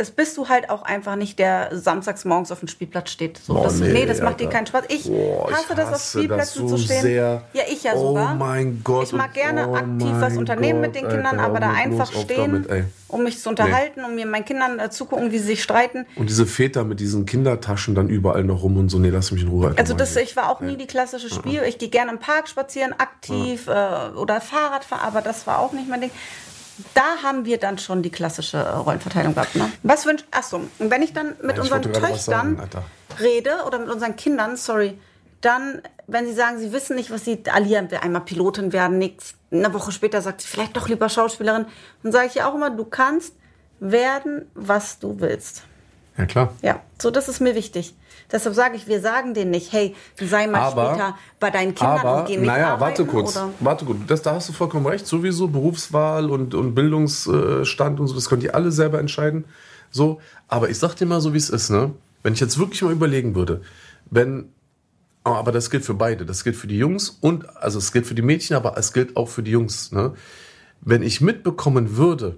das 0.00 0.10
bist 0.10 0.34
du 0.38 0.48
halt 0.48 0.70
auch 0.70 0.80
einfach 0.80 1.14
nicht, 1.14 1.38
der 1.38 1.68
samstags 1.72 2.24
morgens 2.24 2.50
auf 2.50 2.60
dem 2.60 2.68
Spielplatz 2.68 3.10
steht. 3.10 3.36
So, 3.36 3.54
Oh, 3.54 3.64
das, 3.64 3.74
nee, 3.74 3.92
nee, 3.92 4.06
das 4.06 4.22
macht 4.22 4.40
dir 4.40 4.44
Alter. 4.46 4.56
keinen 4.56 4.66
Spaß. 4.66 4.84
Ich 4.88 5.04
Boah, 5.04 5.50
ich 5.50 5.56
hasse 5.56 5.74
das 5.74 5.86
auf 5.88 5.92
hasse 5.92 6.18
Spielplätzen 6.18 6.62
das 6.62 6.70
so 6.70 6.76
zu 6.76 6.82
stehen. 6.82 7.02
sehr. 7.02 7.42
Ja, 7.52 7.62
ich 7.70 7.82
ja 7.82 7.92
Oh 7.94 8.08
sogar. 8.08 8.34
mein 8.34 8.80
Gott, 8.82 9.04
Ich 9.08 9.12
mag 9.12 9.34
gerne 9.34 9.68
oh 9.68 9.74
aktiv 9.74 10.08
was 10.20 10.38
unternehmen 10.38 10.80
mit 10.80 10.94
Gott, 10.94 11.02
den 11.02 11.08
Kindern, 11.10 11.38
Alter, 11.38 11.42
aber 11.42 11.60
da 11.60 11.72
einfach 11.72 12.10
stehen, 12.10 12.64
damit, 12.66 12.84
um 13.08 13.24
mich 13.24 13.38
zu 13.42 13.50
unterhalten, 13.50 14.02
um 14.02 14.14
mir 14.14 14.24
meinen 14.24 14.46
Kindern 14.46 14.78
äh, 14.78 14.88
zugucken, 14.88 15.32
wie 15.32 15.38
sie 15.38 15.48
sich 15.48 15.62
streiten. 15.62 16.06
Und 16.16 16.30
diese 16.30 16.46
Väter 16.46 16.84
mit 16.84 16.98
diesen 16.98 17.26
Kindertaschen 17.26 17.94
dann 17.94 18.08
überall 18.08 18.42
noch 18.44 18.62
rum 18.62 18.78
und 18.78 18.88
so, 18.88 18.98
nee, 18.98 19.10
lass 19.10 19.32
mich 19.32 19.42
in 19.42 19.48
Ruhe. 19.48 19.66
Alter, 19.68 19.80
Also 19.80 19.92
das, 19.92 20.16
ich 20.16 20.34
war 20.34 20.48
auch 20.48 20.60
nie 20.60 20.78
die 20.78 20.86
klassische 20.86 21.28
Spiel. 21.28 21.62
Ich 21.68 21.76
gehe 21.76 21.90
gerne 21.90 22.10
im 22.10 22.18
Park 22.18 22.48
spazieren, 22.48 22.94
aktiv 22.96 23.66
äh, 23.68 24.16
oder 24.16 24.40
Fahrrad 24.40 24.82
fahren, 24.84 25.00
aber 25.02 25.20
das 25.20 25.46
war 25.46 25.58
auch 25.58 25.72
nicht 25.72 25.90
mein 25.90 26.00
Ding. 26.00 26.10
Da 26.94 27.22
haben 27.22 27.44
wir 27.44 27.58
dann 27.58 27.78
schon 27.78 28.02
die 28.02 28.10
klassische 28.10 28.58
äh, 28.58 28.68
Rollenverteilung 28.68 29.34
gehabt. 29.34 29.56
Ne? 29.56 29.70
Was 29.82 30.06
wünscht? 30.06 30.24
Achso, 30.30 30.56
und 30.78 30.90
wenn 30.90 31.02
ich 31.02 31.12
dann 31.12 31.34
mit 31.42 31.56
Ja, 31.56 31.64
ich 31.64 31.72
unseren 31.72 31.82
Töchtern 31.82 32.56
sagen, 32.56 32.70
rede 33.20 33.64
oder 33.66 33.78
mit 33.78 33.88
unseren 33.88 34.16
Kindern, 34.16 34.56
sorry, 34.56 34.98
dann, 35.40 35.82
wenn 36.06 36.26
sie 36.26 36.34
sagen, 36.34 36.58
sie 36.58 36.72
wissen 36.72 36.96
nicht, 36.96 37.10
was 37.10 37.24
sie, 37.24 37.42
Alia 37.50 37.90
will 37.90 37.98
einmal 37.98 38.22
Pilotin 38.22 38.72
werden, 38.72 38.98
nix, 38.98 39.34
eine 39.50 39.72
Woche 39.72 39.92
später 39.92 40.20
sagt 40.20 40.42
sie 40.42 40.48
vielleicht 40.48 40.76
doch 40.76 40.88
lieber 40.88 41.08
Schauspielerin, 41.08 41.66
dann 42.02 42.12
sage 42.12 42.26
ich 42.26 42.36
ihr 42.36 42.46
auch 42.46 42.54
immer, 42.54 42.70
du 42.70 42.84
kannst 42.84 43.34
werden, 43.80 44.50
was 44.54 44.98
du 44.98 45.20
willst. 45.20 45.64
Ja, 46.18 46.26
klar. 46.26 46.54
Ja, 46.62 46.80
so 47.00 47.10
das 47.10 47.28
ist 47.28 47.40
mir 47.40 47.54
wichtig. 47.54 47.94
Deshalb 48.32 48.54
sage 48.54 48.76
ich, 48.76 48.86
wir 48.86 49.00
sagen 49.00 49.34
denen 49.34 49.50
nicht, 49.50 49.72
hey, 49.72 49.94
sei 50.20 50.46
mal 50.46 50.60
Aber- 50.60 50.90
später 50.90 51.16
bei 51.38 51.50
deinen 51.50 51.74
Kindern 51.74 51.98
Aber, 51.98 52.20
und 52.20 52.26
geh 52.26 52.36
nicht 52.36 52.46
naja, 52.46 52.74
arbeiten. 52.74 52.80
warte 52.80 53.04
kurz. 53.06 53.36
Oder? 53.36 53.50
Warte 53.60 53.84
gut. 53.84 53.96
Das, 54.06 54.22
da 54.22 54.34
hast 54.34 54.48
du 54.48 54.52
vollkommen 54.52 54.86
recht. 54.86 55.06
Sowieso 55.06 55.48
Berufswahl 55.48 56.30
und, 56.30 56.54
und 56.54 56.74
Bildungsstand 56.74 58.00
und 58.00 58.06
so, 58.06 58.14
das 58.14 58.28
könnt 58.28 58.42
ihr 58.42 58.54
alle 58.54 58.70
selber 58.72 58.98
entscheiden. 59.00 59.44
So, 59.90 60.20
aber 60.48 60.70
ich 60.70 60.78
sag 60.78 60.94
dir 60.94 61.06
mal 61.06 61.20
so, 61.20 61.32
wie 61.34 61.38
es 61.38 61.50
ist, 61.50 61.70
ne? 61.70 61.92
Wenn 62.22 62.34
ich 62.34 62.40
jetzt 62.40 62.58
wirklich 62.58 62.82
mal 62.82 62.92
überlegen 62.92 63.34
würde, 63.34 63.62
wenn, 64.10 64.52
oh, 65.24 65.30
aber 65.30 65.52
das 65.52 65.70
gilt 65.70 65.84
für 65.84 65.94
beide. 65.94 66.24
Das 66.26 66.44
gilt 66.44 66.54
für 66.54 66.66
die 66.66 66.78
Jungs 66.78 67.08
und, 67.20 67.56
also 67.56 67.78
es 67.78 67.90
gilt 67.90 68.06
für 68.06 68.14
die 68.14 68.22
Mädchen, 68.22 68.56
aber 68.56 68.76
es 68.76 68.92
gilt 68.92 69.16
auch 69.16 69.28
für 69.28 69.42
die 69.42 69.50
Jungs, 69.50 69.90
ne? 69.90 70.12
Wenn 70.82 71.02
ich 71.02 71.20
mitbekommen 71.20 71.96
würde, 71.96 72.36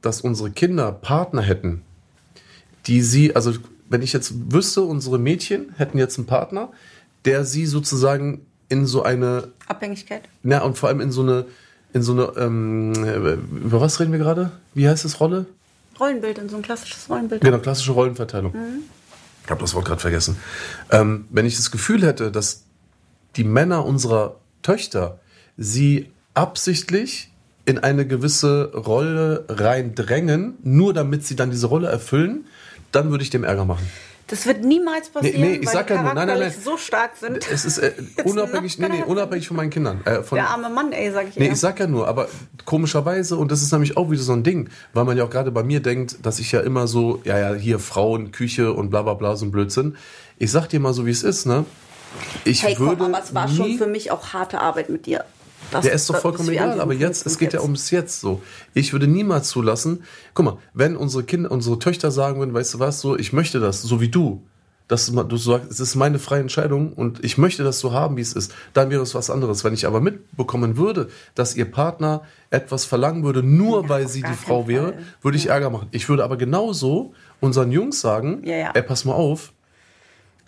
dass 0.00 0.20
unsere 0.20 0.50
Kinder 0.50 0.92
Partner 0.92 1.42
hätten, 1.42 1.82
die 2.86 3.02
sie, 3.02 3.34
also 3.34 3.52
wenn 3.88 4.02
ich 4.02 4.12
jetzt 4.12 4.52
wüsste, 4.52 4.82
unsere 4.82 5.18
Mädchen 5.18 5.74
hätten 5.76 5.98
jetzt 5.98 6.18
einen 6.18 6.26
Partner, 6.26 6.70
der 7.24 7.44
sie 7.44 7.66
sozusagen 7.66 8.46
in 8.68 8.86
so 8.86 9.02
eine, 9.02 9.48
Abhängigkeit. 9.66 10.22
na 10.42 10.62
und 10.62 10.76
vor 10.76 10.88
allem 10.88 11.00
in 11.00 11.10
so 11.10 11.22
eine, 11.22 11.46
in 11.92 12.02
so 12.02 12.12
eine, 12.12 12.32
ähm, 12.36 12.92
äh, 13.04 13.34
über 13.64 13.80
was 13.80 13.98
reden 14.00 14.12
wir 14.12 14.18
gerade? 14.18 14.52
Wie 14.74 14.88
heißt 14.88 15.04
es 15.04 15.20
Rolle? 15.20 15.46
Rollenbild, 15.98 16.38
in 16.38 16.48
so 16.48 16.56
ein 16.56 16.62
klassisches 16.62 17.08
Rollenbild. 17.08 17.42
Genau, 17.42 17.58
klassische 17.58 17.92
Rollenverteilung. 17.92 18.54
Ich 19.44 19.50
habe 19.50 19.60
das 19.60 19.74
Wort 19.74 19.86
gerade 19.86 20.00
vergessen. 20.00 20.36
Ähm, 20.90 21.24
wenn 21.30 21.46
ich 21.46 21.56
das 21.56 21.70
Gefühl 21.70 22.02
hätte, 22.02 22.30
dass 22.30 22.64
die 23.36 23.44
Männer 23.44 23.84
unserer 23.84 24.36
Töchter 24.62 25.18
sie 25.56 26.10
absichtlich 26.34 27.30
in 27.64 27.78
eine 27.78 28.06
gewisse 28.06 28.72
Rolle 28.74 29.44
reindrängen, 29.48 30.54
nur 30.62 30.94
damit 30.94 31.26
sie 31.26 31.36
dann 31.36 31.50
diese 31.50 31.66
Rolle 31.66 31.88
erfüllen, 31.88 32.46
dann 32.92 33.10
würde 33.10 33.24
ich 33.24 33.30
dem 33.30 33.44
Ärger 33.44 33.64
machen. 33.64 33.88
Das 34.28 34.44
wird 34.44 34.62
niemals 34.62 35.08
passieren, 35.08 35.40
nee, 35.40 35.54
ich 35.54 35.66
weil 35.66 35.72
sag 35.72 35.86
die 35.86 35.94
ja 35.94 36.02
nur, 36.02 36.12
nein, 36.12 36.28
nein, 36.28 36.38
nein. 36.38 36.54
so 36.62 36.76
stark 36.76 37.12
sind. 37.18 37.50
Es 37.50 37.64
ist 37.64 37.78
äh, 37.78 37.94
unabhängig, 38.24 38.78
nee, 38.78 38.88
nee, 38.90 39.02
unabhängig 39.02 39.48
von 39.48 39.56
meinen 39.56 39.70
Kindern. 39.70 40.02
Äh, 40.04 40.22
von, 40.22 40.36
Der 40.36 40.50
arme 40.50 40.68
Mann, 40.68 40.92
ey, 40.92 41.10
sag 41.10 41.28
ich 41.28 41.36
Nee, 41.36 41.46
dir. 41.46 41.52
ich 41.52 41.58
sag 41.58 41.80
ja 41.80 41.86
nur, 41.86 42.06
aber 42.06 42.28
komischerweise, 42.66 43.36
und 43.36 43.50
das 43.50 43.62
ist 43.62 43.72
nämlich 43.72 43.96
auch 43.96 44.10
wieder 44.10 44.22
so 44.22 44.34
ein 44.34 44.42
Ding, 44.42 44.68
weil 44.92 45.06
man 45.06 45.16
ja 45.16 45.24
auch 45.24 45.30
gerade 45.30 45.50
bei 45.50 45.62
mir 45.62 45.80
denkt, 45.80 46.26
dass 46.26 46.40
ich 46.40 46.52
ja 46.52 46.60
immer 46.60 46.86
so, 46.86 47.22
ja, 47.24 47.38
ja, 47.38 47.54
hier 47.54 47.78
Frauen, 47.78 48.30
Küche 48.30 48.74
und 48.74 48.90
bla 48.90 49.00
bla 49.00 49.14
bla, 49.14 49.34
so 49.34 49.46
ein 49.46 49.50
Blödsinn. 49.50 49.96
Ich 50.36 50.50
sag 50.52 50.68
dir 50.68 50.78
mal 50.80 50.92
so, 50.92 51.06
wie 51.06 51.10
es 51.10 51.22
ist, 51.22 51.46
ne? 51.46 51.64
Ich 52.44 52.62
hey, 52.64 52.74
komm, 52.74 52.88
würde 52.88 53.04
aber 53.06 53.22
es 53.22 53.34
war 53.34 53.48
nie, 53.48 53.56
schon 53.56 53.78
für 53.78 53.86
mich 53.86 54.10
auch 54.10 54.34
harte 54.34 54.60
Arbeit 54.60 54.90
mit 54.90 55.06
dir. 55.06 55.24
Das, 55.70 55.82
der 55.84 55.92
ist 55.92 56.08
doch 56.08 56.16
vollkommen 56.16 56.48
an 56.48 56.54
egal, 56.54 56.80
aber 56.80 56.94
jetzt, 56.94 57.26
es 57.26 57.38
geht 57.38 57.52
ja 57.52 57.58
jetzt. 57.58 57.64
ums 57.64 57.90
Jetzt 57.90 58.20
so. 58.20 58.40
Ich 58.74 58.92
würde 58.92 59.06
niemals 59.06 59.48
zulassen, 59.48 60.02
guck 60.34 60.44
mal, 60.44 60.56
wenn 60.74 60.96
unsere 60.96 61.24
Kinder, 61.24 61.50
unsere 61.50 61.78
Töchter 61.78 62.10
sagen 62.10 62.38
würden, 62.38 62.54
weißt 62.54 62.74
du 62.74 62.78
was, 62.78 63.00
so, 63.00 63.18
ich 63.18 63.32
möchte 63.32 63.60
das, 63.60 63.82
so 63.82 64.00
wie 64.00 64.08
du, 64.08 64.42
dass 64.88 65.06
du 65.12 65.36
sagst, 65.36 65.70
es 65.70 65.80
ist 65.80 65.94
meine 65.96 66.18
freie 66.18 66.40
Entscheidung 66.40 66.94
und 66.94 67.22
ich 67.22 67.36
möchte 67.36 67.62
das 67.62 67.78
so 67.78 67.92
haben, 67.92 68.16
wie 68.16 68.22
es 68.22 68.32
ist, 68.32 68.54
dann 68.72 68.88
wäre 68.88 69.02
es 69.02 69.14
was 69.14 69.28
anderes. 69.28 69.62
Wenn 69.62 69.74
ich 69.74 69.86
aber 69.86 70.00
mitbekommen 70.00 70.78
würde, 70.78 71.08
dass 71.34 71.54
ihr 71.54 71.70
Partner 71.70 72.22
etwas 72.48 72.86
verlangen 72.86 73.22
würde, 73.22 73.42
nur 73.42 73.82
Ja, 73.82 73.88
weil 73.90 74.08
sie 74.08 74.22
die 74.22 74.32
Frau 74.32 74.60
keinen 74.62 74.68
wäre, 74.68 74.92
Fall. 74.94 75.02
würde 75.20 75.36
ich 75.36 75.48
Ärger 75.48 75.68
machen. 75.68 75.88
Ich 75.90 76.08
würde 76.08 76.24
aber 76.24 76.38
genauso 76.38 77.12
unseren 77.40 77.70
Jungs 77.70 78.00
sagen, 78.00 78.42
Ja, 78.46 78.56
ja. 78.56 78.70
ey, 78.72 78.82
pass 78.82 79.04
mal 79.04 79.12
auf, 79.12 79.52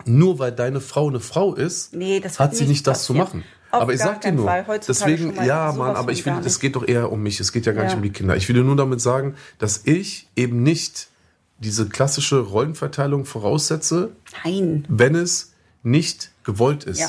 nur 0.07 0.39
weil 0.39 0.53
deine 0.53 0.81
Frau 0.81 1.09
eine 1.09 1.21
Frau 1.21 1.55
ist, 1.55 1.95
Nee, 1.95 2.23
hat 2.23 2.55
sie 2.57 2.63
nicht 2.63 2.69
nicht 2.71 2.87
das 2.87 3.05
zu 3.05 3.13
machen. 3.13 3.45
Auf 3.73 3.83
aber 3.83 3.93
ich 3.95 4.01
sag 4.01 4.21
dir 4.21 4.33
nur, 4.33 4.47
Fall. 4.47 4.81
Deswegen, 4.87 5.35
ja, 5.45 5.73
Mann, 5.73 5.95
aber 5.97 6.11
ich 6.13 6.27
will, 6.27 6.33
es 6.41 6.45
nicht. 6.45 6.61
geht 6.61 6.77
doch 6.77 6.87
eher 6.87 7.11
um 7.13 7.23
mich. 7.23 7.39
Es 7.41 7.53
geht 7.53 7.67
ja 7.67 7.73
gar 7.73 7.83
nicht 7.85 7.93
Ja. 7.93 7.97
um 7.97 8.03
die 8.03 8.11
Kinder. 8.11 8.35
Ich 8.37 8.49
will 8.49 8.57
dir 8.57 8.65
nur 8.65 8.77
damit 8.77 9.01
sagen, 9.01 9.37
dass 9.59 9.83
ich 9.85 10.29
eben 10.37 10.63
nicht 10.63 11.09
diese 11.59 11.89
klassische 11.89 12.41
Rollenverteilung 12.41 13.25
voraussetze, 13.27 14.11
Nein. 14.45 14.85
wenn 14.89 15.15
es 15.15 15.53
nicht 15.83 16.31
gewollt 16.45 16.85
ist. 16.85 16.99
Ja. 17.01 17.09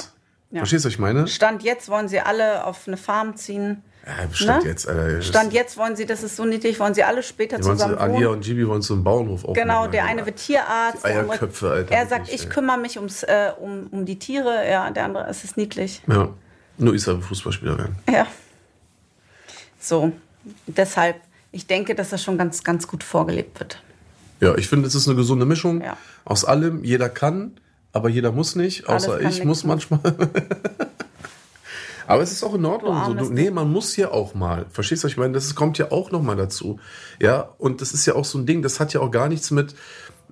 Ja. 0.52 0.58
Verstehst 0.60 0.84
du, 0.84 0.88
was 0.90 0.94
ich 0.94 1.00
meine? 1.00 1.28
Stand 1.28 1.64
jetzt 1.64 1.88
wollen 1.90 2.10
sie 2.10 2.20
alle 2.20 2.66
auf 2.66 2.88
eine 2.88 2.98
Farm 2.98 3.38
ziehen. 3.38 3.82
Ja, 4.06 4.34
Stand 4.34 4.64
Ne? 4.64 4.70
jetzt, 4.72 4.88
das- 4.88 5.26
Stand 5.28 5.54
jetzt 5.54 5.78
wollen 5.78 5.96
sie, 5.96 6.06
das 6.06 6.24
ist 6.24 6.36
so 6.36 6.44
niedlich, 6.44 6.80
wollen 6.80 6.94
sie 6.96 7.04
alle 7.04 7.22
später 7.24 7.62
so, 7.62 7.72
zusammen 7.72 7.96
Alia 8.00 8.16
wohnen. 8.16 8.28
und 8.38 8.42
Gibi 8.44 8.68
wollen 8.68 8.82
so 8.82 8.96
einen 8.96 9.04
Bauernhof 9.04 9.46
aufmachen. 9.46 9.62
Genau, 9.62 9.88
der 9.88 10.06
eine 10.06 10.26
wird 10.26 10.38
Tierarzt. 10.38 11.04
Die 11.06 11.08
Eierköpfe, 11.10 11.70
Alter, 11.70 11.92
Er 11.94 12.08
sagt, 12.08 12.28
ich 12.34 12.44
ey. 12.44 12.50
kümmere 12.50 12.80
mich 12.80 12.98
ums, 12.98 13.24
äh, 13.24 13.52
um, 13.62 13.88
um 13.92 14.06
die 14.06 14.18
Tiere. 14.20 14.68
Ja, 14.70 14.90
der 14.92 15.06
andere, 15.06 15.28
es 15.30 15.44
ist 15.44 15.56
niedlich. 15.56 16.02
Ja, 16.08 16.30
nur 16.82 16.94
Isa 16.94 17.14
will 17.14 17.22
Fußballspieler 17.22 17.78
werden. 17.78 17.96
Ja. 18.12 18.28
So, 19.80 20.12
deshalb, 20.68 21.18
ich 21.52 21.68
denke, 21.68 21.96
dass 21.96 22.10
das 22.10 22.24
schon 22.24 22.38
ganz, 22.38 22.64
ganz 22.64 22.88
gut 22.88 23.04
vorgelebt 23.04 23.60
wird. 23.60 23.82
Ja, 24.40 24.56
ich 24.56 24.68
finde, 24.68 24.88
es 24.88 24.96
ist 24.96 25.08
eine 25.08 25.16
gesunde 25.16 25.46
Mischung 25.46 25.82
Ja. 25.82 25.98
aus 26.26 26.46
allem. 26.46 26.84
Jeder 26.84 27.10
kann, 27.10 27.60
aber 27.94 28.10
jeder 28.10 28.32
muss 28.32 28.56
nicht. 28.56 28.88
Außer 28.90 29.22
ich 29.22 29.44
muss 29.44 29.64
manchmal. 29.64 30.00
aber 32.08 32.24
es 32.24 32.32
ist 32.32 32.44
auch 32.44 32.56
in 32.56 32.66
Ordnung. 32.66 32.96
Du 32.96 33.06
so. 33.06 33.14
du, 33.14 33.18
armes 33.20 33.30
nee, 33.30 33.52
man 33.52 33.72
muss 33.72 33.96
ja 33.98 34.12
auch 34.12 34.34
mal. 34.34 34.66
Verstehst 34.72 35.04
du, 35.04 35.08
ich 35.08 35.18
meine? 35.18 35.34
Das 35.34 35.54
kommt 35.54 35.78
ja 35.78 35.92
auch 35.92 36.12
noch 36.12 36.24
mal 36.24 36.36
dazu. 36.36 36.80
Ja, 37.20 37.50
und 37.60 37.82
das 37.82 37.94
ist 37.94 38.06
ja 38.08 38.16
auch 38.16 38.26
so 38.26 38.40
ein 38.40 38.46
Ding, 38.48 38.62
das 38.64 38.80
hat 38.80 38.94
ja 38.94 39.00
auch 39.02 39.12
gar 39.12 39.30
nichts 39.30 39.52
mit 39.52 39.76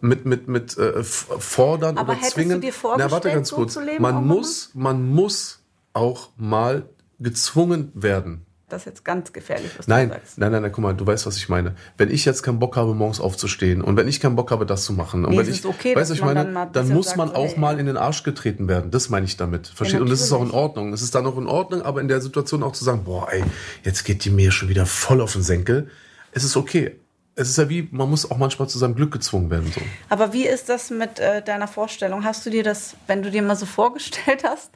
mit 0.01 0.25
mit 0.25 0.47
mit 0.47 0.77
äh, 0.77 1.03
fordern 1.03 1.97
Aber 1.97 2.13
oder 2.13 2.19
hättest 2.19 2.38
du 2.38 2.41
zwingen. 2.41 2.62
dir 2.62 2.73
Na, 2.97 3.12
warte 3.12 3.29
ganz 3.31 3.49
so 3.49 3.57
kurz. 3.57 3.73
zu 3.73 3.81
leben, 3.81 4.01
man 4.01 4.25
muss 4.25 4.71
man 4.73 5.07
muss 5.09 5.59
auch 5.99 6.29
mal 6.38 6.89
gezwungen 7.19 7.91
werden. 7.93 8.45
Das 8.69 8.83
ist 8.83 8.85
jetzt 8.85 9.05
ganz 9.05 9.33
gefährlich, 9.33 9.71
was 9.77 9.88
Nein, 9.88 10.09
du 10.09 10.13
sagst. 10.13 10.38
nein, 10.38 10.51
nein, 10.51 10.62
nein, 10.62 10.71
guck 10.71 10.83
mal, 10.83 10.93
du 10.93 11.05
weißt, 11.05 11.25
was 11.25 11.38
ich 11.38 11.49
meine. 11.49 11.75
Wenn 11.97 12.12
ich 12.12 12.23
jetzt 12.25 12.43
keinen 12.43 12.59
Bock 12.59 12.77
habe, 12.77 12.93
morgens 12.93 13.19
aufzustehen 13.19 13.81
und 13.81 13.97
wenn 13.97 14.07
ich 14.07 14.19
keinen 14.19 14.35
Bock 14.35 14.51
habe, 14.51 14.67
das 14.67 14.85
zu 14.85 14.93
machen, 14.93 15.25
und 15.25 15.31
Nee, 15.31 15.39
wenn 15.39 15.45
ich, 15.45 15.55
ist 15.55 15.65
okay, 15.65 15.95
weißt 15.95 16.12
du, 16.12 16.13
ich 16.13 16.21
meine, 16.21 16.45
dann 16.45 16.71
dann, 16.71 16.89
muss 16.89 17.07
sagt, 17.07 17.17
man 17.17 17.31
auch 17.31 17.49
hey. 17.53 17.59
mal 17.59 17.79
in 17.79 17.88
den 17.88 17.97
Arsch 17.97 18.21
getreten 18.21 18.67
werden. 18.67 18.91
Das 18.91 19.09
meine 19.09 19.25
ich 19.25 19.38
damit. 19.38 19.67
Versteht? 19.67 20.01
und 20.01 20.09
das 20.09 20.21
ist 20.21 20.31
auch 20.31 20.43
in. 20.43 20.51
Ordnung. 20.51 20.93
Es 20.93 21.01
ist 21.01 21.15
dann 21.15 21.25
auch 21.25 21.38
in 21.38 21.47
Ordnung, 21.47 21.81
aber 21.81 21.99
in 21.99 22.07
der 22.07 22.21
Situation 22.21 22.62
auch 22.62 22.73
zu 22.73 22.83
sagen, 22.83 23.03
boah, 23.05 23.27
ey, 23.31 23.43
jetzt 23.83 24.03
geht 24.03 24.23
die 24.23 24.29
mir 24.29 24.51
schon 24.51 24.69
wieder 24.69 24.85
voll 24.85 25.19
auf 25.21 25.33
den 25.33 25.43
Senkel. 25.43 25.89
Es 26.31 26.43
ist 26.43 26.55
okay. 26.55 26.95
Es 27.35 27.49
ist 27.49 27.57
ja 27.57 27.69
wie, 27.69 27.88
man 27.91 28.09
muss 28.09 28.29
auch 28.29 28.38
manchmal 28.38 28.67
zu 28.67 28.77
seinem 28.77 28.95
Glück 28.95 29.12
gezwungen 29.12 29.49
werden. 29.49 29.71
So. 29.73 29.81
Aber 30.09 30.33
wie 30.33 30.45
ist 30.45 30.69
das 30.69 30.91
mit 30.91 31.19
äh, 31.19 31.41
deiner 31.41 31.67
Vorstellung? 31.67 32.23
Hast 32.23 32.45
du 32.45 32.49
dir 32.49 32.63
das, 32.63 32.95
wenn 33.07 33.23
du 33.23 33.31
dir 33.31 33.41
mal 33.41 33.55
so 33.55 33.65
vorgestellt 33.65 34.43
hast, 34.43 34.71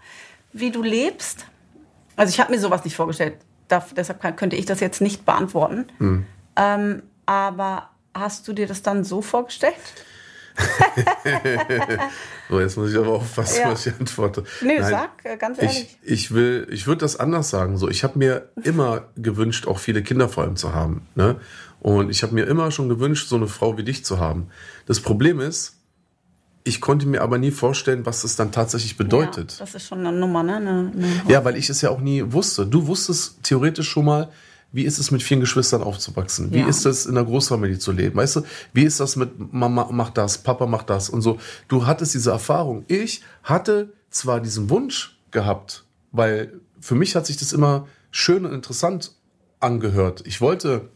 wie 0.54 0.72
du 0.72 0.82
lebst? 0.82 1.46
Also 2.16 2.32
ich 2.32 2.40
habe 2.40 2.52
mir 2.52 2.60
sowas 2.60 2.84
nicht 2.84 2.96
vorgestellt. 2.96 3.38
Da, 3.68 3.86
deshalb 3.96 4.22
kann, 4.22 4.36
könnte 4.36 4.56
ich 4.56 4.66
das 4.66 4.80
jetzt 4.80 5.02
nicht 5.02 5.26
beantworten. 5.26 5.86
Hm. 5.98 6.26
Ähm, 6.56 7.04
aber 7.26 7.90
hast 8.14 8.48
du 8.48 8.54
dir 8.54 8.68
das 8.68 8.82
dann 8.84 9.04
so 9.04 9.22
vorgestellt? 9.22 9.74
So, 12.50 12.60
jetzt 12.60 12.78
muss 12.78 12.92
ich 12.92 12.98
aber 12.98 13.14
aufpassen, 13.14 13.62
Ja. 13.62 13.72
was 13.72 13.86
ich 13.88 13.94
antworte. 14.00 14.44
Nö, 14.62 14.80
Nein. 14.80 14.84
sag, 14.90 15.26
äh, 15.26 15.38
ganz 15.38 15.60
ehrlich. 15.60 15.98
Ich, 16.04 16.12
ich 16.12 16.34
will, 16.34 16.68
ich 16.70 16.86
würde 16.86 17.00
das 17.00 17.20
anders 17.20 17.50
sagen. 17.50 17.78
So, 17.78 17.90
ich 17.90 18.04
habe 18.04 18.20
mir 18.20 18.50
immer 18.64 19.08
gewünscht, 19.16 19.68
auch 19.68 19.80
viele 19.80 20.04
Kinder 20.04 20.30
vor 20.30 20.44
allem 20.44 20.56
zu 20.56 20.74
haben. 20.76 21.08
Ne? 21.16 21.38
Und 21.80 22.10
ich 22.12 22.22
habe 22.24 22.36
mir 22.36 22.46
immer 22.46 22.70
schon 22.72 22.88
gewünscht, 22.88 23.28
so 23.28 23.36
eine 23.36 23.48
Frau 23.48 23.78
wie 23.78 23.84
dich 23.84 24.06
zu 24.06 24.20
haben. 24.20 24.50
Das 24.86 25.00
Problem 25.00 25.40
ist, 25.40 25.80
ich 26.64 26.80
konnte 26.82 27.06
mir 27.08 27.22
aber 27.22 27.38
nie 27.38 27.52
vorstellen, 27.52 28.06
was 28.06 28.22
das 28.22 28.36
dann 28.36 28.52
tatsächlich 28.52 28.96
bedeutet. 28.98 29.54
Ja, 29.54 29.60
das 29.66 29.76
ist 29.76 29.88
schon 29.88 30.00
eine 30.06 30.18
Nummer, 30.18 30.44
ne? 30.44 30.56
Eine, 30.58 30.92
eine 30.96 31.08
ja, 31.28 31.44
weil 31.44 31.58
ich 31.58 31.70
es 31.70 31.82
ja 31.82 31.90
auch 31.90 32.00
nie 32.00 32.24
wusste. 32.26 32.66
Du 32.66 32.88
wusstest 32.88 33.44
theoretisch 33.44 33.90
schon 33.90 34.06
mal, 34.06 34.30
wie 34.72 34.84
ist 34.84 34.98
es 34.98 35.12
mit 35.12 35.22
vielen 35.22 35.40
Geschwistern 35.42 35.84
aufzuwachsen? 35.84 36.52
Wie 36.52 36.60
Ja. 36.60 36.68
ist 36.68 36.86
es 36.86 37.06
in 37.06 37.16
der 37.16 37.26
Großfamilie 37.26 37.78
zu 37.80 37.92
leben? 37.92 38.16
Weißt 38.16 38.38
du, 38.38 38.42
wie 38.74 38.84
ist 38.84 39.00
das 39.00 39.16
mit 39.16 39.54
Mama 39.54 39.90
macht 39.92 40.18
das, 40.18 40.38
Papa 40.40 40.66
macht 40.66 40.90
das 40.90 41.10
und 41.10 41.22
so? 41.22 41.38
Du 41.68 41.86
hattest 41.86 42.14
diese 42.16 42.32
Erfahrung. 42.32 42.86
Ich 42.88 43.22
hatte 43.44 43.92
zwar 44.10 44.40
diesen 44.40 44.70
Wunsch 44.70 45.18
gehabt, 45.32 45.84
weil 46.12 46.54
für 46.80 46.96
mich 46.96 47.16
hat 47.16 47.26
sich 47.28 47.38
das 47.38 47.54
immer 47.54 47.88
schön 48.10 48.46
und 48.46 48.54
interessant 48.54 49.12
angehört. 49.60 50.24
Ich 50.26 50.42
wollte 50.42 50.90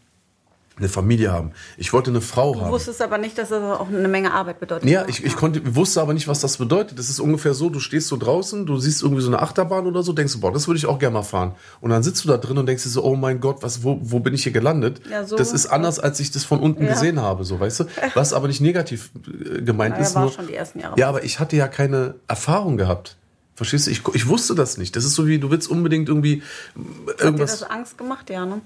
eine 0.77 0.89
Familie 0.89 1.31
haben. 1.31 1.51
Ich 1.77 1.91
wollte 1.93 2.11
eine 2.11 2.21
Frau 2.21 2.53
Du 2.53 2.61
haben. 2.61 2.71
wusstest 2.71 3.01
aber 3.01 3.17
nicht, 3.17 3.37
dass 3.37 3.49
das 3.49 3.61
auch 3.63 3.87
eine 3.87 4.07
Menge 4.07 4.33
Arbeit 4.33 4.59
bedeutet. 4.59 4.87
Ja, 4.89 5.05
ich, 5.07 5.23
ich 5.23 5.35
konnte, 5.35 5.75
wusste 5.75 6.01
aber 6.01 6.13
nicht, 6.13 6.27
was 6.27 6.39
das 6.39 6.57
bedeutet. 6.57 6.99
Das 6.99 7.09
ist 7.09 7.19
ungefähr 7.19 7.53
so, 7.53 7.69
du 7.69 7.79
stehst 7.79 8.07
so 8.07 8.17
draußen, 8.17 8.65
du 8.65 8.77
siehst 8.77 9.01
irgendwie 9.01 9.21
so 9.21 9.27
eine 9.29 9.41
Achterbahn 9.41 9.87
oder 9.87 10.03
so, 10.03 10.13
denkst 10.13 10.33
du, 10.33 10.39
boah, 10.39 10.51
das 10.51 10.67
würde 10.67 10.77
ich 10.77 10.85
auch 10.85 10.99
gerne 10.99 11.15
mal 11.15 11.23
fahren. 11.23 11.53
Und 11.81 11.89
dann 11.89 12.03
sitzt 12.03 12.23
du 12.23 12.27
da 12.27 12.37
drin 12.37 12.57
und 12.57 12.65
denkst 12.67 12.83
dir 12.83 12.89
so, 12.89 13.03
oh 13.03 13.15
mein 13.15 13.39
Gott, 13.39 13.63
was, 13.63 13.83
wo, 13.83 13.99
wo 14.01 14.19
bin 14.19 14.33
ich 14.33 14.43
hier 14.43 14.51
gelandet? 14.51 15.01
Ja, 15.09 15.25
so- 15.25 15.35
das 15.35 15.51
ist 15.51 15.65
anders, 15.67 15.99
als 15.99 16.19
ich 16.19 16.31
das 16.31 16.43
von 16.45 16.59
unten 16.59 16.83
Ja. 16.85 16.93
gesehen 16.93 17.19
habe, 17.21 17.43
so, 17.43 17.59
weißt 17.59 17.79
du? 17.81 17.83
Was 18.13 18.33
aber 18.33 18.47
nicht 18.47 18.61
negativ 18.61 19.09
äh, 19.55 19.61
gemeint 19.63 19.95
Ja, 19.95 20.01
ist. 20.03 20.15
war 20.15 20.23
Nur, 20.23 20.31
schon 20.31 20.47
die 20.47 20.53
ersten 20.55 20.79
Jahre. 20.79 20.99
ja, 20.99 21.09
aber 21.09 21.23
ich 21.23 21.39
hatte 21.39 21.55
ja 21.55 21.67
keine 21.67 22.15
Erfahrung 22.27 22.77
gehabt. 22.77 23.15
Verstehst 23.55 23.87
du? 23.87 23.91
Ich, 23.91 24.03
ich 24.13 24.27
wusste 24.27 24.53
das 24.53 24.77
nicht. 24.77 24.95
Das 24.95 25.03
ist 25.03 25.15
so 25.15 25.25
wie, 25.25 25.39
du 25.39 25.49
willst 25.49 25.67
unbedingt 25.71 26.07
irgendwie 26.09 26.43
äh, 26.75 26.79
Hat 27.09 27.19
dir 27.19 27.23
irgendwas. 27.25 27.59
das 27.59 27.67
Angst 27.67 27.97
gemacht? 27.97 28.29
Ja, 28.29 28.45
ne? 28.45 28.61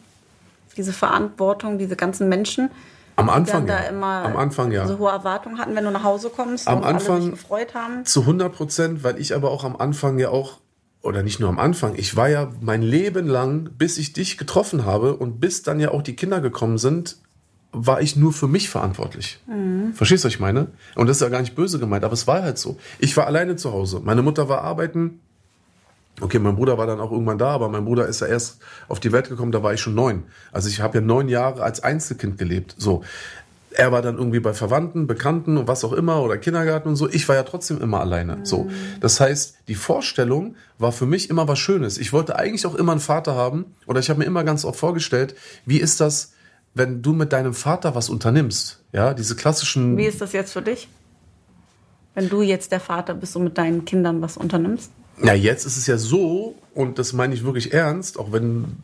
Diese 0.77 0.93
Verantwortung, 0.93 1.77
diese 1.77 1.95
ganzen 1.95 2.29
Menschen, 2.29 2.69
Am 3.17 3.25
die 3.27 3.31
Anfang, 3.33 3.67
ja. 3.67 3.77
immer 3.79 4.23
Am 4.25 4.37
Anfang, 4.37 4.71
ja. 4.71 4.87
so 4.87 4.97
hohe 4.99 5.11
Erwartungen 5.11 5.57
hatten, 5.59 5.75
wenn 5.75 5.83
du 5.83 5.91
nach 5.91 6.03
Hause 6.03 6.29
kommst 6.29 6.67
Am 6.67 6.77
und 6.79 6.83
alle 6.85 6.95
Anfang- 6.95 7.21
sich 7.21 7.31
gefreut 7.31 7.73
haben. 7.75 8.05
Zu 8.05 8.21
100 8.21 8.53
Prozent, 8.53 9.03
weil 9.03 9.19
ich 9.19 9.35
aber 9.35 9.51
auch 9.51 9.63
am 9.63 9.75
Anfang 9.75 10.17
ja 10.17 10.29
auch, 10.29 10.59
oder 11.01 11.21
nicht 11.23 11.39
nur 11.39 11.49
am 11.49 11.59
Anfang, 11.59 11.95
ich 11.95 12.15
war 12.15 12.29
ja 12.29 12.49
mein 12.61 12.81
Leben 12.81 13.27
lang, 13.27 13.69
bis 13.77 13.97
ich 13.97 14.13
dich 14.13 14.37
getroffen 14.37 14.85
habe 14.85 15.15
und 15.17 15.39
bis 15.39 15.61
dann 15.63 15.79
ja 15.79 15.91
auch 15.91 16.01
die 16.03 16.15
Kinder 16.15 16.39
gekommen 16.41 16.77
sind, 16.77 17.17
war 17.73 18.01
ich 18.01 18.15
nur 18.17 18.33
für 18.33 18.47
mich 18.47 18.69
verantwortlich. 18.69 19.39
Verstehst 19.93 20.23
du, 20.23 20.27
was 20.27 20.33
ich 20.33 20.39
meine? 20.41 20.67
Und 20.95 21.07
das 21.07 21.17
ist 21.17 21.21
ja 21.21 21.29
gar 21.29 21.39
nicht 21.41 21.55
böse 21.55 21.79
gemeint, 21.79 22.03
aber 22.03 22.13
es 22.13 22.27
war 22.27 22.43
halt 22.43 22.57
so. 22.57 22.77
Ich 22.99 23.15
war 23.15 23.27
alleine 23.27 23.55
zu 23.55 23.71
Hause. 23.71 24.01
Meine 24.03 24.21
Mutter 24.21 24.49
war 24.49 24.61
arbeiten. 24.61 25.21
Okay, 26.19 26.39
mein 26.39 26.55
Bruder 26.55 26.77
war 26.77 26.87
dann 26.87 26.99
auch 26.99 27.11
irgendwann 27.11 27.37
da, 27.37 27.49
aber 27.49 27.69
mein 27.69 27.85
Bruder 27.85 28.05
ist 28.07 28.21
ja 28.21 28.27
erst 28.27 28.59
auf 28.87 28.99
die 28.99 29.11
Welt 29.11 29.29
gekommen, 29.29 29.51
da 29.51 29.63
war 29.63 29.73
ich 29.73 29.81
schon 29.81 29.95
neun. 29.95 30.23
Also 30.51 30.69
ich 30.69 30.81
habe 30.81 30.99
ja 30.99 31.01
neun 31.03 31.29
Jahre 31.29 31.63
als 31.63 31.81
Einzelkind 31.81 32.37
gelebt. 32.37 32.75
So. 32.77 33.03
Er 33.73 33.93
war 33.93 34.01
dann 34.01 34.17
irgendwie 34.17 34.41
bei 34.41 34.53
Verwandten, 34.53 35.07
Bekannten 35.07 35.57
und 35.57 35.67
was 35.67 35.85
auch 35.85 35.93
immer 35.93 36.21
oder 36.21 36.37
Kindergarten 36.37 36.89
und 36.89 36.97
so. 36.97 37.09
Ich 37.09 37.27
war 37.29 37.37
ja 37.37 37.43
trotzdem 37.43 37.81
immer 37.81 38.01
alleine. 38.01 38.39
So. 38.43 38.69
Das 38.99 39.21
heißt, 39.21 39.55
die 39.69 39.75
Vorstellung 39.75 40.55
war 40.77 40.91
für 40.91 41.05
mich 41.05 41.29
immer 41.29 41.47
was 41.47 41.57
Schönes. 41.57 41.97
Ich 41.97 42.11
wollte 42.11 42.35
eigentlich 42.35 42.65
auch 42.65 42.75
immer 42.75 42.91
einen 42.91 43.01
Vater 43.01 43.33
haben 43.35 43.73
oder 43.87 44.01
ich 44.01 44.09
habe 44.09 44.19
mir 44.19 44.25
immer 44.25 44.43
ganz 44.43 44.65
oft 44.65 44.77
vorgestellt, 44.77 45.35
wie 45.65 45.77
ist 45.77 46.01
das, 46.01 46.33
wenn 46.73 47.01
du 47.01 47.13
mit 47.13 47.31
deinem 47.31 47.53
Vater 47.53 47.95
was 47.95 48.09
unternimmst? 48.09 48.83
Ja, 48.91 49.13
diese 49.13 49.35
klassischen. 49.35 49.97
Wie 49.97 50.05
ist 50.05 50.19
das 50.19 50.33
jetzt 50.33 50.51
für 50.51 50.61
dich? 50.61 50.89
Wenn 52.13 52.27
du 52.27 52.41
jetzt 52.41 52.73
der 52.73 52.81
Vater 52.81 53.13
bist 53.13 53.37
und 53.37 53.45
mit 53.45 53.57
deinen 53.57 53.85
Kindern 53.85 54.21
was 54.21 54.35
unternimmst? 54.35 54.91
Ja, 55.21 55.33
jetzt 55.33 55.65
ist 55.65 55.77
es 55.77 55.87
ja 55.87 55.97
so, 55.97 56.55
und 56.73 56.99
das 56.99 57.13
meine 57.13 57.33
ich 57.33 57.43
wirklich 57.43 57.73
ernst, 57.73 58.19
auch 58.19 58.31
wenn 58.31 58.77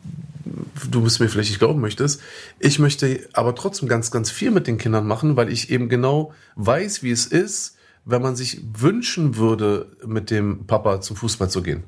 du 0.90 1.04
es 1.04 1.18
mir 1.18 1.28
vielleicht 1.28 1.50
nicht 1.50 1.58
glauben 1.58 1.80
möchtest, 1.80 2.20
ich 2.58 2.78
möchte 2.78 3.28
aber 3.32 3.54
trotzdem 3.54 3.88
ganz, 3.88 4.10
ganz 4.10 4.30
viel 4.30 4.50
mit 4.50 4.66
den 4.66 4.78
Kindern 4.78 5.06
machen, 5.06 5.36
weil 5.36 5.50
ich 5.50 5.70
eben 5.70 5.88
genau 5.88 6.32
weiß, 6.56 7.02
wie 7.02 7.10
es 7.10 7.26
ist, 7.26 7.76
wenn 8.04 8.22
man 8.22 8.36
sich 8.36 8.62
wünschen 8.72 9.36
würde, 9.36 9.96
mit 10.06 10.30
dem 10.30 10.66
Papa 10.66 11.00
zum 11.00 11.16
Fußball 11.16 11.50
zu 11.50 11.62
gehen. 11.62 11.84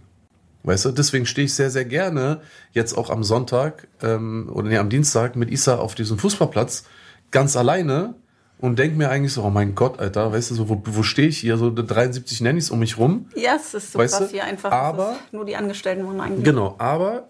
Weißt 0.62 0.84
du, 0.84 0.90
deswegen 0.90 1.24
stehe 1.24 1.46
ich 1.46 1.54
sehr, 1.54 1.70
sehr 1.70 1.86
gerne 1.86 2.42
jetzt 2.72 2.92
auch 2.92 3.08
am 3.08 3.24
Sonntag 3.24 3.88
ähm, 4.02 4.50
oder 4.52 4.68
nee, 4.68 4.76
am 4.76 4.90
Dienstag 4.90 5.34
mit 5.36 5.50
Isa 5.50 5.76
auf 5.76 5.94
diesem 5.94 6.18
Fußballplatz 6.18 6.84
ganz 7.30 7.56
alleine 7.56 8.14
und 8.60 8.78
denke 8.78 8.96
mir 8.96 9.08
eigentlich 9.10 9.32
so, 9.32 9.42
oh 9.42 9.50
mein 9.50 9.74
Gott, 9.74 9.98
Alter, 10.00 10.32
weißt 10.32 10.50
du, 10.50 10.54
so, 10.54 10.68
wo, 10.68 10.82
wo 10.84 11.02
stehe 11.02 11.28
ich 11.28 11.38
hier? 11.38 11.56
So 11.56 11.70
73 11.70 12.40
Nannies 12.42 12.70
um 12.70 12.78
mich 12.78 12.98
rum. 12.98 13.26
Ja, 13.34 13.56
es 13.56 13.74
ist 13.74 13.92
so 13.92 13.98
Weißt 13.98 14.18
krass 14.18 14.26
du, 14.28 14.32
hier 14.34 14.44
einfach. 14.44 14.70
aber- 14.70 15.16
nur 15.32 15.44
die 15.44 15.56
Angestellten 15.56 16.06
waren 16.06 16.20
eigentlich. 16.20 16.44
Genau, 16.44 16.74
aber 16.78 17.28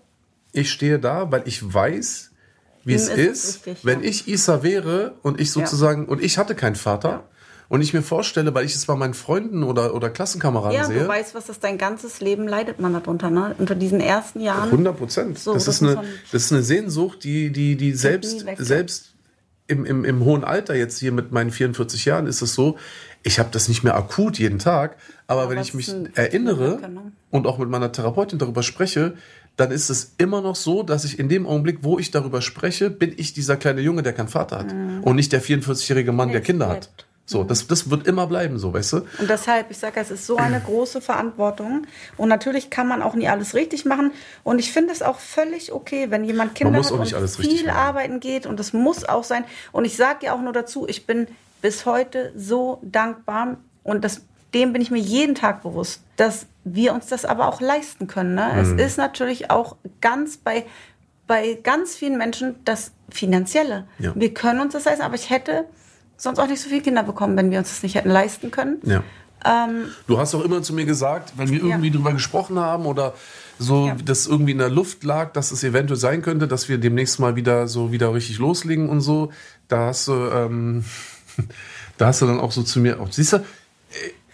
ich 0.53 0.71
stehe 0.71 0.99
da, 0.99 1.31
weil 1.31 1.43
ich 1.47 1.73
weiß, 1.73 2.31
wie 2.85 2.95
es 2.95 3.09
ist 3.09 3.17
ist, 3.19 3.45
es 3.45 3.67
wichtig, 3.67 3.85
wenn 3.85 4.03
ja. 4.03 4.09
ich 4.09 4.27
Isa 4.29 4.63
wäre 4.63 5.15
und 5.23 5.41
ich 5.41 5.53
sozusagen, 5.53 6.07
und 6.07 6.23
ich 6.23 6.39
hatte 6.39 6.55
keinen 6.55 6.75
Vater, 6.77 7.09
Ja. 7.11 7.23
und 7.69 7.83
ich 7.83 7.93
mir 7.95 8.03
vorstelle, 8.03 8.53
weil 8.55 8.65
ich 8.65 8.75
es 8.75 8.87
bei 8.87 8.97
meinen 8.97 9.15
Freunden 9.15 9.63
oder, 9.63 9.95
oder 9.95 10.11
Klassenkameraden 10.11 10.77
Ja, 10.77 10.85
sehe, 10.87 11.01
du 11.03 11.07
weißt, 11.09 11.35
was 11.37 11.47
das 11.47 11.61
dein 11.61 11.79
ganzes 11.79 12.21
Leben 12.21 12.49
leidet 12.49 12.81
man 12.81 12.93
darunter, 12.95 13.31
ne? 13.31 13.55
Unter 13.59 13.75
diesen 13.77 14.01
ersten 14.01 14.41
Jahren. 14.41 14.65
100 14.71 14.97
Prozent. 14.97 15.39
So, 15.39 15.53
das, 15.55 15.67
das 15.67 15.77
ist 15.77 15.83
eine, 15.83 16.03
das 16.33 16.45
ist 16.47 16.53
eine 16.53 16.63
Sehnsucht, 16.63 17.23
die, 17.23 17.53
die, 17.53 17.77
die 17.77 17.93
selbst, 17.93 18.45
selbst 18.57 19.13
im, 19.71 19.85
im, 19.85 20.05
im 20.05 20.25
hohen 20.25 20.45
Alter 20.45 20.75
jetzt 20.75 20.99
hier 20.99 21.13
mit 21.13 21.33
meinen 21.33 21.51
44 21.51 22.05
Jahren 22.05 22.27
ist 22.27 22.43
es 22.43 22.55
so, 22.55 22.77
ich 23.23 23.39
habe 23.39 23.51
das 23.53 23.69
nicht 23.69 23.85
mehr 23.85 23.97
akut 23.97 24.39
jeden 24.39 24.59
Tag, 24.59 24.97
aber, 25.27 25.49
wenn 25.49 25.59
Aber 25.59 25.63
ich 25.63 25.69
es 25.69 25.75
mich 25.75 25.95
erinnere 26.15 26.81
ne? 26.89 27.13
und 27.31 27.47
auch 27.47 27.59
mit 27.59 27.69
meiner 27.69 27.93
Therapeutin 27.93 28.39
darüber 28.39 28.63
spreche, 28.63 29.15
dann 29.57 29.71
ist 29.71 29.91
es 29.91 30.15
immer 30.19 30.41
noch 30.41 30.57
so, 30.57 30.83
dass 30.83 31.05
ich 31.05 31.19
in 31.19 31.29
dem 31.29 31.47
Augenblick, 31.47 31.79
wo 31.83 31.99
ich 31.99 32.11
darüber 32.11 32.41
spreche, 32.41 32.89
bin 32.91 33.13
ich 33.17 33.33
dieser 33.33 33.57
kleine 33.57 33.81
Junge, 33.81 34.03
der 34.03 34.13
keinen 34.13 34.29
Vater 34.29 34.59
hat. 34.59 34.73
Und 35.03 35.17
nicht 35.17 35.33
der 35.33 35.43
44-jährige 35.43 36.13
Mann, 36.13 36.31
der 36.31 36.41
es 36.41 36.47
Kinder 36.47 36.69
hat. 36.69 36.91
So, 37.31 37.45
das, 37.45 37.69
das 37.69 37.89
wird 37.89 38.09
immer 38.09 38.27
bleiben, 38.27 38.59
so, 38.59 38.75
weißt 38.75 38.93
du? 38.93 38.97
Und 39.21 39.31
deshalb, 39.31 39.71
ich 39.71 39.79
sage, 39.79 40.01
es 40.01 40.11
ist 40.11 40.27
so 40.27 40.37
eine 40.37 40.61
große 40.61 41.01
Verantwortung. 41.01 41.87
Und 42.17 42.29
natürlich 42.29 42.71
kann 42.71 42.89
man 42.89 43.03
auch 43.03 43.15
nie 43.15 43.29
alles 43.29 43.55
richtig 43.55 43.85
machen. 43.85 44.11
Und 44.43 44.59
ich 44.59 44.73
finde 44.73 44.93
es 44.93 45.01
auch 45.01 45.21
völlig 45.21 45.73
okay, 45.73 46.11
wenn 46.11 46.25
jemand 46.25 46.57
Kinder 46.57 46.83
hat 46.83 46.91
und 46.91 47.31
viel 47.37 47.71
arbeiten 47.71 48.19
geht. 48.19 48.47
Und 48.47 48.59
das 48.59 48.73
muss 48.73 49.05
auch 49.05 49.23
sein. 49.23 49.45
Und 49.71 49.85
ich 49.85 49.97
sage 49.97 50.27
ja 50.27 50.35
auch 50.35 50.41
nur 50.41 50.53
dazu, 50.53 50.89
ich 50.89 51.07
bin 51.07 51.29
bis 51.63 51.87
heute 51.87 52.33
so 52.35 52.81
dankbar. 52.83 53.59
Und 53.85 54.03
das, 54.03 54.23
dem 54.53 54.73
bin 54.73 54.83
ich 54.83 54.91
mir 54.91 54.99
jeden 54.99 55.37
Tag 55.37 55.63
bewusst, 55.63 56.03
dass 56.17 56.47
wir 56.65 56.93
uns 56.93 57.07
das 57.07 57.25
aber 57.25 57.47
auch 57.47 57.61
leisten 57.61 58.09
können. 58.09 58.35
Ne? 58.35 58.51
Mhm. 58.55 58.59
Es 58.59 58.87
ist 58.87 58.99
natürlich 58.99 59.53
auch 59.53 59.77
ganz 60.01 60.37
bei, 60.37 60.67
bei 61.29 61.61
ganz 61.63 61.95
vielen 61.95 62.19
Menschen 62.19 62.57
das 62.65 62.91
Finanzielle. 63.09 63.87
Ja. 64.01 64.15
Wir 64.17 64.35
können 64.35 64.59
uns 64.59 64.73
das 64.73 64.85
leisten, 64.85 65.03
aber 65.03 65.15
ich 65.15 65.31
hätte 65.31 65.67
sonst 66.21 66.39
auch 66.39 66.47
nicht 66.47 66.61
so 66.61 66.69
viele 66.69 66.83
Kinder 66.83 67.03
bekommen, 67.03 67.37
wenn 67.37 67.51
wir 67.51 67.59
uns 67.59 67.69
das 67.71 67.83
nicht 67.83 67.95
hätten 67.95 68.11
leisten 68.11 68.51
können. 68.51 68.79
Ja. 68.85 69.03
Ähm, 69.45 69.87
Du 70.07 70.19
hast 70.19 70.35
auch 70.35 70.45
immer 70.45 70.61
zu 70.63 70.75
mir 70.75 70.85
gesagt, 70.85 71.33
wenn 71.37 71.51
wir 71.51 71.63
irgendwie 71.63 71.91
drüber 71.91 72.13
gesprochen 72.13 72.59
haben 72.59 72.85
oder 72.87 73.15
so, 73.59 73.87
Ja. 73.89 73.97
das 74.05 74.27
irgendwie 74.27 74.53
in 74.53 74.59
der 74.59 74.69
Luft 74.69 75.03
lag, 75.05 75.33
dass 75.33 75.51
es 75.51 75.65
eventuell 75.65 75.99
sein 75.99 76.21
könnte, 76.23 76.47
dass 76.47 76.69
wir 76.69 76.79
demnächst 76.79 77.19
mal 77.21 77.37
wieder 77.37 77.67
so 77.69 77.91
wieder 77.91 78.13
richtig 78.13 78.39
loslegen 78.39 78.89
und 78.91 79.01
so, 79.01 79.33
da 79.69 79.87
hast 79.87 80.09
du, 80.09 80.13
ähm, 80.13 80.85
da 81.99 82.07
hast 82.09 82.21
du 82.23 82.27
dann 82.27 82.39
auch 82.41 82.53
so 82.53 82.63
zu 82.63 82.81
mir, 82.81 83.01
auch, 83.01 83.11
siehst 83.11 83.33
du, 83.33 83.45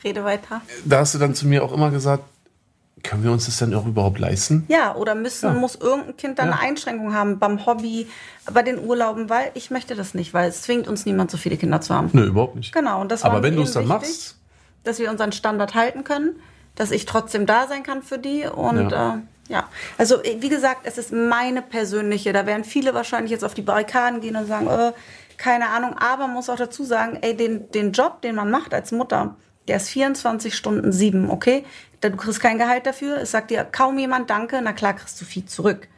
Rede 0.05 0.25
weiter. 0.25 0.61
da 0.85 0.99
hast 1.01 1.15
du 1.15 1.19
dann 1.19 1.35
zu 1.35 1.47
mir 1.47 1.63
auch 1.65 1.73
immer 1.73 1.91
gesagt, 1.91 2.25
können 3.09 3.25
wir 3.25 3.33
uns 3.33 3.47
das 3.47 3.57
denn 3.59 3.75
auch 3.75 3.87
überhaupt 3.87 4.19
leisten? 4.19 4.65
Ja, 4.69 4.95
oder 4.95 5.15
müssen, 5.15 5.47
Ja. 5.47 5.53
muss 5.55 5.75
irgendein 5.77 6.17
Kind 6.17 6.39
dann 6.39 6.49
Ja. 6.49 6.53
eine 6.55 6.61
Einschränkung 6.63 7.15
haben 7.15 7.39
beim 7.39 7.65
Hobby, 7.67 8.09
bei 8.53 8.63
den 8.63 8.79
Urlauben, 8.85 9.29
weil 9.31 9.51
ich 9.55 9.71
möchte 9.71 9.95
das 9.95 10.15
nicht, 10.15 10.35
weil 10.35 10.49
es 10.49 10.63
zwingt 10.63 10.89
uns 10.89 11.07
niemand, 11.07 11.31
so 11.31 11.37
viele 11.37 11.57
Kinder 11.57 11.81
zu 11.81 11.95
haben. 11.95 12.11
Nö, 12.13 12.27
überhaupt 12.27 12.57
nicht. 12.57 12.73
Genau, 12.73 13.01
und 13.01 13.11
das 13.11 13.23
war 13.23 13.31
Aber 13.33 13.43
wenn 13.43 13.57
du 13.57 13.63
es 13.63 13.73
dann 13.73 13.85
wichtig, 13.89 14.09
machst, 14.09 14.39
dass 14.85 14.99
wir 14.99 15.11
unseren 15.11 15.33
Standard 15.33 15.75
halten 15.75 16.05
können, 16.05 16.37
dass 16.75 16.91
ich 16.91 17.07
trotzdem 17.07 17.47
da 17.47 17.67
sein 17.67 17.83
kann 17.83 18.03
für 18.03 18.19
die 18.19 18.45
und 18.47 18.91
Ja. 18.91 19.15
Äh, 19.15 19.19
ja. 19.49 19.65
Also 19.99 20.17
wie 20.23 20.49
gesagt, 20.49 20.81
es 20.85 20.99
ist 20.99 21.13
meine 21.13 21.63
persönliche, 21.63 22.33
da 22.33 22.47
werden 22.47 22.65
viele 22.65 22.95
wahrscheinlich 22.95 23.31
jetzt 23.31 23.45
auf 23.45 23.55
die 23.55 23.63
Barrikaden 23.63 24.21
gehen 24.21 24.37
und 24.37 24.47
sagen, 24.47 24.67
äh, 24.69 24.93
keine 25.39 25.69
Ahnung, 25.69 25.95
aber 25.99 26.27
man 26.27 26.35
muss 26.35 26.49
auch 26.51 26.57
dazu 26.57 26.83
sagen, 26.85 27.19
ey, 27.21 27.37
den, 27.37 27.71
den 27.71 27.93
Job, 27.93 28.23
den 28.23 28.35
man 28.37 28.51
macht 28.51 28.73
als 28.75 28.91
Mutter, 28.93 29.37
der 29.69 29.77
ist 29.79 29.89
24 29.89 30.55
Stunden 30.57 30.93
sieben, 30.93 31.31
okay? 31.31 31.65
Da- 32.01 32.09
Du 32.11 32.17
kriegst 32.17 32.41
kein 32.41 32.59
Gehalt 32.59 32.87
dafür, 32.87 33.19
es 33.19 33.31
sagt 33.33 33.51
dir 33.51 33.65
kaum 33.65 33.99
jemand 33.99 34.31
Danke, 34.31 34.61
na 34.63 34.73
klar 34.73 34.95
kriegst 34.95 35.21
du 35.21 35.25
viel 35.25 35.45
zurück. 35.47 35.89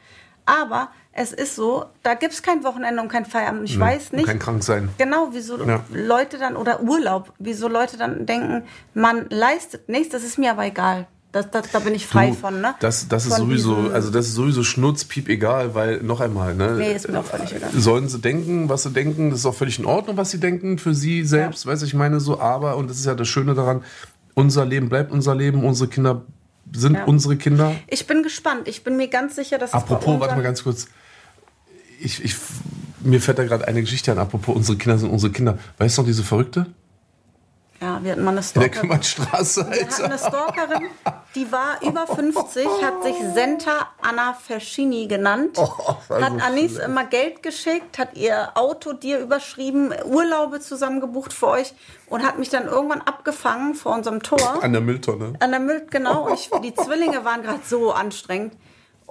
Aber 0.46 0.90
es 1.12 1.32
ist 1.32 1.56
so, 1.56 1.84
da 2.02 2.14
gibt 2.14 2.32
es 2.32 2.42
kein 2.42 2.64
Wochenende 2.64 3.02
und 3.02 3.08
kein 3.08 3.26
Feierabend. 3.26 3.68
Ich 3.68 3.78
weiß 3.78 4.10
und 4.10 4.16
nicht, 4.18 4.26
kein 4.26 4.38
krank 4.38 4.62
sein. 4.64 4.88
Genau, 4.96 5.28
wieso 5.32 5.62
Ja. 5.62 5.84
Leute 5.92 6.38
dann, 6.38 6.56
oder 6.56 6.80
Urlaub, 6.82 7.32
wieso 7.38 7.68
Leute 7.68 7.98
dann 7.98 8.24
denken, 8.24 8.62
man 8.94 9.26
leistet 9.28 9.88
nichts, 9.88 10.10
das 10.10 10.22
ist 10.24 10.38
mir 10.38 10.52
aber 10.52 10.64
egal. 10.64 11.06
Das, 11.39 11.51
das, 11.51 11.70
da 11.72 11.78
bin 11.78 11.95
ich 11.95 12.07
frei 12.07 12.28
Du, 12.30 12.34
von, 12.34 12.61
ne? 12.61 12.74
Das, 12.80 13.07
das 13.09 13.26
ist 13.26 13.34
Von 13.36 13.47
sowieso, 13.47 13.76
diesem- 13.76 13.93
also 13.95 14.11
das 14.11 14.26
ist 14.26 14.34
sowieso 14.34 14.64
Schnutz, 14.64 15.05
piep 15.05 15.28
egal, 15.28 15.74
weil 15.74 16.03
noch 16.03 16.20
einmal, 16.20 16.55
ne? 16.55 16.76
Nee, 16.78 16.95
ist 16.95 17.09
mir 17.09 17.20
auch 17.20 17.24
völlig 17.24 17.55
egal. 17.55 17.70
Sollen 17.76 18.09
sie 18.09 18.18
denken, 18.18 18.68
was 18.68 18.82
sie 18.82 18.91
denken, 18.91 19.30
das 19.30 19.41
ist 19.41 19.47
auch 19.47 19.55
völlig 19.55 19.78
in 19.78 19.84
Ordnung, 19.84 20.16
was 20.16 20.30
sie 20.30 20.41
denken 20.41 20.78
für 20.78 20.95
sie 20.95 21.24
selbst, 21.24 21.66
weiß 21.66 21.82
ich 21.82 21.95
meine 21.95 22.18
so, 22.20 22.41
aber, 22.41 22.76
und 22.76 22.91
das 22.91 22.99
ist 22.99 23.07
ja 23.07 23.14
das 23.14 23.28
Schöne 23.28 23.55
daran, 23.55 23.82
unser 24.34 24.64
Leben 24.64 24.89
bleibt 24.89 25.12
unser 25.12 25.34
Leben, 25.34 25.64
unsere 25.64 25.89
Kinder 25.89 26.22
sind 26.72 26.95
Ja. 26.97 27.05
unsere 27.05 27.36
Kinder. 27.36 27.74
Ich 27.86 28.07
bin 28.07 28.22
gespannt. 28.22 28.68
Ich 28.68 28.84
bin 28.84 28.97
mir 28.97 29.09
ganz 29.09 29.36
sicher, 29.36 29.57
dass 29.59 29.72
Apropos, 29.72 30.20
warte 30.20 30.34
mal 30.34 30.43
ganz 30.43 30.62
kurz. 30.64 30.89
Ich, 32.01 32.22
ich, 32.22 32.34
mir 33.01 33.20
fällt 33.20 33.39
da 33.39 33.45
gerade 33.45 33.66
eine 33.66 33.80
Geschichte 33.80 34.12
an, 34.12 34.18
apropos 34.18 34.55
unsere 34.55 34.76
Kinder 34.78 34.99
sind 34.99 35.11
unsere 35.11 35.32
Kinder. 35.32 35.59
Weißt 35.78 35.97
du 35.99 36.03
noch 36.03 36.07
diese 36.07 36.22
Verrückte? 36.22 36.66
Ja, 37.81 38.01
wir 38.03 38.12
hatten 38.12 38.24
mal 38.24 38.33
eine 38.33 38.43
Stalkerin. 38.43 38.89
Wir 38.91 38.97
hatten 38.97 40.03
eine. 40.05 40.18
Stalkerin, 40.18 40.89
die 41.37 41.53
war 41.53 41.81
über 41.83 42.07
50, 42.09 42.66
hat 42.83 43.05
sich 43.05 43.14
Senta 43.35 43.89
Anna 44.03 44.35
Verschini 44.35 45.07
genannt, 45.07 45.57
Oh, 45.59 45.95
hat 46.11 46.33
Anis 46.43 46.72
schlimm. 46.72 46.85
immer 46.91 47.05
Geld 47.05 47.43
geschickt, 47.43 47.99
hat 47.99 48.16
ihr 48.16 48.51
Auto 48.57 48.95
dir 48.95 49.20
überschrieben, 49.20 49.93
Urlaube 50.05 50.59
zusammengebucht 50.61 51.33
für 51.33 51.47
euch 51.49 51.72
und 52.07 52.24
hat 52.26 52.39
mich 52.39 52.49
dann 52.49 52.66
irgendwann 52.66 53.01
abgefangen 53.03 53.74
vor 53.74 53.95
unserem 53.95 54.22
Tor. 54.24 54.62
An 54.62 54.72
der 54.72 54.81
Mülltonne. 54.83 55.35
An 55.39 55.51
der 55.53 55.61
Müll, 55.61 55.87
genau. 55.89 56.26
Und 56.26 56.35
ich, 56.35 56.51
die 56.64 56.74
Zwillinge 56.74 57.24
waren 57.24 57.43
gerade 57.43 57.61
so 57.64 57.93
anstrengend. 57.93 58.55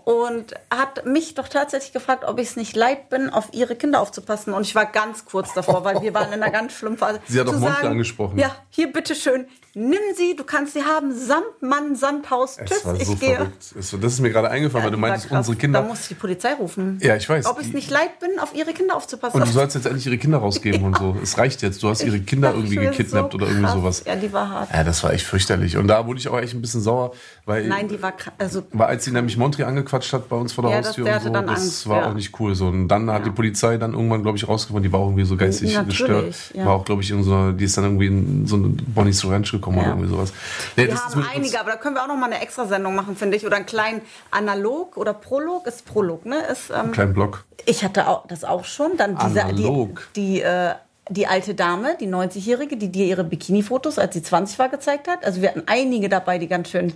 Und 0.08 0.54
hat 0.74 1.06
mich 1.06 1.34
doch 1.34 1.50
tatsächlich 1.50 1.92
gefragt, 1.92 2.24
ob 2.24 2.40
ich 2.40 2.48
es 2.48 2.56
nicht 2.56 2.78
leid 2.78 3.10
bin, 3.10 3.30
auf 3.30 3.50
ihre 3.52 3.76
Kinder 3.76 4.00
aufzupassen. 4.00 4.54
Und 4.54 4.62
ich 4.62 4.74
war 4.74 4.86
ganz 4.86 5.26
kurz 5.26 5.54
davor, 5.54 5.84
weil 5.84 6.02
wir 6.02 6.14
waren 6.14 6.32
in 6.32 6.42
einer 6.42 6.50
ganz 6.50 6.72
schlimmen 6.72 6.98
Phase. 6.98 7.20
Sie 7.28 7.38
hat 7.38 7.50
auch 7.50 7.60
Monte 7.60 7.90
angesprochen. 7.90 8.40
Ja, 8.40 8.56
hier 8.70 8.94
bitteschön, 8.94 9.50
nimm 9.78 10.00
sie, 10.16 10.36
du 10.36 10.44
kannst 10.44 10.74
sie 10.74 10.84
haben, 10.84 11.14
samt 11.18 11.62
Mann, 11.62 11.96
samt 11.96 12.30
Haus. 12.32 12.58
Tschüss, 12.66 12.84
so 12.84 12.94
ich 13.14 13.20
gehe. 13.20 13.52
das 13.76 13.94
ist 13.94 14.20
mir 14.20 14.30
gerade 14.32 14.50
eingefallen, 14.50 14.86
weil 14.86 14.92
du 14.92 14.98
meintest, 14.98 15.32
unsere 15.32 15.56
Kinder. 15.56 15.82
Da 15.82 15.88
musste 15.88 16.04
ich 16.04 16.08
die 16.10 16.14
Polizei 16.16 16.54
rufen. 16.54 16.98
Ja, 17.02 17.16
ich 17.16 17.28
weiß. 17.30 17.46
Ob 17.46 17.60
ich 17.62 17.68
es 17.68 17.74
nicht 17.74 17.92
leid 17.92 18.20
bin, 18.20 18.40
auf 18.40 18.56
ihre 18.56 18.74
Kinder 18.74 18.96
aufzupassen. 18.96 19.40
Und 19.40 19.48
du 19.48 19.52
sollst 19.54 19.76
jetzt 19.76 19.86
endlich 19.86 20.06
ihre 20.08 20.18
Kinder 20.18 20.40
rausgeben 20.40 20.84
und 20.84 20.98
so. 20.98 21.16
Es 21.22 21.38
reicht 21.38 21.62
jetzt. 21.62 21.84
Du 21.84 21.90
hast 21.90 22.04
ihre 22.04 22.20
Kinder 22.20 22.50
dachte 22.50 22.60
irgendwie 22.62 22.76
gekidnappt 22.78 23.34
so 23.34 23.38
oder 23.38 23.48
irgendwie 23.48 23.72
sowas. 23.72 24.04
Ja, 24.06 24.16
die 24.16 24.32
war 24.34 24.50
hart. 24.50 24.70
Ja, 24.74 24.84
das 24.84 25.04
war 25.04 25.14
echt 25.14 25.26
fürchterlich. 25.26 25.78
Und 25.78 25.88
da 25.88 26.06
wurde 26.08 26.20
ich 26.20 26.28
auch 26.28 26.40
echt 26.40 26.54
ein 26.56 26.62
bisschen 26.62 26.82
sauer, 26.82 27.12
weil, 27.46 27.68
Nein, 27.68 27.88
die 27.88 28.02
war. 28.02 28.14
Also, 28.40 28.64
weil 28.74 28.88
als 28.88 29.06
sie 29.06 29.12
nämlich 29.12 29.38
Montri 29.38 29.64
angequatscht 29.64 30.12
hat 30.14 30.28
bei 30.30 30.36
uns 30.36 30.54
vor 30.54 30.64
der 30.64 30.72
Ja, 30.72 30.78
das- 30.80 30.88
Haustür 30.90 31.06
der 31.06 31.16
und 31.18 31.24
so, 31.24 31.30
das 31.30 31.50
Angst, 31.62 31.88
war 31.90 32.02
ja. 32.02 32.10
auch 32.10 32.14
nicht 32.14 32.40
cool. 32.40 32.56
So. 32.56 32.68
Und 32.68 32.88
dann 32.88 33.10
hat 33.12 33.20
Ja. 33.20 33.26
die 33.26 33.32
Polizei 33.32 33.78
dann 33.78 33.94
irgendwann, 33.94 34.24
glaube 34.24 34.38
ich, 34.38 34.48
rausgefunden, 34.48 34.84
die 34.84 34.92
war 34.92 35.02
auch 35.02 35.08
irgendwie 35.08 35.26
so 35.26 35.36
geistig 35.38 35.74
Natürlich, 35.76 35.98
gestört. 36.00 36.36
ja. 36.54 36.66
War 36.66 36.74
auch, 36.74 36.86
glaube 36.86 37.02
ich, 37.04 37.12
in 37.12 37.22
so 37.24 37.34
einer, 37.34 37.54
die 37.54 37.66
ist 37.66 37.78
dann 37.78 37.84
irgendwie 37.84 38.08
in 38.08 38.48
so 38.48 38.56
eine 38.56 38.70
Bonnie's 38.70 39.24
Ranch 39.26 39.52
gekommen 39.52 39.67
oder 39.76 39.84
Ja. 39.84 39.90
irgendwie 39.90 40.10
sowas. 40.10 40.34
Nee, 40.76 40.88
Wir 40.88 40.96
haben 41.04 41.26
einige, 41.34 41.60
aber 41.60 41.72
da 41.72 41.78
können 41.78 41.96
wir 41.96 42.04
auch 42.04 42.08
noch 42.08 42.16
mal 42.18 42.28
eine 42.28 42.42
Extrasendung 42.42 42.96
machen, 42.96 43.16
finde 43.16 43.38
ich. 43.38 43.46
Oder 43.46 43.58
einen 43.58 43.66
kleinen 43.66 44.02
Analog 44.32 44.98
oder 44.98 45.14
Prolog. 45.14 45.68
Ist 45.68 45.86
Prolog, 45.86 46.26
ne? 46.26 46.40
Ist, 46.52 46.70
ähm, 46.70 46.92
Kleinen 46.92 47.14
Block. 47.14 47.46
ich 47.66 47.84
hatte 47.84 48.08
auch, 48.08 48.28
das 48.28 48.44
auch 48.44 48.66
schon. 48.66 48.98
Dann 48.98 49.18
diese, 49.18 49.44
Analog. 49.44 50.08
die, 50.16 50.36
die, 50.36 50.42
äh, 50.42 50.74
die 51.10 51.26
alte 51.28 51.56
Dame, 51.56 51.96
die 52.00 52.08
90-Jährige, 52.08 52.76
die 52.78 52.90
dir 52.92 53.06
ihre 53.06 53.24
Bikini-Fotos, 53.24 53.98
als 53.98 54.14
sie 54.14 54.22
20 54.24 54.60
war, 54.60 54.70
gezeigt 54.70 55.08
hat. 55.08 55.24
Also 55.26 55.42
wir 55.42 55.50
hatten 55.50 55.64
einige 55.66 56.10
dabei, 56.10 56.38
die 56.38 56.48
ganz 56.48 56.70
schön, 56.70 56.94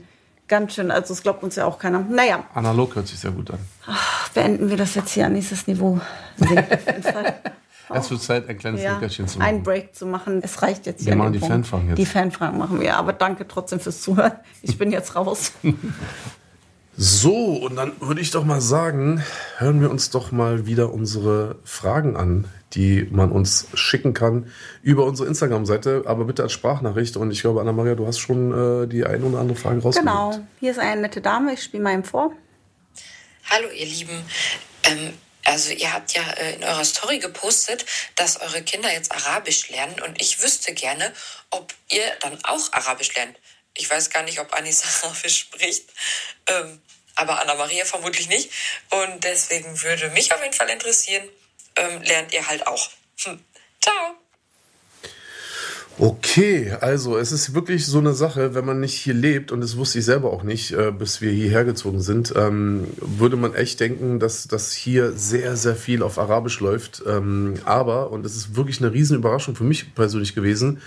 ganz 0.49 0.73
schön, 0.73 0.91
also 0.91 1.13
es 1.13 1.23
glaubt 1.23 1.43
uns 1.43 1.55
ja 1.55 1.65
auch 1.65 1.79
keiner. 1.79 1.99
Naja, 2.01 2.43
Analog 2.53 2.95
hört 2.95 3.07
sich 3.07 3.17
sehr 3.19 3.31
gut 3.31 3.51
an. 3.51 3.59
beenden 4.33 4.69
wir 4.69 4.75
das 4.75 4.95
jetzt 4.95 5.11
hier 5.11 5.27
an 5.27 5.33
nächstes 5.33 5.65
Niveau. 5.67 5.99
Es 7.93 8.11
wird 8.11 8.21
Zeit, 8.21 8.49
ein 8.49 8.57
kleines 8.57 8.81
Ja, 8.81 8.93
Nickerchen 8.93 9.27
zu 9.27 9.39
einen 9.39 9.57
machen. 9.57 9.63
Break 9.63 9.95
zu 9.95 10.05
machen. 10.05 10.41
Es 10.43 10.61
reicht 10.61 10.85
jetzt 10.85 11.03
hier. 11.03 11.13
Wir 11.13 11.17
machen 11.17 11.33
die 11.33 11.39
Punkt. 11.39 11.53
Fanfragen 11.53 11.89
jetzt. 11.89 11.97
Die 11.97 12.05
Fanfragen 12.05 12.57
machen 12.57 12.79
wir. 12.79 12.95
Aber 12.97 13.13
danke 13.13 13.47
trotzdem 13.47 13.79
fürs 13.79 14.01
Zuhören. 14.01 14.33
Ich 14.61 14.77
bin 14.77 14.91
jetzt 14.91 15.15
raus. 15.15 15.53
So, 16.97 17.55
und 17.55 17.77
dann 17.77 17.93
würde 18.01 18.21
ich 18.21 18.31
doch 18.31 18.43
mal 18.43 18.59
sagen, 18.59 19.23
hören 19.57 19.81
wir 19.81 19.89
uns 19.89 20.09
doch 20.09 20.31
mal 20.31 20.65
wieder 20.67 20.93
unsere 20.93 21.55
Fragen 21.63 22.17
an, 22.17 22.45
die 22.73 23.07
man 23.09 23.31
uns 23.31 23.67
schicken 23.73 24.13
kann 24.13 24.47
über 24.83 25.05
unsere 25.05 25.27
Instagram-Seite, 25.29 26.03
aber 26.05 26.25
bitte 26.25 26.43
als 26.43 26.51
Sprachnachricht. 26.51 27.15
Und 27.17 27.31
ich 27.31 27.41
glaube, 27.41 27.61
Anna-Maria, 27.61 27.95
du 27.95 28.05
hast 28.07 28.19
schon 28.19 28.83
äh, 28.83 28.87
die 28.87 29.05
ein 29.05 29.23
oder 29.23 29.39
andere 29.39 29.57
Frage 29.57 29.81
rausgesucht. 29.81 30.05
Genau. 30.05 30.37
Hier 30.59 30.71
ist 30.71 30.79
eine 30.79 31.01
nette 31.01 31.21
Dame. 31.21 31.53
Ich 31.53 31.63
spiele 31.63 31.81
mal 31.81 31.93
ihm 31.93 32.03
vor. 32.03 32.33
Hallo 33.49 33.67
ihr 33.75 33.85
Lieben. 33.85 34.23
Ähm, 34.83 35.13
also 35.45 35.71
ihr 35.71 35.91
habt 35.93 36.13
ja 36.13 36.23
äh, 36.33 36.55
in 36.55 36.63
eurer 36.63 36.85
Story 36.85 37.19
gepostet, 37.19 37.85
dass 38.15 38.39
eure 38.39 38.63
Kinder 38.63 38.91
jetzt 38.91 39.11
Arabisch 39.11 39.69
lernen 39.69 39.99
und 40.01 40.21
ich 40.21 40.41
wüsste 40.41 40.73
gerne, 40.73 41.13
ob 41.49 41.73
ihr 41.89 42.09
dann 42.21 42.43
auch 42.45 42.71
Arabisch 42.73 43.13
lernt. 43.15 43.37
Ich 43.73 43.89
weiß 43.89 44.09
gar 44.09 44.23
nicht, 44.23 44.39
ob 44.39 44.53
Anis 44.53 44.83
Arabisch 45.03 45.39
spricht, 45.39 45.89
ähm, 46.47 46.81
aber 47.15 47.39
Anna-Maria 47.39 47.85
vermutlich 47.85 48.27
nicht. 48.27 48.51
Und 48.89 49.23
deswegen 49.23 49.81
würde 49.81 50.09
mich 50.09 50.33
auf 50.33 50.41
jeden 50.41 50.53
Fall 50.53 50.69
interessieren, 50.69 51.27
ähm, 51.75 52.01
lernt 52.01 52.33
ihr 52.33 52.47
halt 52.47 52.67
auch. 52.67 52.89
Hm. 53.23 53.43
Ciao. 53.81 54.20
Okay, 56.03 56.71
also 56.81 57.15
es 57.15 57.31
ist 57.31 57.53
wirklich 57.53 57.85
so 57.85 57.99
eine 57.99 58.15
Sache, 58.15 58.55
wenn 58.55 58.65
man 58.65 58.79
nicht 58.79 58.95
hier 58.95 59.13
lebt, 59.13 59.51
und 59.51 59.61
das 59.61 59.77
wusste 59.77 59.99
ich 59.99 60.05
selber 60.05 60.33
auch 60.33 60.41
nicht, 60.41 60.71
äh, 60.71 60.91
bis 60.91 61.21
wir 61.21 61.31
hierher 61.31 61.63
gezogen 61.63 62.01
sind, 62.01 62.33
ähm, 62.35 62.87
würde 62.99 63.35
man 63.35 63.53
echt 63.53 63.79
denken, 63.79 64.19
dass 64.19 64.47
das 64.47 64.71
hier 64.73 65.11
sehr, 65.11 65.55
sehr 65.55 65.75
viel 65.75 66.01
auf 66.01 66.17
Arabisch 66.17 66.59
läuft. 66.59 67.03
Ähm, 67.07 67.53
aber, 67.65 68.09
und 68.09 68.25
das 68.25 68.35
ist 68.35 68.55
wirklich 68.55 68.81
eine 68.81 68.91
riesen 68.91 69.15
Überraschung 69.15 69.55
für 69.55 69.63
mich 69.63 69.93
persönlich 69.93 70.33
gewesen, 70.33 70.81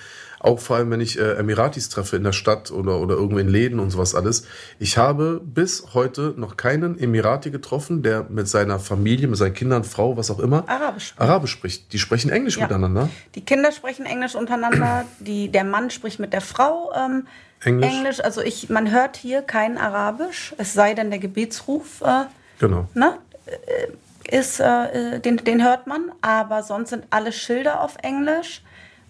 auch 0.45 0.61
vor 0.61 0.77
allem, 0.77 0.91
wenn 0.91 1.01
ich 1.01 1.19
äh, 1.19 1.33
Emiratis 1.37 1.89
treffe 1.89 2.17
in 2.17 2.23
der 2.25 2.33
Stadt 2.33 2.71
oder, 2.71 3.01
oder 3.01 3.15
irgendwo 3.15 3.39
in 3.39 3.49
Läden 3.49 3.81
und 3.81 3.91
sowas 3.91 4.15
alles. 4.15 4.47
Ich 4.79 4.99
habe 4.99 5.41
bis 5.43 5.95
heute 5.95 6.35
noch 6.37 6.57
keinen 6.57 6.99
Emirati 6.99 7.51
getroffen, 7.51 8.03
der 8.03 8.27
mit 8.29 8.47
seiner 8.49 8.79
Familie, 8.79 9.27
mit 9.27 9.39
seinen 9.39 9.55
Kindern, 9.55 9.85
Frau, 9.85 10.17
was 10.17 10.31
auch 10.31 10.39
immer, 10.41 10.69
Arabisch 10.69 11.09
spricht. 11.09 11.21
Arabisch 11.21 11.51
spricht. 11.51 11.93
Die 11.93 11.99
sprechen 11.99 12.31
Englisch 12.31 12.57
Ja. 12.59 12.65
miteinander. 12.65 13.09
Die 13.35 13.41
Kinder 13.45 13.73
sprechen 13.73 14.05
Englisch 14.07 14.35
untereinander. 14.35 15.05
Die, 15.19 15.49
der 15.49 15.65
Mann 15.65 15.91
spricht 15.91 16.19
mit 16.21 16.33
der 16.33 16.43
Frau 16.43 16.93
ähm, 16.95 17.27
Englisch. 17.65 18.21
Also 18.23 18.43
ich, 18.43 18.69
man 18.69 18.91
hört 18.91 19.17
hier 19.17 19.41
kein 19.41 19.79
Arabisch. 19.79 20.55
Es 20.59 20.75
sei 20.75 20.93
denn, 20.95 21.11
der 21.11 21.19
Gebetsruf 21.21 22.03
äh, 22.03 22.25
Genau. 22.59 22.87
ne, 22.95 23.17
äh, 23.47 24.37
ist, 24.39 24.61
äh, 24.61 25.21
den, 25.21 25.39
den 25.39 25.65
hört 25.65 25.87
man. 25.87 26.13
Aber 26.21 26.63
sonst 26.63 26.91
sind 26.91 27.05
alle 27.11 27.33
Schilder 27.33 27.81
auf 27.81 27.97
Englisch. 28.03 28.63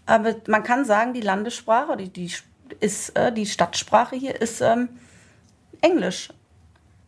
Aber 0.06 0.34
man 0.48 0.62
kann 0.62 0.84
sagen, 0.84 1.14
die 1.14 1.20
Landessprache, 1.20 1.96
die, 1.96 2.08
die 2.08 2.30
ist 2.80 3.10
äh, 3.16 3.32
die 3.32 3.46
Stadtsprache 3.46 4.16
hier 4.16 4.40
ist 4.40 4.60
ähm, 4.60 4.88
Englisch. 5.80 6.28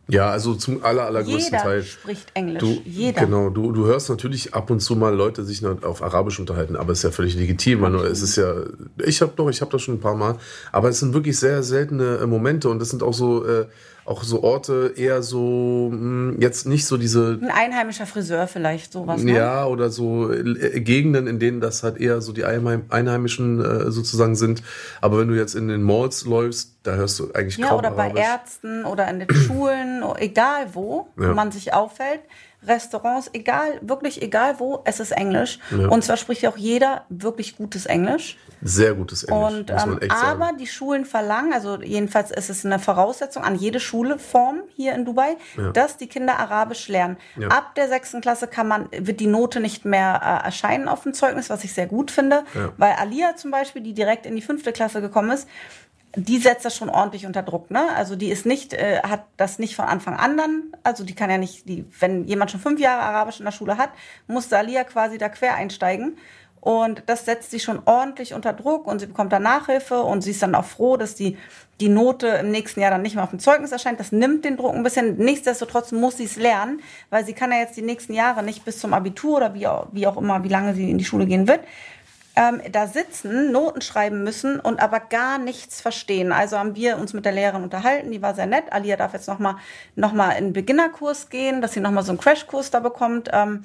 Ja, 0.09 0.29
also 0.29 0.55
zum 0.55 0.83
aller, 0.85 1.03
allergrößten 1.05 1.51
Jeder 1.53 1.63
Teil. 1.63 1.83
spricht 1.83 2.29
Englisch. 2.33 2.59
Du, 2.59 2.81
Jeder. 2.85 3.25
Genau, 3.25 3.49
du, 3.49 3.73
du 3.73 3.85
hörst 3.85 4.09
natürlich 4.09 4.53
ab 4.53 4.69
und 4.69 4.79
zu 4.79 4.95
mal 4.95 5.13
Leute 5.13 5.43
sich 5.43 5.65
auf 5.65 6.01
Arabisch 6.01 6.39
unterhalten, 6.39 6.77
aber 6.77 6.93
es 6.93 6.99
ist 6.99 7.03
ja 7.03 7.11
völlig 7.11 7.35
legitim. 7.35 7.81
weil 7.81 7.93
Es 8.05 8.21
ist 8.21 8.37
ja, 8.37 8.53
ich 9.05 9.21
habe 9.21 9.33
doch, 9.35 9.49
ich 9.49 9.59
habe 9.59 9.69
das 9.71 9.81
schon 9.81 9.95
ein 9.95 9.99
paar 9.99 10.15
Mal, 10.15 10.37
aber 10.71 10.87
es 10.87 10.99
sind 10.99 11.13
wirklich 11.13 11.37
sehr 11.37 11.61
seltene 11.61 12.19
äh, 12.21 12.25
Momente 12.25 12.69
und 12.69 12.79
das 12.79 12.89
sind 12.89 13.03
auch 13.03 13.13
so, 13.13 13.45
äh, 13.45 13.65
auch 14.07 14.23
so 14.23 14.41
Orte 14.41 14.93
eher 14.95 15.21
so 15.21 15.89
mh, 15.91 16.35
jetzt 16.39 16.65
nicht 16.65 16.85
so 16.85 16.95
diese 16.97 17.37
Ein 17.41 17.51
einheimischer 17.51 18.05
Friseur 18.05 18.47
vielleicht, 18.47 18.93
sowas. 18.93 19.21
Ne? 19.21 19.33
ja, 19.35 19.65
oder 19.65 19.89
so 19.89 20.31
äh, 20.31 20.79
Gegenden, 20.79 21.27
in 21.27 21.39
denen 21.39 21.59
das 21.59 21.83
halt 21.83 21.97
eher 21.97 22.21
so 22.21 22.31
die 22.31 22.45
Einheim 22.45 22.85
Einheimischen 22.89 23.59
äh, 23.63 23.91
sozusagen 23.91 24.35
sind. 24.35 24.63
Aber 25.01 25.19
wenn 25.19 25.27
du 25.27 25.35
jetzt 25.35 25.55
in 25.55 25.67
den 25.67 25.83
Malls 25.83 26.25
läufst, 26.25 26.77
da 26.83 26.95
hörst 26.95 27.19
du 27.19 27.31
eigentlich 27.33 27.57
Ja, 27.57 27.67
kaum 27.67 27.79
oder 27.79 27.91
bei 27.91 28.05
Arabisch. 28.05 28.23
Ärzten 28.23 28.85
oder 28.85 29.07
in 29.09 29.19
den 29.19 29.29
Schulen, 29.29 30.03
egal 30.19 30.67
wo 30.73 31.09
Ja. 31.19 31.33
man 31.33 31.51
sich 31.51 31.73
aufhält. 31.73 32.21
Restaurants, 32.65 33.29
egal, 33.33 33.79
wirklich 33.81 34.21
egal 34.21 34.55
wo, 34.59 34.81
es 34.85 34.99
ist 34.99 35.11
Englisch. 35.11 35.59
Ja. 35.71 35.87
Und 35.89 36.03
zwar 36.03 36.17
spricht 36.17 36.45
auch 36.47 36.57
jeder 36.57 37.05
wirklich 37.09 37.55
gutes 37.55 37.85
Englisch. 37.85 38.37
Sehr 38.61 38.93
gutes 38.95 39.23
Englisch, 39.23 39.53
Und 39.59 39.69
ähm, 39.69 39.99
echt 40.01 40.11
sagen. 40.11 40.41
aber 40.41 40.57
die 40.57 40.65
Schulen 40.67 41.05
verlangen, 41.05 41.53
also 41.53 41.79
jedenfalls 41.81 42.31
ist 42.31 42.49
es 42.49 42.65
eine 42.65 42.79
Voraussetzung 42.79 43.43
an 43.43 43.55
jede 43.55 43.79
Schuleform 43.79 44.61
hier 44.75 44.95
in 44.95 45.05
Dubai, 45.05 45.37
Ja. 45.55 45.69
dass 45.71 45.97
die 45.97 46.07
Kinder 46.07 46.39
Arabisch 46.39 46.87
lernen. 46.87 47.17
Ja. 47.37 47.49
Ab 47.49 47.75
der 47.75 47.87
sechsten 47.87 48.21
Klasse 48.21 48.47
kann 48.47 48.67
man, 48.67 48.89
wird 48.91 49.19
die 49.19 49.27
Note 49.27 49.59
nicht 49.59 49.85
mehr 49.85 50.19
äh, 50.23 50.45
erscheinen 50.47 50.87
auf 50.87 51.03
dem 51.03 51.13
Zeugnis, 51.13 51.49
was 51.51 51.63
ich 51.63 51.73
sehr 51.73 51.87
gut 51.87 52.09
finde, 52.11 52.43
Ja. 52.55 52.73
weil 52.77 52.93
Alia 52.93 53.35
zum 53.35 53.51
Beispiel, 53.51 53.83
die 53.83 53.93
direkt 53.93 54.25
in 54.25 54.35
die 54.35 54.41
fünfte 54.41 54.71
Klasse 54.73 54.99
gekommen 54.99 55.29
ist, 55.31 55.47
die 56.17 56.39
setzt 56.39 56.65
das 56.65 56.75
schon 56.75 56.89
ordentlich 56.89 57.27
unter 57.27 57.43
Druck, 57.43 57.69
ne? 57.69 57.89
Also 57.95 58.15
die 58.15 58.29
ist 58.29 58.47
nicht, 58.47 58.73
äh, 58.73 59.01
hat 59.03 59.25
das 59.37 59.59
nicht 59.59 59.75
von 59.75 59.85
Anfang 59.85 60.15
an 60.15 60.35
dann, 60.35 60.63
also 60.81 61.03
die 61.03 61.13
kann 61.13 61.29
ja 61.29 61.37
nicht, 61.37 61.69
die, 61.69 61.85
wenn 61.99 62.25
jemand 62.25 62.49
schon 62.49 62.59
fünf 62.59 62.79
Jahre 62.79 63.03
Arabisch 63.03 63.39
in 63.39 63.45
der 63.45 63.51
Schule 63.51 63.77
hat, 63.77 63.91
musste 64.25 64.57
Alia 64.57 64.83
quasi 64.83 65.19
da 65.19 65.29
quer 65.29 65.53
einsteigen. 65.53 66.17
Und 66.59 67.03
das 67.05 67.25
setzt 67.25 67.51
sie 67.51 67.59
schon 67.59 67.79
ordentlich 67.85 68.33
unter 68.33 68.51
Druck 68.51 68.87
und 68.87 68.99
sie 68.99 69.05
bekommt 69.05 69.31
dann 69.31 69.43
Nachhilfe 69.43 70.01
und 70.01 70.21
sie 70.21 70.31
ist 70.31 70.41
dann 70.41 70.55
auch 70.55 70.65
froh, 70.65 70.97
dass 70.97 71.13
die, 71.13 71.37
die 71.79 71.87
Note 71.87 72.27
im 72.27 72.49
nächsten 72.49 72.81
Jahr 72.81 72.89
dann 72.89 73.03
nicht 73.03 73.13
mehr 73.13 73.23
auf 73.23 73.29
dem 73.29 73.39
Zeugnis 73.39 73.71
erscheint. 73.71 73.99
Das 73.99 74.11
nimmt 74.11 74.43
den 74.43 74.57
Druck 74.57 74.73
ein 74.73 74.83
bisschen. 74.83 75.17
Nichtsdestotrotz 75.17 75.91
muss 75.91 76.17
sie 76.17 76.25
es 76.25 76.35
lernen, 76.35 76.81
weil 77.11 77.25
sie 77.25 77.33
kann 77.33 77.51
ja 77.51 77.59
jetzt 77.59 77.77
die 77.77 77.83
nächsten 77.83 78.13
Jahre 78.13 78.41
nicht 78.41 78.65
bis 78.65 78.79
zum 78.79 78.93
Abitur 78.93 79.37
oder 79.37 79.53
wie 79.53 79.67
auch, 79.67 79.87
wie 79.91 80.07
auch 80.07 80.17
immer, 80.17 80.43
wie 80.43 80.49
lange 80.49 80.73
sie 80.73 80.89
in 80.89 80.97
die 80.97 81.05
Schule 81.05 81.27
gehen 81.27 81.47
wird, 81.47 81.61
ähm, 82.37 82.61
da 82.71 82.87
sitzen, 82.87 83.51
Noten 83.51 83.81
schreiben 83.81 84.23
müssen 84.23 84.59
und 84.59 84.79
aber 84.79 84.99
gar 84.99 85.39
nichts 85.39 85.81
verstehen. 85.81 86.31
Also 86.31 86.57
haben 86.57 86.75
wir 86.75 86.97
uns 86.97 87.13
mit 87.13 87.25
der 87.25 87.31
Lehrerin 87.31 87.63
unterhalten, 87.63 88.11
die 88.11 88.21
war 88.21 88.35
sehr 88.35 88.45
nett. 88.45 88.71
Alia 88.71 88.95
darf 88.95 89.13
jetzt 89.13 89.27
nochmal 89.27 89.55
noch 89.95 90.13
mal 90.13 90.31
in 90.31 90.45
den 90.45 90.53
Beginnerkurs 90.53 91.29
gehen, 91.29 91.61
dass 91.61 91.73
sie 91.73 91.79
nochmal 91.79 92.03
so 92.03 92.11
einen 92.11 92.19
Crashkurs 92.19 92.69
da 92.69 92.79
bekommt. 92.79 93.29
Ähm, 93.33 93.63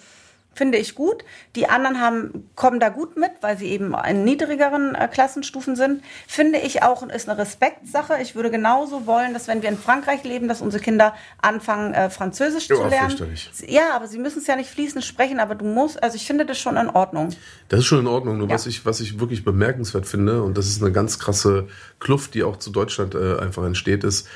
finde 0.55 0.79
ich 0.79 0.95
gut. 0.95 1.25
Die 1.57 1.69
anderen 1.69 2.01
haben, 2.01 2.51
kommen 2.57 2.81
da 2.81 2.89
gut 2.89 3.17
mit, 3.17 3.31
weil 3.41 3.57
sie 3.59 3.67
eben 3.69 3.95
in 4.09 4.25
niedrigeren 4.25 4.95
äh, 4.95 5.09
Klassenstufen 5.09 5.77
sind. 5.77 6.03
Finde 6.27 6.59
ich 6.59 6.83
auch, 6.83 7.03
ist 7.09 7.29
eine 7.29 7.39
Respektsache. 7.39 8.19
Ich 8.21 8.35
würde 8.35 8.51
genauso 8.51 9.07
wollen, 9.07 9.33
dass 9.33 9.49
wenn 9.49 9.63
wir 9.63 9.69
in 9.69 9.79
Frankreich 9.79 10.25
leben, 10.25 10.49
dass 10.49 10.61
unsere 10.61 10.83
Kinder 10.83 11.15
anfangen, 11.41 11.95
äh, 11.95 12.11
Französisch 12.11 12.69
Ja, 12.69 12.77
zu 12.77 12.87
lernen. 12.87 13.37
Ja, 13.67 13.95
aber 13.97 14.07
sie 14.09 14.19
müssen 14.19 14.39
es 14.39 14.47
ja 14.47 14.57
nicht 14.57 14.71
fließend 14.71 15.05
sprechen, 15.05 15.41
aber 15.41 15.55
du 15.55 15.65
musst, 15.65 16.03
also 16.03 16.17
ich 16.17 16.27
finde 16.27 16.45
das 16.47 16.59
schon 16.59 16.77
in 16.77 16.89
Ordnung. 16.89 17.31
Das 17.69 17.81
ist 17.81 17.87
schon 17.87 18.01
in 18.01 18.07
Ordnung. 18.07 18.39
Nur 18.39 18.49
Ja. 18.49 18.55
was, 18.55 18.67
ich, 18.67 18.85
was 18.85 19.01
ich 19.01 19.21
wirklich 19.21 19.45
bemerkenswert 19.45 20.07
finde, 20.07 20.43
und 20.43 20.57
das 20.59 20.67
ist 20.69 20.83
eine 20.83 20.93
ganz 20.93 21.19
krasse 21.19 21.69
Kluft, 22.01 22.35
die 22.35 22.43
auch 22.43 22.57
zu 22.57 22.71
Deutschland 22.71 23.15
äh, 23.15 23.39
einfach 23.39 23.65
entsteht, 23.65 24.05
ist, 24.05 24.29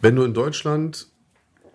wenn 0.00 0.16
du 0.16 0.24
in 0.24 0.34
Deutschland 0.34 1.06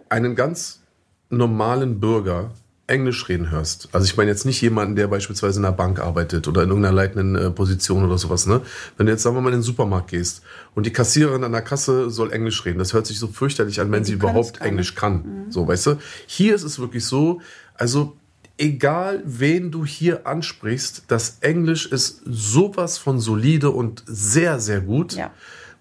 einen 0.09 0.35
ganz 0.35 0.81
normalen 1.29 1.99
Bürger 1.99 2.51
Englisch 2.87 3.27
reden 3.29 3.49
hörst. 3.49 3.89
Also 3.93 4.05
ich 4.05 4.15
meine 4.15 4.29
jetzt 4.29 4.45
nicht 4.45 4.61
jemanden, 4.61 4.95
der 4.95 5.07
beispielsweise 5.07 5.59
in 5.59 5.65
einer 5.65 5.75
Bank 5.75 5.99
arbeitet 5.99 6.47
oder 6.47 6.61
in 6.63 6.69
irgendeiner 6.69 6.95
leitenden 6.95 7.35
äh, 7.35 7.49
Position 7.49 8.03
oder 8.05 8.17
sowas. 8.17 8.45
Ne? 8.45 8.61
Wenn 8.97 9.07
du 9.07 9.11
jetzt 9.11 9.23
sagen 9.23 9.35
wir 9.35 9.41
mal 9.41 9.49
in 9.49 9.55
den 9.59 9.61
Supermarkt 9.63 10.09
gehst 10.11 10.43
und 10.75 10.85
die 10.85 10.93
Kassiererin 10.93 11.43
an 11.43 11.51
der 11.51 11.61
Kasse 11.63 12.09
soll 12.11 12.31
Englisch 12.31 12.63
reden, 12.65 12.77
das 12.77 12.93
hört 12.93 13.07
sich 13.07 13.17
so 13.17 13.27
fürchterlich 13.27 13.81
an, 13.81 13.91
wenn 13.91 14.03
sie 14.03 14.13
können's 14.17 14.23
überhaupt. 14.31 14.61
Englisch 14.61 14.93
kann. 14.93 15.45
So, 15.49 15.67
weißt 15.67 15.87
du? 15.87 15.95
Hier 16.27 16.53
ist 16.53 16.63
es 16.63 16.77
wirklich 16.77 17.05
so, 17.05 17.41
also 17.73 18.15
egal 18.57 19.21
wen 19.25 19.71
du 19.71 19.83
hier 19.85 20.27
ansprichst, 20.27 21.05
das 21.07 21.37
Englisch 21.41 21.87
ist 21.87 22.21
sowas 22.25 22.97
von 22.97 23.19
solide 23.19 23.71
und 23.71 24.03
sehr, 24.05 24.59
sehr 24.59 24.81
gut, 24.81 25.13
Ja. 25.13 25.31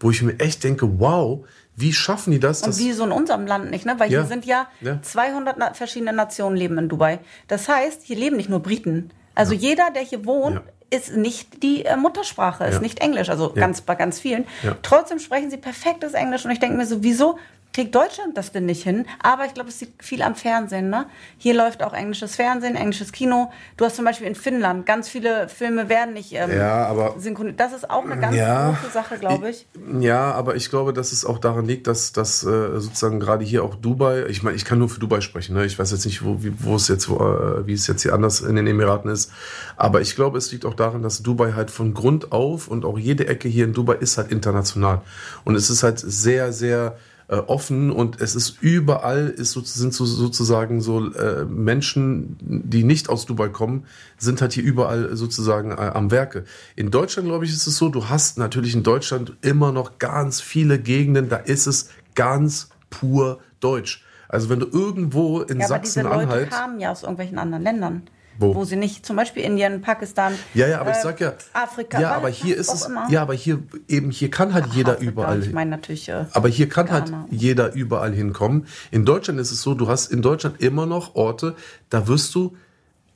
wo 0.00 0.10
ich 0.10 0.22
mir 0.22 0.40
echt 0.40 0.64
denke, 0.64 0.98
wow, 0.98 1.44
wie 1.76 1.92
schaffen 1.92 2.30
die 2.30 2.40
das? 2.40 2.62
Und 2.62 2.78
wie 2.78 2.92
so 2.92 3.04
in 3.04 3.12
unserem 3.12 3.46
Land 3.46 3.70
nicht, 3.70 3.84
ne? 3.86 3.94
Weil 3.98 4.10
Ja. 4.10 4.20
hier 4.20 4.28
sind 4.28 4.44
ja, 4.44 4.68
Ja. 4.80 5.00
200 5.02 5.56
na 5.58 5.74
verschiedene 5.74 6.12
Nationen 6.12 6.56
leben 6.56 6.78
in 6.78 6.88
Dubai. 6.88 7.18
Das 7.48 7.68
heißt, 7.68 8.02
hier 8.04 8.16
leben 8.16 8.36
nicht 8.36 8.48
nur 8.48 8.60
Briten. 8.60 9.10
Also 9.34 9.54
jeder, 9.54 9.90
der 9.92 10.02
hier 10.02 10.24
wohnt, 10.24 10.56
Ja. 10.56 10.62
ist 10.90 11.16
nicht 11.16 11.62
die 11.64 11.84
äh, 11.84 11.96
Muttersprache, 11.96 12.64
ist 12.66 12.74
Ja. 12.74 12.80
nicht 12.80 13.00
Englisch. 13.00 13.28
Also 13.28 13.52
Ja. 13.54 13.60
ganz 13.60 13.80
bei 13.80 13.94
ganz 13.96 14.20
vielen. 14.20 14.46
Ja. 14.62 14.76
Trotzdem 14.82 15.18
sprechen 15.18 15.50
sie 15.50 15.56
perfektes 15.56 16.12
Englisch 16.14 16.44
und 16.44 16.52
ich 16.52 16.60
denke 16.60 16.76
mir 16.76 16.86
so, 16.86 17.02
wieso 17.02 17.38
kriegt 17.74 17.94
Deutschland 17.94 18.36
das 18.38 18.52
denn 18.52 18.64
nicht 18.66 18.82
hin? 18.84 19.04
Aber 19.22 19.44
ich 19.44 19.52
glaube, 19.52 19.68
es 19.68 19.80
liegt 19.80 20.02
viel 20.02 20.22
am 20.22 20.34
Fernsehen. 20.36 20.88
Ne? 20.88 21.06
Hier 21.36 21.52
läuft 21.54 21.82
auch 21.82 21.92
englisches 21.92 22.36
Fernsehen, 22.36 22.76
englisches 22.76 23.12
Kino. 23.12 23.50
Du 23.76 23.84
hast 23.84 23.96
zum 23.96 24.04
Beispiel 24.04 24.26
in 24.28 24.34
Finnland 24.36 24.86
ganz 24.86 25.08
viele 25.08 25.48
Filme 25.48 25.88
werden 25.88 26.14
nicht 26.14 26.32
ähm, 26.32 26.50
Ja, 26.56 26.86
aber- 26.86 27.16
synchronisiert. 27.18 27.60
Das 27.60 27.72
ist 27.72 27.90
auch 27.90 28.04
eine 28.04 28.18
ganz 28.18 28.36
Ja. 28.36 28.70
große 28.80 28.92
Sache, 28.92 29.18
glaube 29.18 29.50
ich. 29.50 29.66
Ja, 30.00 30.32
aber 30.32 30.54
ich 30.54 30.70
glaube, 30.70 30.92
dass 30.92 31.12
es 31.12 31.24
auch 31.26 31.38
daran 31.38 31.66
liegt, 31.66 31.86
dass, 31.88 32.12
dass 32.12 32.44
äh, 32.44 32.78
sozusagen 32.80 33.18
gerade 33.20 33.44
hier 33.44 33.64
auch 33.64 33.74
Dubai, 33.74 34.24
ich 34.28 34.42
meine, 34.44 34.56
ich 34.56 34.64
kann 34.64 34.78
nur 34.78 34.88
für 34.88 35.00
Dubai 35.00 35.20
sprechen, 35.20 35.54
ne? 35.56 35.64
ich 35.66 35.78
weiß 35.78 35.90
jetzt 35.90 36.04
nicht, 36.06 36.24
wo, 36.24 36.42
wie, 36.44 36.52
wo 36.60 36.76
es 36.76 36.86
jetzt, 36.88 37.08
wo, 37.08 37.16
äh, 37.16 37.66
wie 37.66 37.72
es 37.72 37.86
jetzt 37.88 38.02
hier 38.02 38.14
anders 38.14 38.40
in 38.40 38.54
den 38.54 38.68
Emiraten 38.68 39.10
ist, 39.10 39.32
aber 39.76 40.00
ich 40.00 40.14
glaube, 40.14 40.38
es 40.38 40.52
liegt 40.52 40.64
auch 40.64 40.74
daran, 40.74 41.02
dass 41.02 41.22
Dubai 41.22 41.52
halt 41.54 41.72
von 41.72 41.92
Grund 41.92 42.30
auf 42.30 42.68
und 42.68 42.84
auch 42.84 42.98
jede 42.98 43.26
Ecke 43.26 43.48
hier 43.48 43.64
in 43.64 43.72
Dubai 43.72 43.94
ist 43.96 44.16
halt 44.16 44.30
international 44.30 45.00
und 45.44 45.56
es 45.56 45.70
ist 45.70 45.82
halt 45.82 45.98
sehr, 45.98 46.52
sehr 46.52 46.96
äh, 47.28 47.36
offen 47.36 47.90
und 47.90 48.20
es 48.20 48.34
ist 48.34 48.58
überall 48.60 49.28
ist 49.28 49.52
so, 49.52 49.60
sind 49.62 49.94
so, 49.94 50.04
sozusagen 50.04 50.80
so 50.80 51.10
äh, 51.12 51.44
Menschen, 51.44 52.36
die 52.40 52.84
nicht 52.84 53.08
aus 53.08 53.26
Dubai 53.26 53.48
kommen, 53.48 53.86
sind 54.18 54.40
halt 54.40 54.52
hier 54.52 54.64
überall 54.64 55.16
sozusagen 55.16 55.70
äh, 55.70 55.74
am 55.74 56.10
Werke. 56.10 56.44
In 56.76 56.90
Deutschland, 56.90 57.28
glaube 57.28 57.44
ich, 57.44 57.52
ist 57.52 57.66
es 57.66 57.76
so, 57.76 57.88
du 57.88 58.08
hast 58.08 58.38
natürlich 58.38 58.74
in 58.74 58.82
Deutschland 58.82 59.36
immer 59.40 59.72
noch 59.72 59.98
ganz 59.98 60.40
viele 60.40 60.78
Gegenden, 60.78 61.28
da 61.28 61.36
ist 61.36 61.66
es 61.66 61.90
ganz 62.14 62.68
pur 62.90 63.40
deutsch. 63.60 64.04
Also 64.28 64.48
wenn 64.48 64.60
du 64.60 64.66
irgendwo 64.66 65.40
in 65.40 65.60
Ja, 65.60 65.66
aber 65.66 65.78
diese 65.78 66.02
Leute 66.02 66.16
Sachsen-Anhalt... 66.16 66.50
kamen 66.50 66.80
ja 66.80 66.90
aus 66.90 67.02
irgendwelchen 67.02 67.38
anderen 67.38 67.62
Ländern. 67.62 68.02
Wo? 68.38 68.64
sie 68.64 68.76
nicht, 68.76 69.06
zum 69.06 69.16
Beispiel 69.16 69.42
Indien, 69.44 69.80
Pakistan, 69.80 70.34
Ja, 70.54 70.66
ja, 70.66 70.80
aber 70.80 70.90
ich 70.90 70.96
äh, 70.96 71.02
sag 71.02 71.20
ja, 71.20 71.34
Afrika. 71.52 72.00
ja, 72.00 72.12
aber 72.14 72.28
hier 72.28 72.56
ist 72.56 72.72
es, 72.72 72.86
immer. 72.86 73.08
ja, 73.10 73.22
aber 73.22 73.34
hier 73.34 73.62
eben 73.88 74.10
hier 74.10 74.30
kann 74.30 74.52
halt 74.54 74.66
jeder 74.74 74.92
Afrika, 74.94 75.10
überall. 75.10 75.42
Ich 75.42 75.52
meine 75.52 75.70
natürlich. 75.70 76.08
Äh, 76.08 76.24
Aber 76.32 76.48
hier 76.48 76.68
kann 76.68 76.90
halt 76.90 77.06
Ghana. 77.06 77.26
jeder 77.30 77.72
überall 77.74 78.12
hinkommen. 78.12 78.66
In 78.90 79.04
Deutschland 79.04 79.38
ist 79.40 79.52
es 79.52 79.62
so, 79.62 79.74
du 79.74 79.88
hast 79.88 80.10
in 80.10 80.22
Deutschland 80.22 80.60
immer 80.60 80.86
noch 80.86 81.14
Orte, 81.14 81.54
da 81.90 82.08
wirst 82.08 82.34
du 82.34 82.56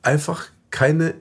einfach 0.01 0.45
keine 0.71 1.15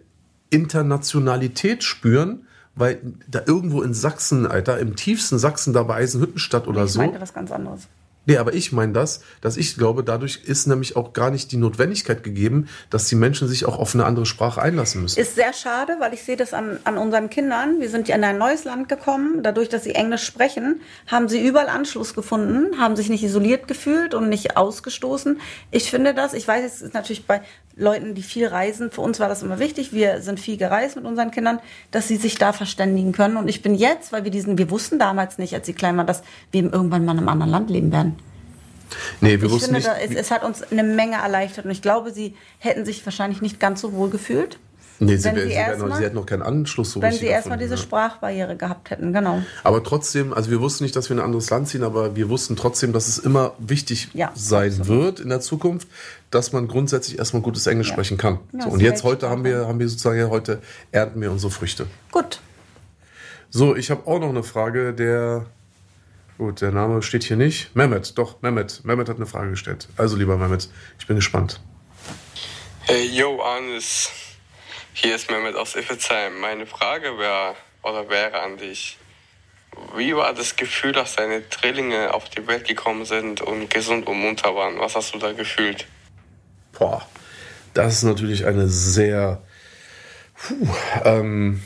Internationalität 0.51 1.83
spüren, 1.85 2.47
weil 2.75 3.01
da 3.27 3.43
irgendwo 3.47 3.83
in 3.83 3.95
Sachsen, 3.95 4.47
Alter, 4.47 4.79
im 4.79 4.95
tiefsten 4.97 5.39
Sachsen, 5.39 5.73
da 5.73 5.83
bei 5.83 5.97
Eisenhüttenstadt 5.97 6.69
oder 6.69 6.85
ich 6.85 6.93
so. 6.93 7.01
meinte 7.01 7.21
was 7.21 7.35
ganz 7.35 7.51
anderes. 7.51 7.89
Nee, 8.29 8.37
aber 8.37 8.53
ich 8.53 8.73
meine 8.73 8.93
das, 8.93 9.23
dass 9.41 9.57
ich 9.57 9.79
glaube, 9.79 10.05
dadurch 10.05 10.43
ist 10.45 10.67
nämlich 10.67 10.97
auch 10.97 11.15
gar 11.15 11.31
nicht 11.31 11.51
die 11.51 11.57
Notwendigkeit 11.57 12.23
gegeben, 12.23 12.69
dass 12.91 13.07
die 13.07 13.15
Menschen 13.15 13.49
sich 13.49 13.65
auch 13.65 13.79
auf 13.79 13.95
eine 13.95 14.05
andere 14.05 14.27
Sprache 14.27 14.61
einlassen 14.61 15.01
müssen. 15.01 15.19
Ist 15.19 15.35
sehr 15.35 15.55
schade, 15.55 15.97
weil 15.99 16.13
ich 16.13 16.23
sehe 16.23 16.37
das 16.37 16.53
an, 16.53 16.79
an 16.85 16.99
unseren 16.99 17.31
Kindern. 17.31 17.81
Wir 17.81 17.89
sind 17.89 18.07
ja 18.07 18.17
in 18.17 18.25
ein 18.25 18.37
neues 18.37 18.65
Land 18.65 18.91
gekommen. 18.91 19.43
Dadurch, 19.43 19.71
dass 19.71 19.85
sie 19.85 19.95
Englisch 19.95 20.25
sprechen, 20.25 20.83
haben 21.07 21.31
sie 21.31 21.43
überall 21.43 21.71
Anschluss 21.71 22.13
gefunden, 22.13 22.79
haben 22.79 22.97
sich 22.97 23.09
nicht 23.09 23.25
isoliert 23.25 23.67
gefühlt 23.67 24.13
und 24.13 24.29
nicht 24.29 24.59
ausgestoßen. 24.59 25.41
Ich 25.71 25.91
finde 25.91 26.13
das, 26.13 26.35
ich 26.35 26.47
weiß, 26.47 26.67
es 26.67 26.83
ist 26.83 26.93
natürlich 26.93 27.25
bei 27.25 27.41
Leuten, 27.79 28.15
die 28.15 28.23
viel 28.23 28.47
reisen, 28.47 28.91
für 28.91 29.01
uns 29.01 29.21
war 29.21 29.29
das 29.29 29.43
immer 29.43 29.59
wichtig. 29.61 29.93
Wir 29.93 30.21
sind 30.21 30.41
viel 30.41 30.57
gereist 30.57 30.97
mit 30.97 31.05
unseren 31.05 31.31
Kindern, 31.31 31.61
dass 31.93 32.09
sie 32.09 32.17
sich 32.17 32.35
da 32.37 32.53
verständigen 32.53 33.13
können. 33.13 33.37
Und 33.37 33.49
ich 33.49 33.63
bin 33.63 33.75
jetzt, 33.75 34.13
weil 34.13 34.25
wir 34.25 34.33
diesen, 34.33 34.59
wir 34.59 34.71
wussten 34.71 34.99
damals 34.99 35.39
nicht, 35.39 35.55
als 35.55 35.67
sie 35.67 35.75
klein 35.75 35.97
waren, 35.97 36.07
dass 36.07 36.23
wir 36.51 36.65
irgendwann 36.65 37.05
mal 37.05 37.13
in 37.13 37.19
einem 37.19 37.29
anderen 37.29 37.53
Land 37.53 37.71
leben 37.71 37.93
werden. 37.93 38.18
Nee, 39.21 39.41
wir 39.41 39.45
Ich 39.49 39.53
wussten 39.53 39.75
finde, 39.75 39.89
nicht. 40.01 40.11
es, 40.11 40.17
es 40.17 40.31
hat 40.31 40.45
uns 40.45 40.63
eine 40.71 40.83
Menge 40.83 41.17
erleichtert 41.17 41.65
und 41.65 41.71
ich 41.71 41.83
glaube, 41.83 42.13
sie 42.13 42.35
hätten 42.59 42.85
sich 42.85 43.05
wahrscheinlich 43.07 43.41
nicht 43.43 43.61
ganz 43.61 43.81
so 43.81 43.93
wohl 43.93 44.11
gefühlt, 44.11 44.59
nee, 45.01 45.17
sie, 45.17 45.25
wenn 45.27 45.35
sie, 45.37 45.43
sie 45.43 45.49
erst 45.53 45.69
hätten 45.71 45.81
noch- 45.83 45.89
mal- 45.89 45.97
sie 45.99 46.05
hätten 46.05 46.17
noch 46.17 46.27
keinen 46.27 46.43
Anschluss 46.43 46.93
so 46.93 47.03
wenn 47.03 47.13
sie 47.13 47.27
erstmal 47.27 47.59
diese 47.59 47.75
ja. 47.75 47.77
Sprachbarriere 47.77 48.57
gehabt 48.57 48.91
hätten. 48.91 49.13
Genau. 49.13 49.43
Aber 49.65 49.83
trotzdem, 49.85 50.33
also 50.33 50.51
wir 50.51 50.61
wussten 50.61 50.85
nicht, 50.85 50.97
dass 50.97 51.09
wir 51.09 51.15
in 51.15 51.21
ein 51.21 51.25
anderes 51.27 51.51
Land 51.51 51.69
ziehen, 51.69 51.83
aber 51.85 52.17
wir 52.17 52.29
wussten 52.29 52.57
trotzdem, 52.57 52.93
dass 52.93 53.09
es 53.09 53.19
immer 53.19 53.53
wichtig 53.59 54.09
Ja, 54.15 54.33
sein 54.35 54.71
absolut. 54.81 54.89
wird 55.05 55.21
in 55.21 55.29
der 55.29 55.41
Zukunft, 55.41 55.87
dass 56.31 56.53
man 56.53 56.67
grundsätzlich 56.69 57.19
erstmal 57.19 57.43
gutes 57.43 57.67
Englisch 57.67 57.89
Ja. 57.89 57.95
sprechen 57.95 58.17
kann. 58.19 58.39
So, 58.59 58.69
und 58.69 58.81
jetzt 58.81 59.05
heute 59.05 59.29
haben 59.31 59.45
wir, 59.45 59.67
haben 59.69 59.79
wir 59.79 59.89
sozusagen 59.89 60.29
heute 60.31 60.61
ernten 60.93 61.21
wir 61.21 61.31
unsere 61.31 61.51
Früchte. 61.53 61.87
Gut. 62.11 62.41
So, 63.51 63.75
ich 63.77 63.91
habe 63.91 64.07
auch 64.07 64.19
noch 64.21 64.29
eine 64.29 64.43
Frage, 64.43 64.93
der 64.93 65.47
gut, 66.39 66.61
der 66.61 66.71
Name 66.71 67.03
steht 67.03 67.25
hier 67.25 67.37
nicht. 67.37 67.75
Mehmet, 67.77 68.17
doch, 68.17 68.41
Mehmet. 68.41 68.85
Mehmet 68.85 69.09
hat 69.09 69.17
eine 69.17 69.27
Frage 69.27 69.51
gestellt. 69.51 69.89
Also 69.97 70.17
lieber 70.17 70.37
Mehmet, 70.37 70.69
ich 70.99 71.07
bin 71.07 71.17
gespannt. 71.17 71.61
Hey, 72.83 73.05
yo, 73.07 73.43
Anis. 73.43 74.11
Hier 74.95 75.15
ist 75.15 75.31
Mehmet 75.31 75.57
aus 75.57 75.77
Iffezheim. 75.77 76.41
Meine 76.41 76.67
Frage 76.67 77.19
wäre 77.19 77.55
oder 77.83 78.09
wäre 78.09 78.41
an 78.41 78.57
dich. 78.57 78.99
Wie 79.97 80.15
war 80.17 80.33
das 80.33 80.57
Gefühl, 80.57 80.93
dass 80.93 81.17
deine 81.17 81.43
Drillinge 81.43 82.15
auf 82.15 82.29
die 82.31 82.47
Welt 82.47 82.67
gekommen 82.67 83.05
sind 83.05 83.41
und 83.41 83.71
gesund 83.71 84.07
und 84.07 84.19
munter 84.19 84.55
waren? 84.55 84.79
Was 84.79 84.97
hast 84.97 85.15
du 85.15 85.19
da 85.19 85.33
gefühlt? 85.33 85.87
Boah, 86.73 87.07
das 87.75 87.95
ist 87.95 88.03
natürlich 88.05 88.47
eine 88.47 88.69
sehr, 88.69 89.43
puh, 90.35 90.67
ähm, 91.05 91.63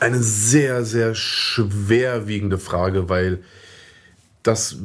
eine 0.00 0.22
sehr, 0.22 0.84
sehr 0.84 1.14
schwerwiegende 1.14 2.58
Frage, 2.58 3.08
weil 3.08 3.42
das, 4.42 4.76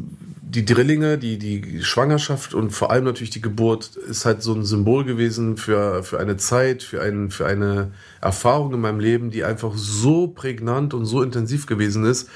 die 0.41 0.65
Drillinge, 0.65 1.17
die, 1.17 1.37
die 1.37 1.83
Schwangerschaft 1.83 2.53
und 2.53 2.71
vor 2.71 2.91
allem 2.91 3.05
natürlich 3.05 3.31
die 3.31 3.41
Geburt 3.41 3.95
ist 3.95 4.25
halt 4.25 4.43
so 4.43 4.53
ein 4.53 4.63
Symbol 4.63 5.03
gewesen 5.03 5.57
für, 5.57 6.03
für 6.03 6.19
eine 6.19 6.37
Zeit, 6.37 6.83
für, 6.83 7.01
ein, 7.01 7.31
für 7.31 7.45
eine 7.45 7.91
Erfahrung 8.21 8.73
in 8.73 8.81
meinem 8.81 8.99
Leben, 8.99 9.31
die 9.31 9.43
einfach 9.43 9.73
so 9.75 10.27
prägnant 10.27 10.93
und 10.93 11.05
so 11.05 11.21
intensiv 11.21 11.65
gewesen 11.65 12.05
ist. 12.05 12.29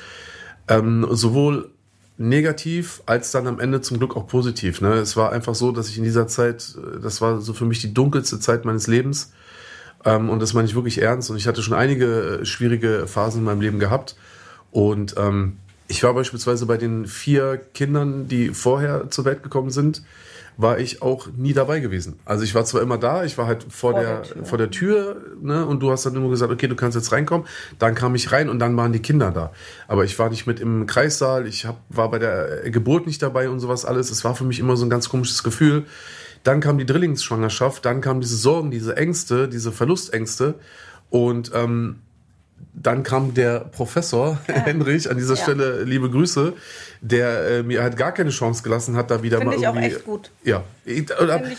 Ähm, 0.67 1.05
sowohl 1.11 1.69
negativ 2.17 3.01
als 3.05 3.31
dann 3.31 3.47
am 3.47 3.59
Ende 3.59 3.81
zum 3.81 3.97
Glück 3.97 4.15
auch 4.15 4.27
positiv. 4.27 4.81
Ne? 4.81 4.93
Es 4.93 5.17
war 5.17 5.31
einfach 5.31 5.55
so, 5.55 5.71
dass 5.71 5.89
ich 5.89 5.97
in 5.97 6.03
dieser 6.03 6.27
Zeit, 6.27 6.77
das 7.01 7.21
war 7.21 7.41
so 7.41 7.53
für 7.53 7.65
mich 7.65 7.81
die 7.81 7.93
dunkelste 7.93 8.39
Zeit 8.39 8.65
meines 8.65 8.87
Lebens. 8.87 9.33
Ähm, 10.05 10.29
und 10.29 10.41
das 10.41 10.53
meine 10.53 10.67
ich 10.67 10.75
wirklich 10.75 11.01
ernst. 11.01 11.29
Und 11.29 11.37
ich 11.37 11.47
hatte 11.47 11.61
schon 11.61 11.73
einige 11.73 12.41
äh, 12.41 12.45
schwierige 12.45 13.07
Phasen 13.07 13.39
in 13.39 13.45
meinem 13.45 13.61
Leben 13.61 13.79
gehabt. 13.79 14.15
Und 14.71 15.15
ähm, 15.17 15.57
ich 15.91 16.01
war 16.03 16.13
beispielsweise 16.13 16.65
bei 16.65 16.77
den 16.77 17.05
vier 17.05 17.57
Kindern, 17.57 18.29
die 18.29 18.49
vorher 18.49 19.09
zur 19.09 19.25
Welt 19.25 19.43
gekommen 19.43 19.71
sind, 19.71 20.03
war 20.55 20.79
ich 20.79 21.01
auch 21.01 21.27
nie 21.35 21.51
dabei 21.51 21.81
gewesen. 21.81 22.17
Also 22.23 22.45
ich 22.45 22.55
war 22.55 22.63
zwar 22.63 22.81
immer 22.81 22.97
da, 22.97 23.25
ich 23.25 23.37
war 23.37 23.45
halt 23.45 23.63
vor, 23.63 23.91
Vor 23.91 23.99
der, 23.99 24.21
der 24.21 24.23
Tür. 24.23 24.45
vor 24.45 24.57
der 24.57 24.71
Tür, 24.71 25.15
ne, 25.41 25.65
und 25.65 25.81
du 25.81 25.91
hast 25.91 26.05
dann 26.05 26.15
immer 26.15 26.29
gesagt, 26.29 26.49
okay, 26.49 26.69
du 26.69 26.75
kannst 26.77 26.95
jetzt 26.95 27.11
reinkommen. 27.11 27.45
Dann 27.77 27.93
kam 27.93 28.15
ich 28.15 28.31
rein 28.31 28.49
und 28.49 28.59
dann 28.59 28.77
waren 28.77 28.93
die 28.93 29.01
Kinder 29.01 29.31
da. 29.31 29.51
Aber 29.89 30.05
ich 30.05 30.17
war 30.17 30.29
nicht 30.29 30.47
mit 30.47 30.61
im 30.61 30.85
Kreissaal, 30.87 31.45
ich 31.45 31.65
hab, 31.65 31.81
war 31.89 32.09
bei 32.09 32.19
der 32.19 32.69
Geburt 32.71 33.05
nicht 33.05 33.21
dabei 33.21 33.49
und 33.49 33.59
sowas 33.59 33.83
alles. 33.83 34.11
Es 34.11 34.23
war 34.23 34.33
für 34.33 34.45
mich 34.45 34.59
immer 34.59 34.77
so 34.77 34.85
ein 34.85 34.89
ganz 34.89 35.09
komisches 35.09 35.43
Gefühl. 35.43 35.85
Dann 36.43 36.61
kam 36.61 36.77
die 36.77 36.85
Drillingsschwangerschaft, 36.85 37.83
dann 37.83 37.99
kamen 37.99 38.21
diese 38.21 38.37
Sorgen, 38.37 38.71
diese 38.71 38.95
Ängste, 38.95 39.49
diese 39.49 39.73
Verlustängste. 39.73 40.55
Und 41.09 41.51
ähm, 41.53 41.97
dann 42.73 43.03
kam 43.03 43.33
der 43.33 43.59
Professor 43.61 44.39
Henrich, 44.47 45.09
an 45.09 45.17
dieser 45.17 45.35
Ja. 45.35 45.41
Stelle 45.43 45.83
liebe 45.83 46.09
Grüße, 46.09 46.53
der 47.01 47.47
äh, 47.49 47.63
mir 47.63 47.81
halt 47.83 47.97
gar 47.97 48.11
keine 48.11 48.29
Chance 48.29 48.63
gelassen 48.63 48.95
hat, 48.95 49.09
da 49.11 49.23
wieder 49.23 49.37
Finde 49.39 49.55
mal 49.55 49.59
ich 49.61 49.67
auch 49.67 49.75
irgendwie. 49.75 49.95
echt 49.95 50.05
gut. 50.05 50.31
Ja, 50.43 50.63
richtig 50.85 51.17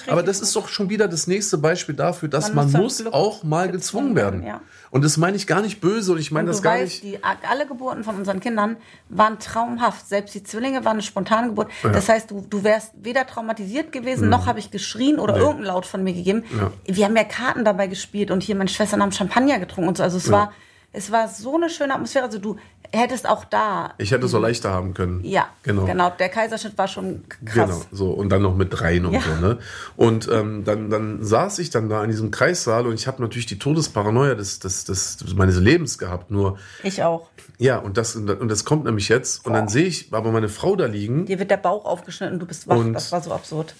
aber 0.08 0.22
das 0.22 0.40
ist 0.40 0.54
doch 0.54 0.68
schon 0.68 0.88
wieder 0.90 1.08
das 1.08 1.26
nächste 1.26 1.58
Beispiel 1.58 1.94
dafür, 1.94 2.28
dass 2.28 2.52
Man 2.54 2.70
man, 2.70 2.82
muss 2.82 3.04
auch 3.06 3.42
mal 3.42 3.70
gezwungen 3.70 4.14
werden. 4.16 4.44
ja. 4.44 4.60
Und 4.90 5.04
das 5.04 5.16
meine 5.16 5.38
ich 5.38 5.46
gar 5.46 5.62
nicht 5.62 5.80
böse 5.80 6.12
und 6.12 6.18
ich 6.18 6.30
meine 6.32 6.50
Und 6.50 6.54
das 6.56 6.62
gar 6.62 6.74
weißt, 6.74 7.02
nicht. 7.02 7.16
die, 7.16 7.24
alle 7.48 7.66
Geburten 7.66 8.04
von 8.04 8.14
unseren 8.16 8.40
Kindern 8.40 8.76
waren 9.08 9.38
traumhaft. 9.38 10.06
Selbst 10.06 10.34
die 10.34 10.42
Zwillinge 10.44 10.84
waren 10.84 10.92
eine 10.92 11.02
spontane 11.02 11.48
Geburt. 11.48 11.70
Das 11.82 12.10
heißt, 12.10 12.30
du, 12.30 12.44
du 12.50 12.62
wärst 12.62 12.92
weder 13.02 13.26
traumatisiert 13.26 13.90
gewesen, 13.90 14.28
noch 14.28 14.46
habe 14.46 14.58
ich 14.58 14.70
geschrien 14.70 15.18
oder 15.18 15.36
irgendein 15.38 15.64
Laut 15.64 15.86
von 15.86 16.04
mir 16.04 16.12
gegeben. 16.12 16.44
Mhm. 16.50 16.58
Ja. 16.58 16.72
Wir 16.84 17.04
haben 17.06 17.16
ja 17.16 17.24
Karten 17.24 17.64
dabei 17.64 17.86
gespielt 17.86 18.30
und 18.30 18.42
hier 18.42 18.54
meine 18.54 18.68
Schwestern 18.68 19.00
haben 19.00 19.12
Champagner 19.12 19.58
getrunken 19.58 19.88
und 19.88 19.96
so. 19.96 20.02
Also 20.02 20.18
es 20.18 20.30
war, 20.30 20.52
es 20.92 21.10
war 21.10 21.28
so 21.28 21.56
eine 21.56 21.70
schöne 21.70 21.94
Atmosphäre. 21.94 22.24
Also 22.26 22.38
du 22.38 22.56
hättest 22.92 23.26
auch 23.26 23.44
da. 23.46 23.94
Ich 23.96 24.10
hätte 24.10 24.26
es 24.26 24.34
auch 24.34 24.40
leichter 24.40 24.70
haben 24.70 24.92
können. 24.92 25.24
Ja, 25.24 25.48
genau. 25.62 25.86
genau. 25.86 26.10
Der 26.10 26.28
Kaiserschnitt 26.28 26.76
war 26.76 26.86
schon 26.88 27.24
krass. 27.46 27.54
Genau, 27.68 27.82
so 27.90 28.10
und 28.10 28.28
dann 28.28 28.42
noch 28.42 28.54
mit 28.54 28.68
dreien 28.78 29.06
und 29.06 29.14
Ja. 29.14 29.20
so, 29.22 29.34
ne? 29.40 29.58
Und 29.96 30.28
ähm, 30.30 30.64
dann, 30.64 30.90
dann 30.90 31.24
saß 31.24 31.58
ich 31.60 31.70
dann 31.70 31.88
da 31.88 32.04
in 32.04 32.10
diesem 32.10 32.30
Kreissaal 32.30 32.86
und 32.86 32.94
ich 32.94 33.06
habe 33.06 33.22
natürlich 33.22 33.46
die 33.46 33.58
Todesparanoia 33.58 34.34
des, 34.34 34.58
des, 34.58 34.84
des, 34.84 35.18
meines 35.34 35.56
Lebens 35.58 35.96
gehabt. 35.96 36.30
Nur, 36.30 36.58
Ich 36.82 37.02
auch. 37.02 37.28
ja, 37.56 37.78
und 37.78 37.96
das, 37.96 38.14
und 38.16 38.48
das 38.48 38.64
kommt 38.66 38.84
nämlich 38.84 39.08
jetzt. 39.08 39.46
Und 39.46 39.54
dann 39.54 39.68
sehe 39.68 39.86
ich 39.86 40.12
aber 40.12 40.30
meine 40.30 40.50
Frau 40.50 40.76
da 40.76 40.84
liegen, 40.84 41.24
Dir 41.24 41.38
wird 41.38 41.50
der 41.50 41.56
Bauch 41.56 41.86
aufgeschnitten, 41.86 42.38
du 42.38 42.44
bist 42.46 42.68
wach. 42.68 42.76
Und- 42.76 42.92
das 42.92 43.10
war 43.12 43.22
so 43.22 43.32
absurd. 43.32 43.74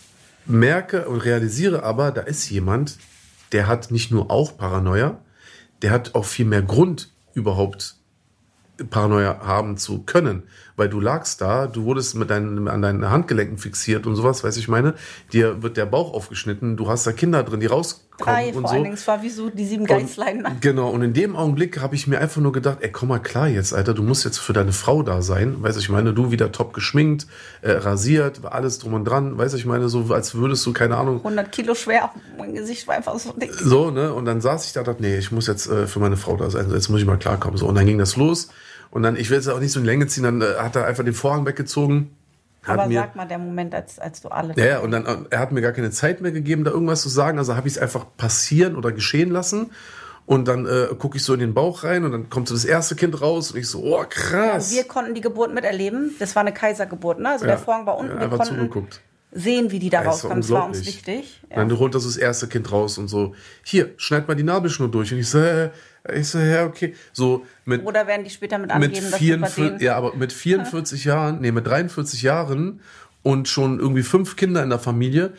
merke 0.46 1.06
und 1.08 1.20
realisiere 1.20 1.82
aber, 1.82 2.10
da 2.10 2.22
ist 2.22 2.48
jemand, 2.48 2.96
der 3.52 3.66
hat 3.66 3.90
nicht 3.90 4.10
nur 4.10 4.30
auch 4.30 4.56
Paranoia, 4.56 5.18
der 5.82 5.90
hat 5.90 6.14
auch 6.14 6.24
viel 6.24 6.46
mehr 6.46 6.62
Grund, 6.62 7.10
überhaupt 7.34 7.96
Paranoia 8.90 9.40
haben 9.44 9.76
zu 9.76 10.02
können. 10.02 10.44
Weil 10.76 10.88
du 10.88 11.00
lagst 11.00 11.40
da, 11.40 11.66
du 11.66 11.84
wurdest 11.84 12.14
mit 12.14 12.30
deinen, 12.30 12.66
an 12.68 12.80
deinen 12.82 13.10
Handgelenken 13.10 13.58
fixiert 13.58 14.06
und 14.06 14.16
sowas, 14.16 14.42
weiß 14.42 14.56
ich 14.56 14.68
meine. 14.68 14.94
Dir 15.32 15.62
wird 15.62 15.76
der 15.76 15.86
Bauch 15.86 16.14
aufgeschnitten, 16.14 16.76
du 16.76 16.88
hast 16.88 17.06
da 17.06 17.12
Kinder 17.12 17.42
drin, 17.42 17.60
die 17.60 17.66
rauskommen 17.66 18.02
Drei 18.18 18.46
und 18.48 18.52
vor 18.54 18.62
so. 18.62 18.68
allen 18.74 18.82
Dingen. 18.84 18.94
Es 18.94 19.06
war 19.08 19.22
wie 19.22 19.30
so 19.30 19.50
die 19.50 19.64
sieben 19.66 19.82
Und- 19.82 19.88
Geißlein. 19.88 20.46
Genau, 20.60 20.90
und 20.90 21.02
in 21.02 21.12
dem 21.12 21.34
Augenblick 21.34 21.80
habe 21.80 21.94
ich 21.94 22.06
mir 22.06 22.18
einfach 22.20 22.40
nur 22.40 22.52
gedacht, 22.52 22.78
ey, 22.80 22.90
komm 22.92 23.08
mal 23.08 23.18
klar 23.18 23.48
jetzt, 23.48 23.74
Alter, 23.74 23.94
du 23.94 24.02
musst 24.02 24.24
jetzt 24.24 24.38
für 24.38 24.52
deine 24.52 24.72
Frau 24.72 25.02
da 25.02 25.22
sein. 25.22 25.56
Weißt 25.62 25.76
du, 25.76 25.80
ich 25.80 25.88
meine, 25.88 26.12
du 26.14 26.30
wieder 26.30 26.52
top 26.52 26.72
geschminkt, 26.74 27.26
äh, 27.62 27.72
rasiert, 27.72 28.40
alles 28.44 28.78
drum 28.78 28.94
und 28.94 29.04
dran. 29.04 29.36
Weißt 29.38 29.54
du, 29.54 29.58
ich 29.58 29.66
meine, 29.66 29.88
so 29.88 30.12
als 30.12 30.34
würdest 30.34 30.64
du, 30.66 30.72
keine 30.72 30.96
Ahnung, 30.98 31.16
100 31.18 31.50
Kilo 31.52 31.74
schwer, 31.74 32.10
mein 32.38 32.54
Gesicht 32.54 32.86
war 32.86 32.94
einfach 32.96 33.18
so 33.18 33.32
dick. 33.32 33.52
so, 33.54 33.90
ne? 33.90 34.12
Und 34.14 34.24
dann 34.26 34.40
saß 34.40 34.66
ich 34.66 34.72
da 34.72 34.82
dachte, 34.82 35.02
nee, 35.02 35.16
ich 35.18 35.32
muss 35.32 35.46
jetzt 35.46 35.66
äh, 35.68 35.86
für 35.86 35.98
meine 35.98 36.16
Frau 36.16 36.36
da 36.36 36.48
sein. 36.50 36.70
Jetzt 36.70 36.88
muss 36.90 37.00
ich 37.00 37.06
mal 37.06 37.18
klarkommen. 37.18 37.56
So, 37.58 37.66
und 37.66 37.74
dann 37.74 37.86
ging 37.86 37.98
das 37.98 38.16
los. 38.16 38.48
Und 38.92 39.02
dann, 39.02 39.16
ich 39.16 39.30
will 39.30 39.38
es 39.38 39.48
auch 39.48 39.58
nicht 39.58 39.72
so 39.72 39.80
in 39.80 39.86
Länge 39.86 40.06
ziehen, 40.06 40.22
dann 40.22 40.40
äh, 40.40 40.54
hat 40.58 40.76
er 40.76 40.84
einfach 40.86 41.02
den 41.02 41.14
Vorhang 41.14 41.44
weggezogen. 41.46 42.14
Aber 42.64 42.86
mir, 42.86 43.00
sag 43.00 43.16
mal, 43.16 43.26
der 43.26 43.38
Moment, 43.38 43.74
als, 43.74 43.98
als 43.98 44.20
du 44.20 44.28
alle. 44.28 44.54
ja, 44.56 44.64
ja, 44.64 44.78
und 44.78 44.92
dann, 44.92 45.04
äh, 45.06 45.16
er 45.30 45.38
hat 45.40 45.50
mir 45.50 45.62
gar 45.62 45.72
keine 45.72 45.90
Zeit 45.90 46.20
mehr 46.20 46.30
gegeben, 46.30 46.62
da 46.62 46.70
irgendwas 46.70 47.02
zu 47.02 47.08
sagen. 47.08 47.38
Also 47.38 47.56
habe 47.56 47.66
ich 47.66 47.74
es 47.74 47.80
einfach 47.80 48.06
passieren 48.16 48.76
oder 48.76 48.92
geschehen 48.92 49.30
lassen. 49.30 49.70
Und 50.26 50.46
dann 50.46 50.66
äh, 50.66 50.94
gucke 50.96 51.16
ich 51.16 51.24
so 51.24 51.34
in 51.34 51.40
den 51.40 51.52
Bauch 51.54 51.82
rein 51.82 52.04
und 52.04 52.12
dann 52.12 52.30
kommt 52.30 52.46
so 52.46 52.54
das 52.54 52.64
erste 52.64 52.94
Kind 52.94 53.20
raus 53.20 53.50
und 53.50 53.58
ich 53.58 53.68
so, 53.68 53.82
oh 53.82 54.04
krass. 54.08 54.70
Wir 54.70 54.84
konnten 54.84 55.14
die 55.14 55.20
Geburt 55.20 55.52
miterleben. 55.52 56.12
Das 56.20 56.36
war 56.36 56.42
eine 56.42 56.52
Kaisergeburt, 56.52 57.18
ne? 57.18 57.30
Also 57.30 57.44
Ja. 57.46 57.52
der 57.52 57.58
Vorhang 57.58 57.86
war 57.86 57.96
unten. 57.98 58.14
Ja, 58.20 58.30
wir 58.30 58.38
konnten 58.38 58.54
zugeguckt. 58.54 59.00
sehen, 59.32 59.72
wie 59.72 59.80
die 59.80 59.90
da 59.90 60.02
rauskamen. 60.02 60.42
Das 60.42 60.50
war 60.50 60.66
uns 60.66 60.86
wichtig. 60.86 61.42
Dann 61.50 61.76
holt 61.76 61.96
das 61.96 62.04
das 62.04 62.16
erste 62.16 62.46
Kind 62.46 62.70
raus 62.70 62.98
und 62.98 63.08
so, 63.08 63.34
hier, 63.64 63.94
schneid 63.96 64.28
mal 64.28 64.34
die 64.36 64.44
Nabelschnur 64.44 64.88
durch. 64.90 65.12
Und 65.12 65.18
ich 65.18 65.28
so, 65.28 65.38
äh, 65.38 65.70
ich 66.14 66.28
so, 66.28 66.38
ja, 66.38 66.64
okay. 66.66 66.94
So 67.12 67.44
mit 67.64 67.84
Oder 67.84 68.06
werden 68.06 68.24
die 68.24 68.30
später 68.30 68.58
mit 68.58 68.68
mit 68.68 68.74
angeben, 68.76 69.10
bei 69.10 69.18
44, 69.18 69.64
denen... 69.64 69.80
ja, 69.80 69.96
aber 69.96 70.14
mit 70.16 70.32
44 70.32 71.04
Jahren, 71.04 71.40
nee, 71.40 71.52
mit 71.52 71.66
43 71.66 72.22
Jahren 72.22 72.80
und 73.22 73.48
schon 73.48 73.78
irgendwie 73.78 74.02
fünf 74.02 74.36
Kinder 74.36 74.62
in 74.62 74.70
der 74.70 74.78
Familie, 74.78 75.32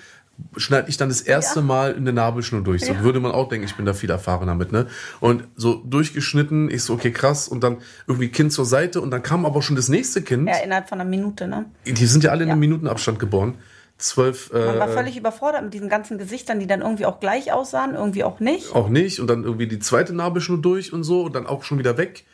schneide 0.58 0.90
ich 0.90 0.98
dann 0.98 1.10
das 1.10 1.22
erste 1.22 1.60
Ja. 1.60 1.66
Mal 1.66 1.96
eine 1.96 2.12
Nabelschnur 2.14 2.64
durch. 2.64 2.82
So 2.86 2.94
Ja. 2.94 3.04
würde 3.04 3.20
man 3.20 3.32
auch 3.32 3.50
denken, 3.50 3.66
ich 3.66 3.76
bin 3.76 3.86
da 3.86 3.94
viel 3.94 4.10
erfahrener 4.10 4.56
mit, 4.56 4.72
ne? 4.72 4.88
Und 5.20 5.44
so 5.56 5.76
durchgeschnitten, 5.86 6.72
ich 6.72 6.84
so, 6.84 6.94
okay, 6.94 7.12
krass. 7.12 7.48
Und 7.48 7.64
dann 7.64 7.78
irgendwie 8.08 8.30
Kind 8.30 8.52
zur 8.52 8.66
Seite 8.66 9.02
und 9.02 9.12
dann 9.12 9.22
kam 9.22 9.46
aber 9.46 9.62
schon 9.62 9.76
das 9.76 9.90
nächste 9.90 10.22
Kind. 10.22 10.48
Ja, 10.48 10.58
innerhalb 10.58 10.90
von 10.90 11.00
einer 11.00 11.10
Minute, 11.10 11.48
ne? 11.48 11.66
Die 11.86 12.06
sind 12.06 12.24
ja 12.24 12.32
alle 12.32 12.44
in 12.44 12.50
Ja. 12.50 12.54
einem 12.54 12.62
Minutenabstand 12.62 13.20
geboren. 13.20 13.56
Zwölf, 13.98 14.52
Man 14.52 14.80
war 14.80 14.90
äh, 14.90 14.94
völlig 14.94 15.16
überfordert 15.18 15.64
mit 15.64 15.74
diesen 15.74 15.88
ganzen 15.88 16.18
Gesichtern, 16.18 16.60
die 16.60 16.68
dann 16.68 16.82
irgendwie 16.82 17.06
auch 17.06 17.20
gleich 17.20 17.54
aussahen, 17.54 17.94
irgendwie 17.96 18.24
auch 18.24 18.40
nicht. 18.40 18.76
auch 18.76 18.90
nicht. 18.90 19.20
Und 19.20 19.28
dann 19.28 19.44
irgendwie 19.44 19.68
die 19.68 19.80
zweite 19.80 20.14
Nabelschnur 20.14 20.62
durch 20.62 20.92
und 20.92 21.04
so 21.04 21.22
und 21.22 21.36
dann 21.36 21.46
auch 21.48 21.64
schon 21.64 21.78
wieder 21.80 21.98
weg. 21.98 22.26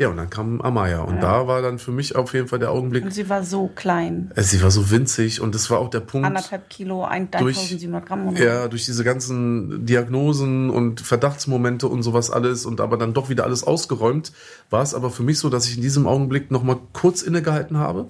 Ja, 0.00 0.10
und 0.10 0.16
dann 0.16 0.30
kam 0.30 0.60
Amaya. 0.60 1.00
Und 1.00 1.20
da 1.20 1.48
war 1.48 1.60
dann 1.60 1.80
für 1.80 1.90
mich 1.90 2.14
auf 2.14 2.32
jeden 2.32 2.46
Fall 2.46 2.60
der 2.60 2.70
Augenblick, 2.70 3.02
Und 3.02 3.10
sie 3.12 3.28
war 3.28 3.42
so 3.42 3.66
klein. 3.74 4.30
äh, 4.36 4.42
sie 4.44 4.62
war 4.62 4.70
so 4.70 4.92
winzig 4.92 5.40
und 5.40 5.56
das 5.56 5.70
war 5.70 5.80
auch 5.80 5.90
der 5.90 5.98
Punkt. 5.98 6.24
Anderthalb 6.24 6.70
Kilo, 6.70 7.02
ein- 7.02 7.28
Durch- 7.32 7.56
1700 7.58 8.06
Gramm. 8.06 8.28
Oder. 8.28 8.40
Ja, 8.44 8.68
durch 8.68 8.84
diese 8.84 9.02
ganzen 9.02 9.86
Diagnosen 9.86 10.70
und 10.70 11.00
Verdachtsmomente 11.00 11.88
und 11.88 12.04
sowas 12.04 12.30
alles 12.30 12.64
und 12.64 12.80
aber 12.80 12.96
dann 12.96 13.12
doch 13.12 13.28
wieder 13.28 13.42
alles 13.42 13.64
ausgeräumt, 13.64 14.30
war 14.70 14.82
es 14.84 14.94
aber 14.94 15.10
für 15.10 15.24
mich 15.24 15.40
so, 15.40 15.48
dass 15.48 15.66
ich 15.66 15.74
in 15.74 15.82
diesem 15.82 16.06
Augenblick 16.06 16.52
nochmal 16.52 16.76
kurz 16.92 17.22
innegehalten 17.22 17.78
habe, 17.78 18.06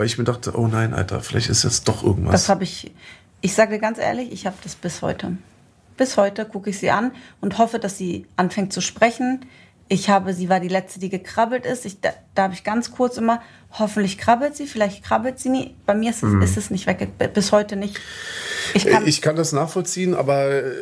weil 0.00 0.06
ich 0.06 0.16
mir 0.16 0.24
dachte, 0.24 0.56
oh 0.56 0.66
nein, 0.66 0.94
Alter, 0.94 1.20
vielleicht 1.20 1.50
ist 1.50 1.62
jetzt 1.62 1.86
doch 1.86 2.02
irgendwas. 2.02 2.32
Das 2.32 2.48
habe 2.48 2.64
ich, 2.64 2.90
ich 3.42 3.52
sage 3.52 3.78
ganz 3.78 3.98
ehrlich, 3.98 4.32
ich 4.32 4.46
habe 4.46 4.56
das 4.62 4.74
bis 4.74 5.02
heute. 5.02 5.36
Bis 5.98 6.16
heute 6.16 6.46
gucke 6.46 6.70
ich 6.70 6.78
sie 6.78 6.90
an 6.90 7.12
und 7.42 7.58
hoffe, 7.58 7.78
dass 7.78 7.98
sie 7.98 8.26
anfängt 8.34 8.72
zu 8.72 8.80
sprechen. 8.80 9.44
Ich 9.88 10.08
habe, 10.08 10.32
sie 10.32 10.48
war 10.48 10.58
die 10.58 10.68
letzte, 10.68 11.00
die 11.00 11.10
gekrabbelt 11.10 11.66
ist. 11.66 11.84
Ich, 11.84 12.00
da 12.00 12.14
da 12.34 12.44
habe 12.44 12.54
ich 12.54 12.64
ganz 12.64 12.92
kurz 12.92 13.18
immer, 13.18 13.42
hoffentlich 13.78 14.16
krabbelt 14.16 14.56
sie, 14.56 14.66
vielleicht 14.66 15.04
krabbelt 15.04 15.38
sie 15.38 15.50
nie. 15.50 15.76
Bei 15.84 15.94
mir 15.94 16.08
ist 16.08 16.22
es, 16.22 16.32
ist 16.42 16.56
es 16.56 16.70
nicht 16.70 16.86
weg, 16.86 17.06
bis 17.34 17.52
heute 17.52 17.76
nicht. 17.76 18.00
Ich 18.72 18.86
kann, 18.86 19.06
ich 19.06 19.20
kann 19.20 19.36
das 19.36 19.52
nachvollziehen, 19.52 20.14
aber 20.14 20.46
äh, 20.48 20.72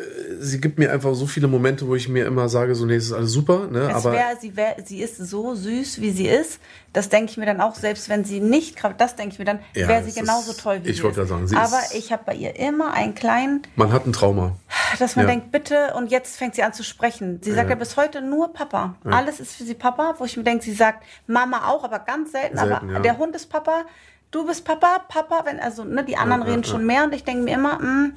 sie 0.40 0.60
gibt 0.60 0.78
mir 0.78 0.92
einfach 0.92 1.14
so 1.14 1.26
viele 1.26 1.48
Momente, 1.48 1.86
wo 1.86 1.94
ich 1.94 2.08
mir 2.08 2.26
immer 2.26 2.48
sage, 2.48 2.74
so, 2.74 2.84
nee, 2.86 2.94
es 2.96 3.06
ist 3.06 3.12
alles 3.12 3.32
super, 3.32 3.66
ne? 3.70 3.88
es 3.90 3.94
aber 3.94 4.12
wär, 4.12 4.36
sie, 4.40 4.56
wär, 4.56 4.76
sie 4.84 5.00
ist 5.02 5.16
so 5.18 5.54
süß, 5.54 6.00
wie 6.00 6.10
sie 6.10 6.28
ist. 6.28 6.60
Das 6.92 7.08
denke 7.08 7.30
ich 7.30 7.36
mir 7.36 7.46
dann 7.46 7.60
auch, 7.60 7.74
selbst 7.74 8.08
wenn 8.08 8.24
sie 8.24 8.40
nicht 8.40 8.76
krabbelt, 8.76 9.00
das 9.00 9.14
denke 9.16 9.32
ich 9.34 9.38
mir 9.38 9.44
dann, 9.44 9.60
Ja, 9.74 9.88
wäre 9.88 10.02
sie 10.04 10.18
genauso 10.18 10.52
ist- 10.52 10.60
toll 10.60 10.80
wie 10.82 10.88
ich 10.90 10.96
sie 10.98 11.02
wollte 11.02 11.16
gerade 11.16 11.28
sagen, 11.28 11.46
sie 11.48 11.56
Aber 11.56 11.78
ist- 11.80 11.94
ich 11.94 12.12
habe 12.12 12.22
bei 12.26 12.34
ihr 12.34 12.56
immer 12.56 12.92
einen 12.94 13.14
kleinen, 13.14 13.62
man 13.76 13.92
hat 13.92 14.06
ein 14.06 14.12
Trauma. 14.12 14.56
dass 14.98 15.16
man 15.16 15.26
Ja. 15.26 15.32
denkt, 15.32 15.52
bitte, 15.52 15.92
und 15.96 16.10
jetzt 16.10 16.36
fängt 16.36 16.54
sie 16.54 16.62
an 16.62 16.72
zu 16.72 16.82
sprechen. 16.82 17.40
Sie 17.42 17.52
sagt 17.52 17.68
ja, 17.68 17.76
bis 17.76 17.96
heute 17.96 18.22
nur 18.22 18.52
Papa. 18.52 18.96
Alles 19.04 19.40
ist 19.40 19.56
für 19.56 19.64
sie 19.64 19.74
Papa, 19.74 20.14
wo 20.18 20.24
ich 20.24 20.36
mir 20.36 20.44
denke, 20.44 20.64
sie 20.64 20.72
sagt 20.72 21.04
Mama 21.26 21.68
auch, 21.68 21.84
aber 21.84 21.98
ganz 21.98 22.32
selten. 22.32 22.56
Selten, 22.56 22.72
aber 22.74 22.92
ja. 22.94 22.98
der 23.00 23.18
Hund 23.18 23.36
ist 23.36 23.46
Papa, 23.50 23.84
du 24.30 24.46
bist 24.46 24.64
Papa, 24.64 25.00
Papa, 25.08 25.42
wenn, 25.44 25.60
also, 25.60 25.84
ne, 25.84 26.04
die 26.04 26.16
anderen 26.16 26.42
Ja, 26.42 26.46
ja, 26.48 26.52
reden 26.52 26.62
ja. 26.64 26.68
schon 26.70 26.86
mehr 26.86 27.04
und 27.04 27.14
ich 27.14 27.24
denke 27.24 27.42
mir 27.44 27.54
immer, 27.54 27.78
mh, 27.78 28.10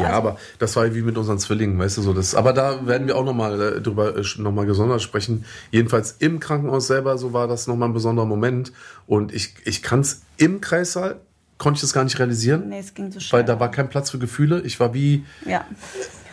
Ja, 0.00 0.08
also, 0.08 0.18
aber 0.18 0.36
das 0.58 0.76
war 0.76 0.94
wie 0.94 1.02
mit 1.02 1.16
unseren 1.18 1.38
Zwillingen, 1.38 1.78
weißt 1.78 1.98
du 1.98 2.02
so. 2.02 2.12
Das, 2.12 2.34
aber 2.34 2.52
da 2.52 2.86
werden 2.86 3.06
wir 3.06 3.16
auch 3.16 3.24
nochmal 3.24 3.60
äh, 3.60 3.80
drüber 3.80 4.16
äh, 4.16 4.22
noch 4.38 4.52
mal 4.52 4.66
gesondert 4.66 5.02
sprechen. 5.02 5.44
Jedenfalls 5.70 6.16
im 6.18 6.40
Krankenhaus 6.40 6.86
selber, 6.86 7.18
so 7.18 7.32
war 7.32 7.48
das 7.48 7.66
nochmal 7.66 7.88
ein 7.88 7.94
besonderer 7.94 8.26
Moment. 8.26 8.72
Und 9.06 9.32
ich, 9.32 9.54
ich 9.64 9.82
kann 9.82 10.00
es 10.00 10.22
im 10.36 10.60
Kreissaal, 10.60 11.16
konnte 11.58 11.76
ich 11.76 11.82
das 11.82 11.92
gar 11.92 12.04
nicht 12.04 12.18
realisieren. 12.18 12.68
nee, 12.68 12.78
es 12.78 12.94
ging 12.94 13.12
so 13.12 13.20
schnell. 13.20 13.40
Weil 13.40 13.46
da 13.46 13.60
war 13.60 13.70
kein 13.70 13.88
Platz 13.88 14.10
für 14.10 14.18
Gefühle. 14.18 14.60
Ich 14.62 14.80
war 14.80 14.94
wie, 14.94 15.24
ja. 15.46 15.64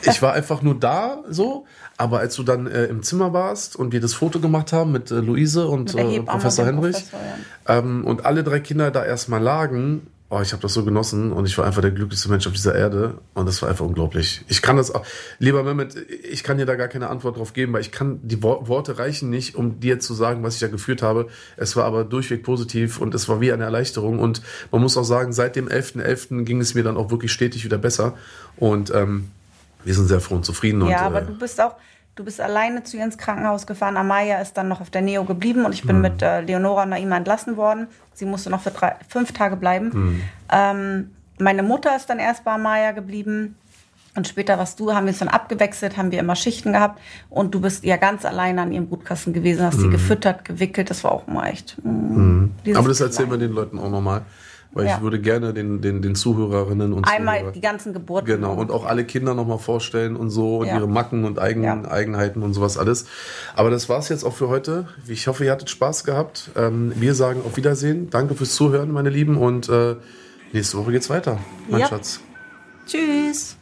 ich 0.01 0.22
war 0.22 0.34
einfach 0.34 0.62
nur 0.62 0.80
da, 0.80 1.24
so. 1.30 1.66
Aber 1.97 2.20
als 2.20 2.36
du 2.36 2.43
dann 2.43 2.66
äh, 2.66 2.86
im 2.86 3.03
Zimmer 3.03 3.34
warst 3.34 3.76
und 3.76 3.91
wir 3.91 3.99
das 3.99 4.14
Foto 4.14 4.39
gemacht 4.39 4.72
haben 4.72 4.93
mit 4.93 5.12
äh, 5.12 5.16
Luise 5.16 5.68
und 5.68 5.93
Mit 5.95 6.05
äh, 6.05 6.22
Professor 6.22 6.66
Henrich 6.66 6.95
Professor, 6.95 7.20
ähm, 7.68 8.05
und 8.05 8.26
alle 8.26 8.43
drei 8.43 8.62
Kinder 8.62 8.89
da 8.89 9.03
erstmal 9.03 9.41
lagen, 9.41 10.07
oh, 10.32 10.41
ich 10.41 10.51
habe 10.51 10.61
das 10.61 10.73
so 10.73 10.86
genossen 10.86 11.32
und 11.32 11.47
ich 11.47 11.57
war 11.57 11.65
einfach 11.65 11.82
der 11.82 11.89
glücklichste 11.91 12.30
Mensch 12.30 12.45
auf 12.45 12.53
dieser 12.53 12.75
Erde 12.75 13.15
und 13.34 13.47
das 13.47 13.61
war 13.61 13.69
einfach 13.69 13.86
unglaublich. 13.86 14.43
Ich 14.47 14.61
kann 14.61 14.77
das 14.77 14.93
auch, 14.93 15.03
lieber 15.39 15.63
Mehmet, 15.63 15.95
ich 16.23 16.43
kann 16.43 16.57
dir 16.57 16.67
da 16.67 16.75
gar 16.75 16.88
keine 16.88 17.09
Antwort 17.09 17.38
drauf 17.38 17.53
geben, 17.53 17.73
weil 17.73 17.82
ich 17.82 17.91
kann, 17.91 18.19
die 18.21 18.43
Wo 18.43 18.67
Worte 18.67 18.99
reichen 18.99 19.32
nicht, 19.32 19.55
um 19.55 19.80
dir 19.80 19.99
zu 19.99 20.13
sagen, 20.13 20.43
was 20.43 20.53
ich 20.53 20.59
da 20.59 20.67
geführt 20.67 21.01
habe. 21.01 21.30
Es 21.57 21.75
war 21.75 21.86
aber 21.86 22.03
durchweg 22.03 22.43
positiv 22.43 23.01
und 23.01 23.15
es 23.15 23.27
war 23.27 23.41
wie 23.41 23.51
eine 23.51 23.63
Erleichterung 23.63 24.19
und 24.19 24.43
man 24.71 24.82
muss 24.82 24.97
auch 24.97 25.03
sagen, 25.03 25.34
seit 25.34 25.55
dem 25.55 25.67
11.11. 25.67 26.43
ging 26.43 26.61
es 26.61 26.75
mir 26.75 26.84
dann 26.84 26.97
auch 26.97 27.09
wirklich 27.09 27.32
stetig 27.32 27.65
wieder 27.65 27.80
besser 27.80 28.15
und 28.57 28.93
ähm, 28.93 29.32
wir 29.84 29.95
sind 29.95 30.07
sehr 30.07 30.19
froh 30.19 30.36
und 30.36 30.45
zufrieden. 30.45 30.82
Ja, 30.82 31.07
und, 31.07 31.15
aber 31.15 31.21
äh, 31.23 31.25
du 31.25 31.38
bist 31.38 31.59
auch, 31.59 31.75
du 32.20 32.26
bist 32.26 32.41
alleine 32.41 32.84
zu 32.84 32.97
ihr 32.97 33.05
ins 33.05 33.17
Krankenhaus 33.17 33.65
gefahren. 33.65 33.95
Amaya 33.95 34.41
ist 34.41 34.57
dann 34.57 34.67
noch 34.67 34.82
auf 34.82 34.89
der 34.89 35.01
Neo 35.01 35.24
geblieben 35.24 35.63
und 35.63 35.74
ich 35.74 35.86
Mhm. 35.86 35.88
bin 35.88 36.01
mit 36.01 36.22
äh, 36.22 36.41
Leonora 36.41 36.84
und 36.84 36.89
Naima 36.89 37.15
entlassen 37.15 37.55
worden. 37.55 37.88
Sie 38.13 38.26
musste 38.26 38.49
noch 38.49 38.59
für 38.59 38.72
drei, 38.72 38.95
fünf 39.07 39.32
Tage 39.32 39.55
bleiben. 39.55 39.89
Mhm. 39.93 40.22
Ähm, 40.51 41.11
meine 41.39 41.63
Mutter 41.63 41.95
ist 41.95 42.09
dann 42.09 42.20
erst 42.20 42.43
bei 42.43 42.51
Amaya 42.51 42.91
geblieben. 42.91 43.55
Und 44.15 44.28
später 44.28 44.57
warst 44.57 44.78
du, 44.82 44.93
haben 44.93 45.05
wir 45.05 45.11
uns 45.11 45.20
dann 45.20 45.30
abgewechselt, 45.30 45.95
haben 45.95 46.11
wir 46.11 46.20
immer 46.20 46.36
Schichten 46.36 46.74
gehabt. 46.74 46.99
Und 47.30 47.55
du 47.55 47.61
bist 47.61 47.86
ja 47.86 47.95
ganz 47.95 48.26
alleine 48.26 48.63
an 48.63 48.74
ihrem 48.74 48.88
Brutkasten 48.89 49.32
gewesen, 49.32 49.63
hast 49.63 49.80
sie 49.80 49.89
gefüttert, 49.89 50.43
gewickelt. 50.43 50.89
Das 50.89 51.05
war 51.05 51.13
auch 51.13 51.26
mal 51.28 51.47
echt. 51.47 51.78
mm, 51.84 51.89
Mhm. 52.65 52.76
Aber 52.76 52.89
das 52.89 52.99
erzählen 52.99 53.32
wir 53.32 53.38
den 53.38 53.53
Leuten 53.53 53.80
auch 53.80 53.89
nochmal. 53.89 54.24
Weil 54.72 54.86
Ja. 54.86 54.95
ich 54.97 55.01
würde 55.01 55.20
gerne 55.20 55.53
den, 55.53 55.82
den, 55.82 56.01
den 56.01 56.15
Zuhörerinnen 56.15 56.93
und 56.93 57.07
Einmal 57.07 57.38
Zuhörer, 57.39 57.51
die 57.53 57.61
ganzen 57.61 57.93
Geburten. 57.93 58.26
Genau, 58.28 58.53
und 58.53 58.72
auch 58.72 58.86
alle 58.86 59.03
Kinder 59.05 59.34
nochmal 59.34 59.57
vorstellen 59.59 60.15
und 60.15 60.30
so 60.30 60.57
und 60.59 60.67
Ja. 60.67 60.76
ihre 60.78 60.88
Macken 60.88 61.26
und 61.26 61.39
Eigen, 61.39 61.63
Ja. 61.63 61.82
Eigenheiten 61.89 62.43
und 62.43 62.53
sowas 62.53 62.78
alles. 62.78 63.05
Aber 63.55 63.70
das 63.70 63.89
war's 63.89 64.09
jetzt 64.09 64.24
auch 64.24 64.34
für 64.34 64.47
heute. 64.49 64.88
Ich 65.07 65.28
hoffe, 65.28 65.45
ihr 65.45 65.51
hattet 65.51 65.70
Spaß 65.70 66.03
gehabt. 66.03 66.51
Ähm, 66.55 66.93
wir 66.95 67.15
sagen 67.15 67.41
auf 67.45 67.57
Wiedersehen. 67.57 68.09
Danke 68.09 68.36
fürs 68.36 68.53
Zuhören, 68.55 68.91
meine 68.91 69.09
Lieben. 69.09 69.38
Und 69.38 69.70
äh, 69.70 69.95
nächste 70.53 70.78
Woche 70.78 70.91
geht's 70.91 71.09
weiter, 71.09 71.38
mein. 71.70 71.86
Schatz. 71.88 72.20
Tschüss. 72.88 73.59